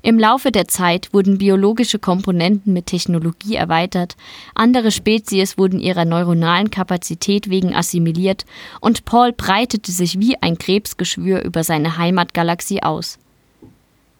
Im 0.01 0.19
Laufe 0.19 0.53
der 0.53 0.69
Zeit 0.69 1.13
wurden 1.13 1.39
biologische 1.39 1.99
Komponenten 1.99 2.73
mit 2.73 2.87
Technologie 2.87 3.57
erweitert, 3.57 4.17
andere 4.55 4.93
Spezies 4.93 5.59
wurden 5.59 5.81
ihrer 5.81 6.05
neuronalen 6.05 6.71
Kapazität 6.71 7.51
wegen 7.51 7.75
assimiliert 7.75 8.47
und 8.81 9.05
Paul 9.05 9.33
breitete 9.33 9.91
sich 9.91 10.21
wie 10.21 10.41
ein 10.41 10.57
Krebsgeschwür 10.57 11.43
über 11.43 11.65
seine 11.65 11.99
Heimatgalaxie 11.99 12.83
aus. 12.83 13.19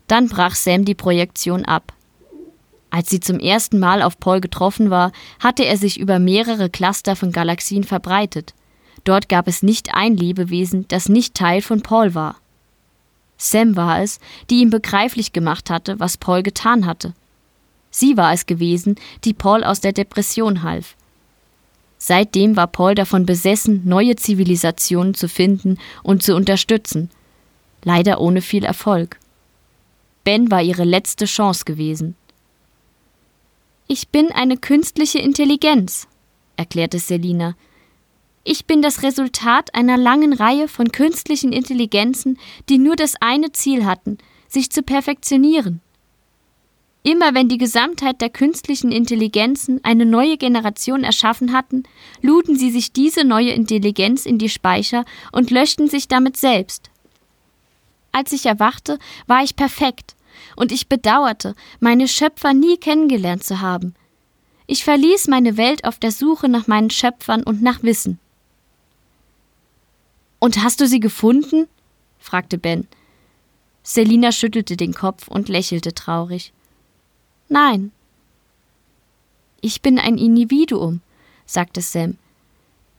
Dann 0.09 0.29
brach 0.29 0.57
Sam 0.57 0.85
die 0.85 0.97
Projektion 0.97 1.65
ab. 1.65 1.93
Als 2.91 3.11
sie 3.11 3.21
zum 3.21 3.39
ersten 3.39 3.79
Mal 3.79 4.03
auf 4.03 4.19
Paul 4.19 4.41
getroffen 4.41 4.91
war, 4.91 5.13
hatte 5.39 5.65
er 5.65 5.77
sich 5.77 6.01
über 6.01 6.19
mehrere 6.19 6.71
Cluster 6.71 7.15
von 7.15 7.31
Galaxien 7.31 7.85
verbreitet. 7.85 8.55
Dort 9.09 9.31
gab 9.31 9.49
es 9.49 9.63
nicht 9.63 9.95
ein 9.95 10.19
Lebewesen, 10.19 10.85
das 10.89 11.09
nicht 11.09 11.33
Teil 11.33 11.63
von 11.63 11.81
Paul 11.81 12.15
war. 12.15 12.37
Sam 13.39 13.75
war 13.75 14.03
es, 14.03 14.21
die 14.51 14.61
ihm 14.61 14.69
begreiflich 14.69 15.33
gemacht 15.33 15.71
hatte, 15.71 15.99
was 15.99 16.19
Paul 16.19 16.43
getan 16.43 16.85
hatte. 16.85 17.15
Sie 17.91 18.19
war 18.19 18.35
es 18.35 18.45
gewesen, 18.45 18.97
die 19.25 19.33
Paul 19.33 19.65
aus 19.65 19.81
der 19.81 19.95
Depression 19.95 20.63
half. 20.63 20.95
Seitdem 21.97 22.55
war 22.55 22.67
Paul 22.67 22.95
davon 22.95 23.25
besessen, 23.25 23.81
neue 23.87 24.15
Zivilisationen 24.17 25.15
zu 25.15 25.27
finden 25.27 25.79
und 26.03 26.23
zu 26.23 26.37
unterstützen. 26.37 27.09
Leider 27.85 28.21
ohne 28.21 28.43
viel 28.43 28.65
Erfolg. 28.67 29.19
Ben 30.23 30.51
war 30.51 30.61
ihre 30.61 30.85
letzte 30.85 31.25
Chance 31.25 31.65
gewesen. 31.65 32.15
Ich 33.87 34.09
bin 34.09 34.31
eine 34.33 34.59
künstliche 34.59 35.21
Intelligenz, 35.21 36.09
erklärte 36.59 36.99
Selina. 36.99 37.55
Ich 38.51 38.65
bin 38.65 38.81
das 38.81 39.03
Resultat 39.03 39.75
einer 39.75 39.99
langen 39.99 40.33
Reihe 40.33 40.69
von 40.69 40.91
künstlichen 40.91 41.53
Intelligenzen, 41.53 42.39
die 42.71 42.79
nur 42.79 42.97
das 42.97 43.13
eine 43.21 43.53
Ziel 43.53 43.85
hatten, 43.85 44.17
sich 44.49 44.73
zu 44.73 44.83
perfektionieren. 44.83 45.83
Immer 47.03 47.35
wenn 47.35 47.51
die 47.51 47.59
Gesamtheit 47.59 48.23
der 48.23 48.31
künstlichen 48.31 48.91
Intelligenzen 48.91 49.85
eine 49.85 50.07
neue 50.07 50.39
Generation 50.39 51.05
erschaffen 51.05 51.53
hatten, 51.53 51.83
luden 52.23 52.57
sie 52.57 52.71
sich 52.71 52.91
diese 52.91 53.23
neue 53.23 53.51
Intelligenz 53.51 54.25
in 54.25 54.39
die 54.39 54.49
Speicher 54.49 55.05
und 55.31 55.51
löschten 55.51 55.87
sich 55.87 56.09
damit 56.09 56.39
selbst. 56.39 56.89
Als 58.13 58.33
ich 58.33 58.47
erwachte, 58.47 58.99
war 59.27 59.45
ich 59.45 59.57
perfekt, 59.57 60.17
und 60.57 60.73
ich 60.73 60.89
bedauerte, 60.89 61.55
meine 61.81 62.09
Schöpfer 62.09 62.55
nie 62.55 62.79
kennengelernt 62.79 63.45
zu 63.45 63.61
haben. 63.61 63.95
Ich 64.67 64.85
verließ 64.85 65.29
meine 65.29 65.59
Welt 65.59 65.85
auf 65.85 65.99
der 65.99 66.13
Suche 66.13 66.49
nach 66.49 66.67
meinen 66.67 66.89
Schöpfern 66.89 67.43
und 67.43 67.61
nach 67.61 67.83
Wissen. 67.83 68.19
Und 70.39 70.63
hast 70.63 70.81
du 70.81 70.87
sie 70.87 71.01
gefunden? 71.01 71.67
fragte 72.19 72.59
Ben. 72.59 72.87
Selina 73.83 74.33
schüttelte 74.33 74.77
den 74.77 74.95
Kopf 74.95 75.29
und 75.29 75.49
lächelte 75.49 75.95
traurig. 75.95 76.53
Nein. 77.49 77.91
Ich 79.61 79.81
bin 79.83 79.99
ein 79.99 80.19
Individuum, 80.19 81.01
sagte 81.47 81.81
Sam. 81.81 82.19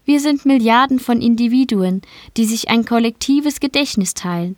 Wir 0.06 0.20
sind 0.20 0.46
Milliarden 0.46 1.00
von 1.00 1.22
Individuen, 1.22 2.02
die 2.36 2.46
sich 2.46 2.70
ein 2.70 2.84
kollektives 2.86 3.60
Gedächtnis 3.60 4.16
teilen. 4.16 4.56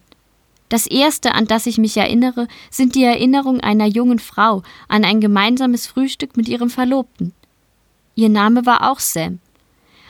Das 0.70 0.88
erste, 0.88 1.34
an 1.34 1.48
das 1.48 1.66
ich 1.66 1.78
mich 1.78 1.98
erinnere, 1.98 2.48
sind 2.70 2.96
die 2.96 3.04
Erinnerungen 3.04 3.60
einer 3.60 3.88
jungen 3.88 4.20
Frau 4.20 4.64
an 4.88 5.04
ein 5.04 5.20
gemeinsames 5.20 5.86
Frühstück 5.86 6.38
mit 6.38 6.48
ihrem 6.48 6.70
Verlobten. 6.70 7.34
Ihr 8.16 8.30
Name 8.30 8.66
war 8.66 8.90
auch 8.90 9.02
Sam. 9.02 9.40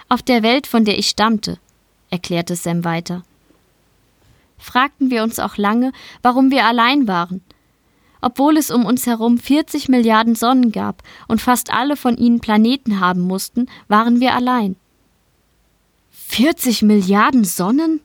Auf 0.07 0.22
der 0.22 0.43
Welt, 0.43 0.67
von 0.67 0.86
der 0.86 0.99
ich 0.99 1.07
stammte, 1.07 1.57
erklärte 2.12 2.55
Sam 2.55 2.86
weiter. 2.86 3.24
Fragten 4.59 5.09
wir 5.09 5.24
uns 5.24 5.39
auch 5.39 5.57
lange, 5.57 5.91
warum 6.22 6.51
wir 6.51 6.66
allein 6.66 7.07
waren. 7.07 7.41
Obwohl 8.22 8.57
es 8.57 8.70
um 8.70 8.86
uns 8.86 9.07
herum 9.07 9.39
40 9.39 9.89
Milliarden 9.89 10.36
Sonnen 10.36 10.72
gab 10.72 11.01
und 11.28 11.41
fast 11.41 11.74
alle 11.74 11.97
von 11.97 12.16
ihnen 12.18 12.39
Planeten 12.39 12.99
haben 12.99 13.22
mussten, 13.22 13.66
waren 13.88 14.20
wir 14.20 14.36
allein. 14.36 14.76
40 16.12 16.84
Milliarden 16.84 17.43
Sonnen? 17.43 18.01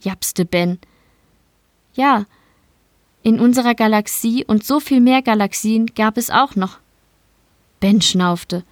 japste 0.00 0.44
Ben. 0.44 0.78
Ja, 1.94 2.26
in 3.22 3.40
unserer 3.40 3.74
Galaxie 3.74 4.44
und 4.44 4.64
so 4.64 4.78
viel 4.78 5.00
mehr 5.00 5.22
Galaxien 5.22 5.86
gab 5.86 6.18
es 6.18 6.30
auch 6.30 6.54
noch. 6.54 6.78
Ben 7.80 8.02
schnaufte. 8.02 8.62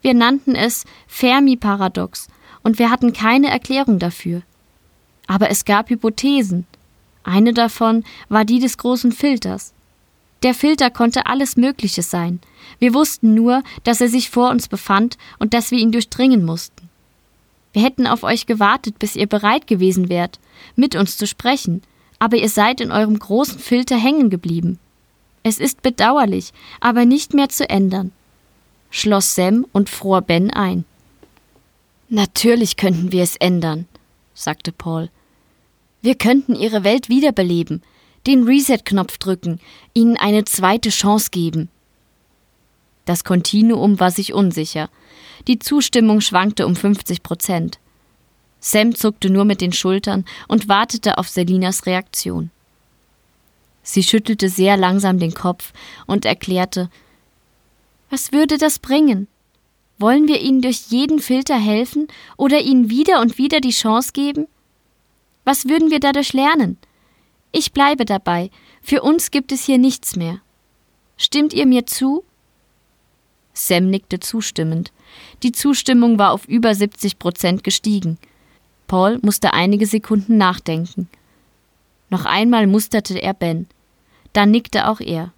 Wir 0.00 0.14
nannten 0.14 0.54
es 0.54 0.84
Fermi-Paradox 1.06 2.28
und 2.62 2.78
wir 2.78 2.90
hatten 2.90 3.12
keine 3.12 3.50
Erklärung 3.50 3.98
dafür. 3.98 4.42
Aber 5.26 5.50
es 5.50 5.64
gab 5.64 5.90
Hypothesen. 5.90 6.66
Eine 7.24 7.52
davon 7.52 8.04
war 8.28 8.44
die 8.44 8.58
des 8.58 8.78
großen 8.78 9.12
Filters. 9.12 9.72
Der 10.42 10.54
Filter 10.54 10.90
konnte 10.90 11.26
alles 11.26 11.56
Mögliche 11.56 12.02
sein. 12.02 12.40
Wir 12.78 12.94
wussten 12.94 13.34
nur, 13.34 13.62
dass 13.84 14.00
er 14.00 14.08
sich 14.08 14.30
vor 14.30 14.50
uns 14.50 14.66
befand 14.66 15.16
und 15.38 15.54
dass 15.54 15.70
wir 15.70 15.78
ihn 15.78 15.92
durchdringen 15.92 16.44
mussten. 16.44 16.88
Wir 17.72 17.82
hätten 17.82 18.06
auf 18.06 18.22
euch 18.22 18.46
gewartet, 18.46 18.98
bis 18.98 19.16
ihr 19.16 19.26
bereit 19.26 19.66
gewesen 19.66 20.08
wärt, 20.08 20.40
mit 20.76 20.96
uns 20.96 21.16
zu 21.16 21.26
sprechen, 21.26 21.82
aber 22.18 22.36
ihr 22.36 22.48
seid 22.48 22.80
in 22.80 22.92
eurem 22.92 23.18
großen 23.18 23.58
Filter 23.58 23.96
hängen 23.96 24.30
geblieben. 24.30 24.78
Es 25.42 25.58
ist 25.58 25.82
bedauerlich, 25.82 26.52
aber 26.80 27.04
nicht 27.04 27.34
mehr 27.34 27.48
zu 27.48 27.68
ändern, 27.68 28.12
schloss 28.90 29.34
Sam 29.34 29.66
und 29.72 29.88
fror 29.88 30.22
Ben 30.22 30.50
ein. 30.50 30.84
Natürlich 32.14 32.76
könnten 32.76 33.10
wir 33.10 33.22
es 33.22 33.36
ändern, 33.36 33.86
sagte 34.34 34.70
Paul. 34.70 35.08
Wir 36.02 36.14
könnten 36.14 36.54
ihre 36.54 36.84
Welt 36.84 37.08
wiederbeleben, 37.08 37.82
den 38.26 38.44
Reset-Knopf 38.44 39.16
drücken, 39.16 39.60
ihnen 39.94 40.18
eine 40.18 40.44
zweite 40.44 40.90
Chance 40.90 41.30
geben. 41.30 41.70
Das 43.06 43.24
Kontinuum 43.24 43.98
war 43.98 44.10
sich 44.10 44.34
unsicher. 44.34 44.90
Die 45.48 45.58
Zustimmung 45.58 46.20
schwankte 46.20 46.66
um 46.66 46.76
50 46.76 47.22
Prozent. 47.22 47.78
Sam 48.60 48.94
zuckte 48.94 49.30
nur 49.30 49.46
mit 49.46 49.62
den 49.62 49.72
Schultern 49.72 50.26
und 50.48 50.68
wartete 50.68 51.16
auf 51.16 51.30
Selinas 51.30 51.86
Reaktion. 51.86 52.50
Sie 53.82 54.02
schüttelte 54.02 54.50
sehr 54.50 54.76
langsam 54.76 55.18
den 55.18 55.32
Kopf 55.32 55.72
und 56.06 56.26
erklärte 56.26 56.90
Was 58.10 58.32
würde 58.32 58.58
das 58.58 58.80
bringen? 58.80 59.28
Wollen 60.02 60.26
wir 60.26 60.40
ihnen 60.40 60.62
durch 60.62 60.86
jeden 60.88 61.20
Filter 61.20 61.56
helfen 61.56 62.08
oder 62.36 62.60
ihnen 62.60 62.90
wieder 62.90 63.20
und 63.20 63.38
wieder 63.38 63.60
die 63.60 63.70
Chance 63.70 64.10
geben? 64.12 64.48
Was 65.44 65.68
würden 65.68 65.92
wir 65.92 66.00
dadurch 66.00 66.32
lernen? 66.32 66.76
Ich 67.52 67.70
bleibe 67.70 68.04
dabei, 68.04 68.50
für 68.82 69.02
uns 69.02 69.30
gibt 69.30 69.52
es 69.52 69.64
hier 69.64 69.78
nichts 69.78 70.16
mehr. 70.16 70.40
Stimmt 71.16 71.52
ihr 71.52 71.66
mir 71.66 71.86
zu? 71.86 72.24
Sam 73.52 73.90
nickte 73.90 74.18
zustimmend. 74.18 74.90
Die 75.44 75.52
Zustimmung 75.52 76.18
war 76.18 76.32
auf 76.32 76.48
über 76.48 76.74
70 76.74 77.20
Prozent 77.20 77.62
gestiegen. 77.62 78.18
Paul 78.88 79.20
musste 79.22 79.52
einige 79.52 79.86
Sekunden 79.86 80.36
nachdenken. 80.36 81.08
Noch 82.10 82.24
einmal 82.24 82.66
musterte 82.66 83.22
er 83.22 83.34
Ben. 83.34 83.68
Dann 84.32 84.50
nickte 84.50 84.88
auch 84.88 84.98
er. 84.98 85.32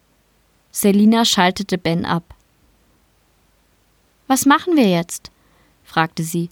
Selina 0.71 1.27
schaltete 1.27 1.77
Ben 1.77 2.07
ab. 2.07 2.35
Was 4.27 4.47
machen 4.47 4.77
wir 4.77 4.89
jetzt? 4.89 5.31
fragte 5.85 6.22
sie. 6.22 6.51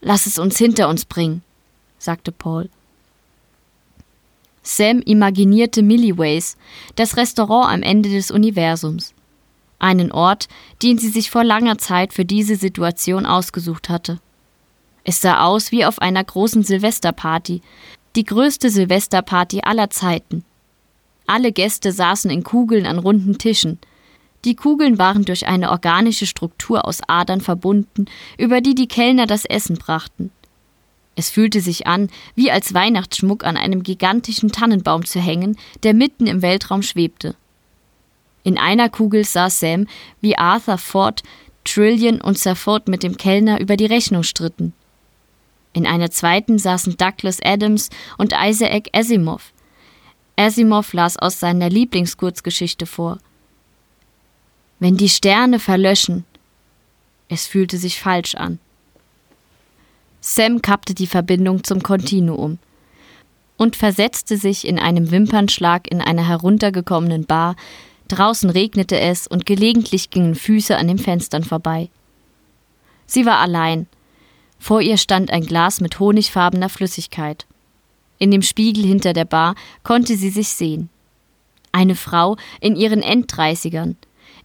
Lass 0.00 0.26
es 0.26 0.38
uns 0.38 0.58
hinter 0.58 0.88
uns 0.88 1.04
bringen, 1.04 1.42
sagte 1.98 2.32
Paul. 2.32 2.68
Sam 4.62 5.00
imaginierte 5.00 5.82
Milliways, 5.82 6.56
das 6.94 7.16
Restaurant 7.16 7.72
am 7.72 7.82
Ende 7.82 8.10
des 8.10 8.30
Universums. 8.30 9.14
Einen 9.78 10.12
Ort, 10.12 10.48
den 10.82 10.98
sie 10.98 11.08
sich 11.08 11.30
vor 11.30 11.44
langer 11.44 11.78
Zeit 11.78 12.12
für 12.12 12.24
diese 12.24 12.56
Situation 12.56 13.24
ausgesucht 13.24 13.88
hatte. 13.88 14.20
Es 15.04 15.20
sah 15.20 15.44
aus 15.44 15.72
wie 15.72 15.84
auf 15.84 16.00
einer 16.00 16.22
großen 16.22 16.62
Silvesterparty, 16.62 17.62
die 18.14 18.24
größte 18.24 18.68
Silvesterparty 18.68 19.60
aller 19.62 19.88
Zeiten. 19.90 20.44
Alle 21.26 21.52
Gäste 21.52 21.92
saßen 21.92 22.30
in 22.30 22.42
Kugeln 22.42 22.86
an 22.86 22.98
runden 22.98 23.38
Tischen. 23.38 23.78
Die 24.44 24.54
Kugeln 24.54 24.98
waren 24.98 25.24
durch 25.24 25.46
eine 25.46 25.70
organische 25.70 26.26
Struktur 26.26 26.86
aus 26.86 27.00
Adern 27.06 27.40
verbunden, 27.40 28.06
über 28.36 28.60
die 28.60 28.74
die 28.74 28.88
Kellner 28.88 29.26
das 29.26 29.44
Essen 29.44 29.76
brachten. 29.76 30.30
Es 31.16 31.30
fühlte 31.30 31.60
sich 31.60 31.88
an, 31.88 32.10
wie 32.36 32.52
als 32.52 32.74
Weihnachtsschmuck 32.74 33.44
an 33.44 33.56
einem 33.56 33.82
gigantischen 33.82 34.52
Tannenbaum 34.52 35.04
zu 35.04 35.20
hängen, 35.20 35.58
der 35.82 35.92
mitten 35.92 36.28
im 36.28 36.42
Weltraum 36.42 36.82
schwebte. 36.82 37.34
In 38.44 38.56
einer 38.56 38.88
Kugel 38.88 39.24
saß 39.24 39.58
Sam, 39.58 39.88
wie 40.20 40.38
Arthur 40.38 40.78
Ford, 40.78 41.24
Trillion 41.64 42.20
und 42.20 42.38
Sir 42.38 42.54
Ford 42.54 42.86
mit 42.86 43.02
dem 43.02 43.16
Kellner 43.16 43.60
über 43.60 43.76
die 43.76 43.86
Rechnung 43.86 44.22
stritten. 44.22 44.72
In 45.72 45.86
einer 45.86 46.10
zweiten 46.10 46.58
saßen 46.58 46.96
Douglas 46.96 47.40
Adams 47.44 47.90
und 48.16 48.32
Isaac 48.32 48.88
Asimov. 48.92 49.52
Asimov 50.36 50.92
las 50.92 51.16
aus 51.18 51.40
seiner 51.40 51.68
Lieblingskurzgeschichte 51.68 52.86
vor. 52.86 53.18
Wenn 54.78 54.96
die 54.96 55.08
Sterne 55.08 55.58
verlöschen. 55.58 56.24
Es 57.28 57.46
fühlte 57.46 57.76
sich 57.78 58.00
falsch 58.00 58.34
an. 58.34 58.58
Sam 60.20 60.62
kappte 60.62 60.94
die 60.94 61.06
Verbindung 61.06 61.64
zum 61.64 61.82
Kontinuum 61.82 62.58
und 63.56 63.76
versetzte 63.76 64.36
sich 64.36 64.66
in 64.66 64.78
einem 64.78 65.10
Wimpernschlag 65.10 65.90
in 65.90 66.00
einer 66.00 66.26
heruntergekommenen 66.26 67.26
Bar. 67.26 67.56
Draußen 68.08 68.50
regnete 68.50 68.98
es 68.98 69.26
und 69.26 69.46
gelegentlich 69.46 70.10
gingen 70.10 70.34
Füße 70.34 70.76
an 70.76 70.88
den 70.88 70.98
Fenstern 70.98 71.44
vorbei. 71.44 71.90
Sie 73.06 73.26
war 73.26 73.38
allein 73.38 73.86
vor 74.58 74.80
ihr 74.80 74.96
stand 74.96 75.30
ein 75.30 75.46
Glas 75.46 75.80
mit 75.80 75.98
honigfarbener 75.98 76.68
Flüssigkeit. 76.68 77.46
In 78.18 78.30
dem 78.30 78.42
Spiegel 78.42 78.84
hinter 78.84 79.12
der 79.12 79.24
Bar 79.24 79.54
konnte 79.84 80.16
sie 80.16 80.30
sich 80.30 80.48
sehen. 80.48 80.90
Eine 81.70 81.94
Frau 81.94 82.36
in 82.60 82.74
ihren 82.74 83.02
Enddreißigern, 83.02 83.96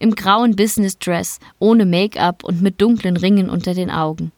im 0.04 0.16
grauen 0.16 0.58
Business-Dress, 0.58 1.40
ohne 1.60 1.86
Make-up 1.86 2.44
und 2.44 2.62
mit 2.62 2.82
dunklen 2.82 3.16
Ringen 3.16 3.50
unter 3.50 3.74
den 3.74 3.90
Augen. 3.90 4.34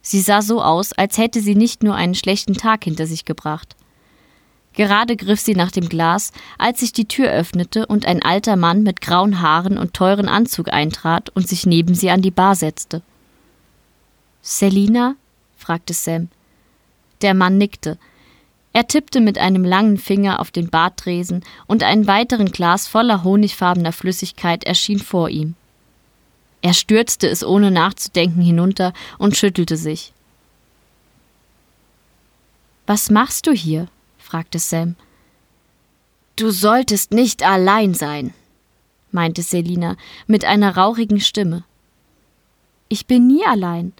Sie 0.00 0.22
sah 0.22 0.40
so 0.40 0.62
aus, 0.62 0.94
als 0.94 1.18
hätte 1.18 1.42
sie 1.42 1.54
nicht 1.54 1.82
nur 1.82 1.94
einen 1.94 2.14
schlechten 2.14 2.54
Tag 2.54 2.84
hinter 2.84 3.06
sich 3.06 3.26
gebracht. 3.26 3.76
Gerade 4.72 5.14
griff 5.16 5.40
sie 5.40 5.54
nach 5.54 5.70
dem 5.70 5.90
Glas, 5.90 6.32
als 6.56 6.80
sich 6.80 6.94
die 6.94 7.06
Tür 7.06 7.30
öffnete 7.30 7.84
und 7.84 8.06
ein 8.06 8.22
alter 8.22 8.56
Mann 8.56 8.82
mit 8.82 9.02
grauen 9.02 9.42
Haaren 9.42 9.76
und 9.76 9.92
teuren 9.92 10.26
Anzug 10.26 10.72
eintrat 10.72 11.28
und 11.28 11.46
sich 11.46 11.66
neben 11.66 11.94
sie 11.94 12.08
an 12.08 12.22
die 12.22 12.30
Bar 12.30 12.54
setzte. 12.54 13.02
Selina? 14.40 15.16
fragte 15.54 15.92
Sam. 15.92 16.28
Der 17.20 17.34
Mann 17.34 17.58
nickte. 17.58 17.98
Er 18.72 18.86
tippte 18.86 19.20
mit 19.20 19.38
einem 19.38 19.64
langen 19.64 19.98
Finger 19.98 20.40
auf 20.40 20.50
den 20.50 20.70
Bartresen 20.70 21.44
und 21.66 21.82
ein 21.82 22.06
weiteren 22.06 22.50
Glas 22.50 22.88
voller 22.88 23.22
honigfarbener 23.22 23.92
Flüssigkeit 23.92 24.64
erschien 24.64 24.98
vor 24.98 25.28
ihm. 25.28 25.54
Er 26.62 26.72
stürzte 26.72 27.28
es 27.28 27.44
ohne 27.44 27.70
nachzudenken 27.70 28.40
hinunter 28.40 28.92
und 29.18 29.36
schüttelte 29.36 29.76
sich. 29.76 30.12
Was 32.86 33.10
machst 33.10 33.46
du 33.46 33.52
hier? 33.52 33.88
fragte 34.18 34.58
Sam. 34.58 34.96
Du 36.36 36.50
solltest 36.50 37.12
nicht 37.12 37.42
allein 37.42 37.94
sein, 37.94 38.32
meinte 39.10 39.42
Selina 39.42 39.96
mit 40.26 40.44
einer 40.44 40.76
rauchigen 40.76 41.20
Stimme. 41.20 41.64
Ich 42.88 43.06
bin 43.06 43.26
nie 43.26 43.44
allein. 43.44 43.92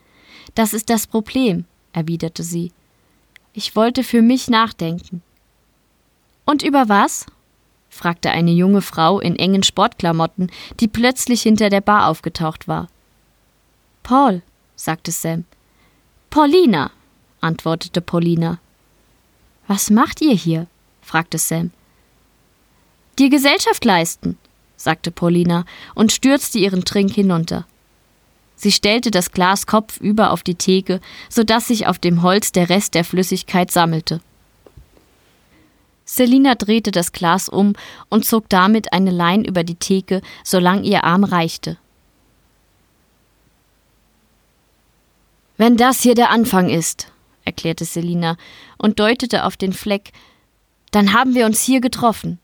Das 0.54 0.72
ist 0.72 0.88
das 0.88 1.06
Problem, 1.06 1.66
erwiderte 1.92 2.42
sie. 2.42 2.72
Ich 3.52 3.76
wollte 3.76 4.02
für 4.02 4.22
mich 4.22 4.48
nachdenken. 4.48 5.22
Und 6.44 6.62
über 6.62 6.88
was? 6.88 7.26
fragte 7.90 8.30
eine 8.30 8.52
junge 8.52 8.80
Frau 8.80 9.20
in 9.20 9.36
engen 9.36 9.62
Sportklamotten, 9.62 10.50
die 10.80 10.88
plötzlich 10.88 11.42
hinter 11.42 11.68
der 11.68 11.82
Bar 11.82 12.08
aufgetaucht 12.08 12.66
war. 12.66 12.88
Paul, 14.02 14.42
sagte 14.74 15.12
Sam. 15.12 15.44
Paulina, 16.30 16.90
antwortete 17.42 18.00
Paulina. 18.00 18.58
Was 19.66 19.90
macht 19.90 20.22
ihr 20.22 20.34
hier? 20.34 20.66
fragte 21.02 21.36
Sam. 21.36 21.70
Dir 23.18 23.28
Gesellschaft 23.28 23.84
leisten, 23.84 24.38
sagte 24.76 25.10
Paulina 25.10 25.66
und 25.94 26.12
stürzte 26.12 26.58
ihren 26.58 26.84
Trink 26.86 27.12
hinunter. 27.12 27.66
Sie 28.62 28.70
stellte 28.70 29.10
das 29.10 29.32
Glas 29.32 29.66
kopfüber 29.66 30.30
auf 30.30 30.44
die 30.44 30.54
Theke, 30.54 31.00
so 31.28 31.42
dass 31.42 31.66
sich 31.66 31.88
auf 31.88 31.98
dem 31.98 32.22
Holz 32.22 32.52
der 32.52 32.68
Rest 32.68 32.94
der 32.94 33.04
Flüssigkeit 33.04 33.72
sammelte. 33.72 34.20
Selina 36.04 36.54
drehte 36.54 36.92
das 36.92 37.10
Glas 37.10 37.48
um 37.48 37.72
und 38.08 38.24
zog 38.24 38.48
damit 38.48 38.92
eine 38.92 39.10
Lein 39.10 39.44
über 39.44 39.64
die 39.64 39.74
Theke, 39.74 40.22
solange 40.44 40.82
ihr 40.82 41.02
Arm 41.02 41.24
reichte. 41.24 41.76
Wenn 45.56 45.76
das 45.76 46.00
hier 46.00 46.14
der 46.14 46.30
Anfang 46.30 46.68
ist, 46.68 47.10
erklärte 47.44 47.84
Selina 47.84 48.36
und 48.78 49.00
deutete 49.00 49.44
auf 49.44 49.56
den 49.56 49.72
Fleck, 49.72 50.12
dann 50.92 51.12
haben 51.12 51.34
wir 51.34 51.46
uns 51.46 51.62
hier 51.62 51.80
getroffen. 51.80 52.38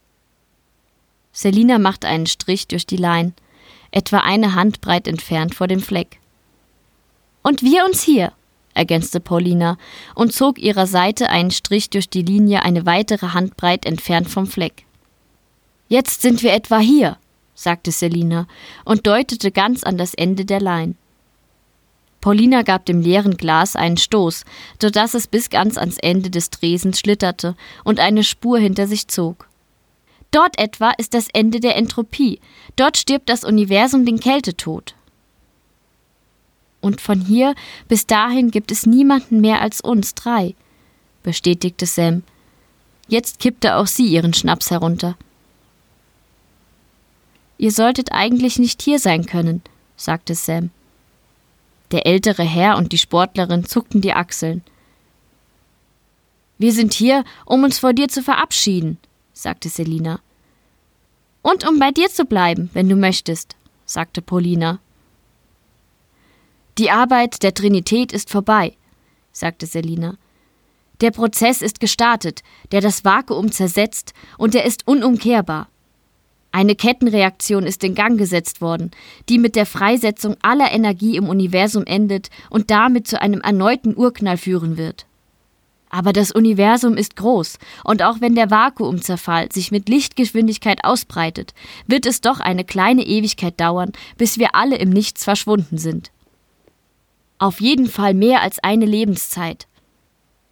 Selina 1.30 1.78
machte 1.78 2.08
einen 2.08 2.26
Strich 2.26 2.66
durch 2.66 2.86
die 2.86 2.96
Lein, 2.96 3.34
etwa 3.90 4.18
eine 4.18 4.54
Handbreit 4.54 5.08
entfernt 5.08 5.54
vor 5.54 5.66
dem 5.66 5.80
Fleck. 5.80 6.18
Und 7.42 7.62
wir 7.62 7.84
uns 7.84 8.02
hier, 8.02 8.32
ergänzte 8.74 9.20
Paulina 9.20 9.76
und 10.14 10.32
zog 10.32 10.58
ihrer 10.58 10.86
Seite 10.86 11.30
einen 11.30 11.50
Strich 11.50 11.90
durch 11.90 12.08
die 12.08 12.22
Linie 12.22 12.62
eine 12.62 12.86
weitere 12.86 13.28
Handbreit 13.28 13.86
entfernt 13.86 14.28
vom 14.28 14.46
Fleck. 14.46 14.84
Jetzt 15.88 16.22
sind 16.22 16.42
wir 16.42 16.52
etwa 16.52 16.78
hier, 16.78 17.16
sagte 17.54 17.90
Selina 17.90 18.46
und 18.84 19.06
deutete 19.06 19.50
ganz 19.50 19.82
an 19.82 19.98
das 19.98 20.14
Ende 20.14 20.44
der 20.44 20.60
Lein. 20.60 20.96
Paulina 22.20 22.62
gab 22.62 22.84
dem 22.84 23.00
leeren 23.00 23.36
Glas 23.36 23.76
einen 23.76 23.96
Stoß, 23.96 24.44
so 24.82 24.90
dass 24.90 25.14
es 25.14 25.26
bis 25.28 25.50
ganz 25.50 25.78
ans 25.78 25.98
Ende 25.98 26.30
des 26.30 26.50
Dresens 26.50 26.98
schlitterte 26.98 27.56
und 27.84 28.00
eine 28.00 28.24
Spur 28.24 28.58
hinter 28.58 28.86
sich 28.86 29.08
zog. 29.08 29.48
Dort 30.30 30.58
etwa 30.58 30.90
ist 30.90 31.14
das 31.14 31.28
Ende 31.32 31.60
der 31.60 31.76
Entropie, 31.76 32.40
dort 32.76 32.96
stirbt 32.96 33.28
das 33.28 33.44
Universum 33.44 34.04
den 34.04 34.20
Kältetod. 34.20 34.94
Und 36.80 37.00
von 37.00 37.20
hier 37.20 37.54
bis 37.88 38.06
dahin 38.06 38.50
gibt 38.50 38.70
es 38.70 38.86
niemanden 38.86 39.40
mehr 39.40 39.60
als 39.60 39.80
uns 39.80 40.14
drei, 40.14 40.54
bestätigte 41.22 41.86
Sam. 41.86 42.22
Jetzt 43.08 43.40
kippte 43.40 43.76
auch 43.76 43.86
sie 43.86 44.06
ihren 44.06 44.34
Schnaps 44.34 44.70
herunter. 44.70 45.16
Ihr 47.56 47.72
solltet 47.72 48.12
eigentlich 48.12 48.58
nicht 48.58 48.82
hier 48.82 48.98
sein 48.98 49.26
können, 49.26 49.62
sagte 49.96 50.34
Sam. 50.34 50.70
Der 51.90 52.06
ältere 52.06 52.44
Herr 52.44 52.76
und 52.76 52.92
die 52.92 52.98
Sportlerin 52.98 53.64
zuckten 53.64 54.02
die 54.02 54.12
Achseln. 54.12 54.62
Wir 56.58 56.72
sind 56.72 56.92
hier, 56.92 57.24
um 57.46 57.64
uns 57.64 57.78
vor 57.78 57.94
dir 57.94 58.08
zu 58.08 58.22
verabschieden, 58.22 58.98
sagte 59.38 59.68
Selina. 59.68 60.20
Und 61.42 61.66
um 61.66 61.78
bei 61.78 61.92
dir 61.92 62.08
zu 62.08 62.24
bleiben, 62.24 62.70
wenn 62.72 62.88
du 62.88 62.96
möchtest, 62.96 63.56
sagte 63.86 64.20
Paulina. 64.20 64.80
Die 66.76 66.90
Arbeit 66.90 67.42
der 67.42 67.54
Trinität 67.54 68.12
ist 68.12 68.30
vorbei, 68.30 68.76
sagte 69.32 69.66
Selina. 69.66 70.16
Der 71.00 71.12
Prozess 71.12 71.62
ist 71.62 71.78
gestartet, 71.78 72.42
der 72.72 72.80
das 72.80 73.04
Vakuum 73.04 73.52
zersetzt, 73.52 74.12
und 74.36 74.56
er 74.56 74.64
ist 74.64 74.86
unumkehrbar. 74.88 75.68
Eine 76.50 76.74
Kettenreaktion 76.74 77.64
ist 77.64 77.84
in 77.84 77.94
Gang 77.94 78.18
gesetzt 78.18 78.60
worden, 78.60 78.90
die 79.28 79.38
mit 79.38 79.54
der 79.54 79.66
Freisetzung 79.66 80.36
aller 80.42 80.72
Energie 80.72 81.16
im 81.16 81.28
Universum 81.28 81.84
endet 81.84 82.30
und 82.50 82.70
damit 82.70 83.06
zu 83.06 83.20
einem 83.20 83.40
erneuten 83.42 83.96
Urknall 83.96 84.38
führen 84.38 84.76
wird. 84.76 85.07
Aber 85.90 86.12
das 86.12 86.32
Universum 86.32 86.96
ist 86.96 87.16
groß, 87.16 87.58
und 87.84 88.02
auch 88.02 88.20
wenn 88.20 88.34
der 88.34 88.50
Vakuumzerfall 88.50 89.50
sich 89.52 89.70
mit 89.70 89.88
Lichtgeschwindigkeit 89.88 90.84
ausbreitet, 90.84 91.54
wird 91.86 92.04
es 92.04 92.20
doch 92.20 92.40
eine 92.40 92.64
kleine 92.64 93.06
Ewigkeit 93.06 93.58
dauern, 93.58 93.92
bis 94.16 94.38
wir 94.38 94.54
alle 94.54 94.76
im 94.76 94.90
Nichts 94.90 95.24
verschwunden 95.24 95.78
sind. 95.78 96.10
Auf 97.38 97.60
jeden 97.60 97.86
Fall 97.86 98.14
mehr 98.14 98.42
als 98.42 98.58
eine 98.58 98.84
Lebenszeit. 98.84 99.66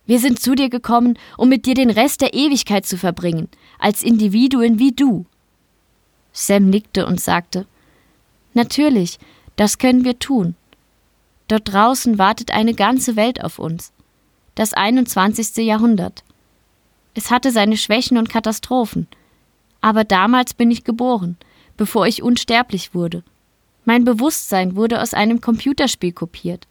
Wir 0.07 0.21
sind 0.21 0.41
zu 0.41 0.55
dir 0.55 0.71
gekommen, 0.71 1.19
um 1.37 1.49
mit 1.49 1.67
dir 1.67 1.75
den 1.75 1.91
Rest 1.91 2.21
der 2.21 2.33
Ewigkeit 2.33 2.87
zu 2.87 2.97
verbringen, 2.97 3.49
als 3.79 4.03
Individuen 4.03 4.79
wie 4.79 4.93
du. 4.93 5.27
Sam 6.33 6.71
nickte 6.71 7.07
und 7.07 7.21
sagte 7.21 7.67
Natürlich, 8.55 9.19
das 9.57 9.79
können 9.79 10.05
wir 10.05 10.19
tun. 10.19 10.55
Dort 11.49 11.73
draußen 11.73 12.19
wartet 12.19 12.53
eine 12.53 12.75
ganze 12.75 13.17
Welt 13.17 13.43
auf 13.43 13.59
uns. 13.59 13.93
Das 14.57 14.73
21. 14.73 15.67
Jahrhundert. 15.67 16.25
Es 17.13 17.31
hatte 17.31 17.51
seine 17.51 17.77
Schwächen 17.77 18.17
und 18.17 18.31
Katastrophen. 18.31 19.07
Aber 19.83 20.03
damals 20.03 20.55
bin 20.55 20.71
ich 20.71 20.83
geboren, 20.83 21.37
bevor 21.77 22.07
ich 22.07 22.23
unsterblich 22.23 22.95
wurde. 22.95 23.23
Mein 23.85 24.07
Bewusstsein 24.07 24.75
wurde 24.75 25.03
aus 25.03 25.13
einem 25.13 25.43
Computerspiel 25.43 26.13
kopiert. 26.13 26.67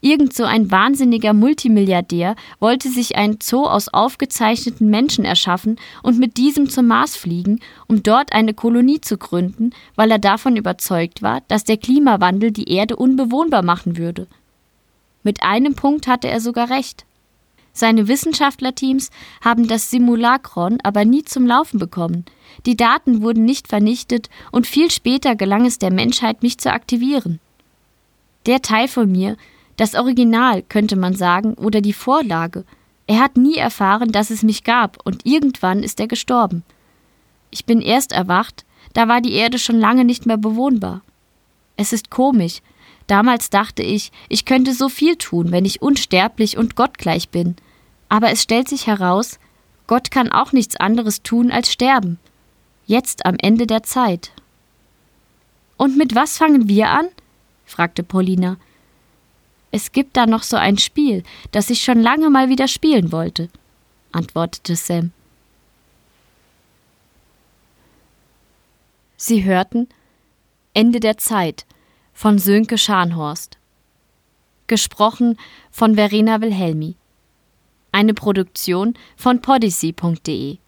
Irgend 0.00 0.34
so 0.34 0.42
ein 0.42 0.72
wahnsinniger 0.72 1.32
Multimilliardär 1.32 2.34
wollte 2.58 2.88
sich 2.88 3.14
ein 3.14 3.38
Zoo 3.40 3.64
aus 3.64 3.86
aufgezeichneten 3.86 4.90
Menschen 4.90 5.24
erschaffen 5.24 5.76
und 6.02 6.18
mit 6.18 6.36
diesem 6.36 6.68
zum 6.68 6.88
Mars 6.88 7.14
fliegen, 7.14 7.60
um 7.86 8.02
dort 8.02 8.32
eine 8.32 8.54
Kolonie 8.54 9.00
zu 9.00 9.18
gründen, 9.18 9.70
weil 9.94 10.10
er 10.10 10.18
davon 10.18 10.56
überzeugt 10.56 11.22
war, 11.22 11.42
dass 11.46 11.62
der 11.62 11.76
Klimawandel 11.76 12.50
die 12.50 12.72
Erde 12.72 12.96
unbewohnbar 12.96 13.62
machen 13.62 13.98
würde. 13.98 14.26
Mit 15.22 15.44
einem 15.44 15.76
Punkt 15.76 16.08
hatte 16.08 16.26
er 16.26 16.40
sogar 16.40 16.70
recht. 16.70 17.04
Seine 17.80 18.08
Wissenschaftlerteams 18.08 19.08
haben 19.40 19.66
das 19.66 19.88
Simulacron 19.90 20.80
aber 20.82 21.06
nie 21.06 21.24
zum 21.24 21.46
Laufen 21.46 21.78
bekommen. 21.78 22.26
Die 22.66 22.76
Daten 22.76 23.22
wurden 23.22 23.46
nicht 23.46 23.68
vernichtet 23.68 24.28
und 24.52 24.66
viel 24.66 24.90
später 24.90 25.34
gelang 25.34 25.64
es 25.64 25.78
der 25.78 25.90
Menschheit, 25.90 26.42
mich 26.42 26.58
zu 26.58 26.70
aktivieren. 26.70 27.40
Der 28.44 28.60
Teil 28.60 28.86
von 28.86 29.10
mir, 29.10 29.38
das 29.78 29.94
Original, 29.94 30.60
könnte 30.60 30.94
man 30.94 31.16
sagen, 31.16 31.54
oder 31.54 31.80
die 31.80 31.94
Vorlage. 31.94 32.66
Er 33.06 33.18
hat 33.18 33.38
nie 33.38 33.56
erfahren, 33.56 34.12
dass 34.12 34.28
es 34.28 34.42
mich 34.42 34.62
gab, 34.62 34.98
und 35.06 35.24
irgendwann 35.24 35.82
ist 35.82 36.00
er 36.00 36.06
gestorben. 36.06 36.64
Ich 37.50 37.64
bin 37.64 37.80
erst 37.80 38.12
erwacht, 38.12 38.66
da 38.92 39.08
war 39.08 39.22
die 39.22 39.32
Erde 39.32 39.58
schon 39.58 39.80
lange 39.80 40.04
nicht 40.04 40.26
mehr 40.26 40.36
bewohnbar. 40.36 41.00
Es 41.78 41.94
ist 41.94 42.10
komisch. 42.10 42.60
Damals 43.06 43.48
dachte 43.48 43.82
ich, 43.82 44.12
ich 44.28 44.44
könnte 44.44 44.74
so 44.74 44.90
viel 44.90 45.16
tun, 45.16 45.50
wenn 45.50 45.64
ich 45.64 45.80
unsterblich 45.80 46.58
und 46.58 46.76
gottgleich 46.76 47.30
bin. 47.30 47.56
Aber 48.10 48.30
es 48.30 48.42
stellt 48.42 48.68
sich 48.68 48.86
heraus, 48.86 49.38
Gott 49.86 50.10
kann 50.10 50.30
auch 50.30 50.52
nichts 50.52 50.76
anderes 50.76 51.22
tun 51.22 51.50
als 51.50 51.72
sterben. 51.72 52.18
Jetzt 52.86 53.24
am 53.24 53.36
Ende 53.40 53.66
der 53.66 53.82
Zeit. 53.82 54.32
Und 55.78 55.96
mit 55.96 56.14
was 56.14 56.36
fangen 56.36 56.68
wir 56.68 56.90
an? 56.90 57.08
fragte 57.64 58.02
Paulina. 58.02 58.58
Es 59.70 59.92
gibt 59.92 60.16
da 60.16 60.26
noch 60.26 60.42
so 60.42 60.56
ein 60.56 60.76
Spiel, 60.76 61.22
das 61.52 61.70
ich 61.70 61.82
schon 61.82 62.00
lange 62.00 62.28
mal 62.28 62.48
wieder 62.48 62.66
spielen 62.66 63.12
wollte, 63.12 63.48
antwortete 64.10 64.74
Sam. 64.74 65.12
Sie 69.16 69.44
hörten 69.44 69.88
Ende 70.74 70.98
der 70.98 71.16
Zeit 71.16 71.64
von 72.12 72.38
Sönke 72.38 72.76
Scharnhorst. 72.76 73.58
Gesprochen 74.66 75.38
von 75.70 75.94
Verena 75.94 76.40
Wilhelmi. 76.40 76.96
Eine 77.92 78.14
Produktion 78.14 78.94
von 79.16 79.40
podyssey.de 79.40 80.58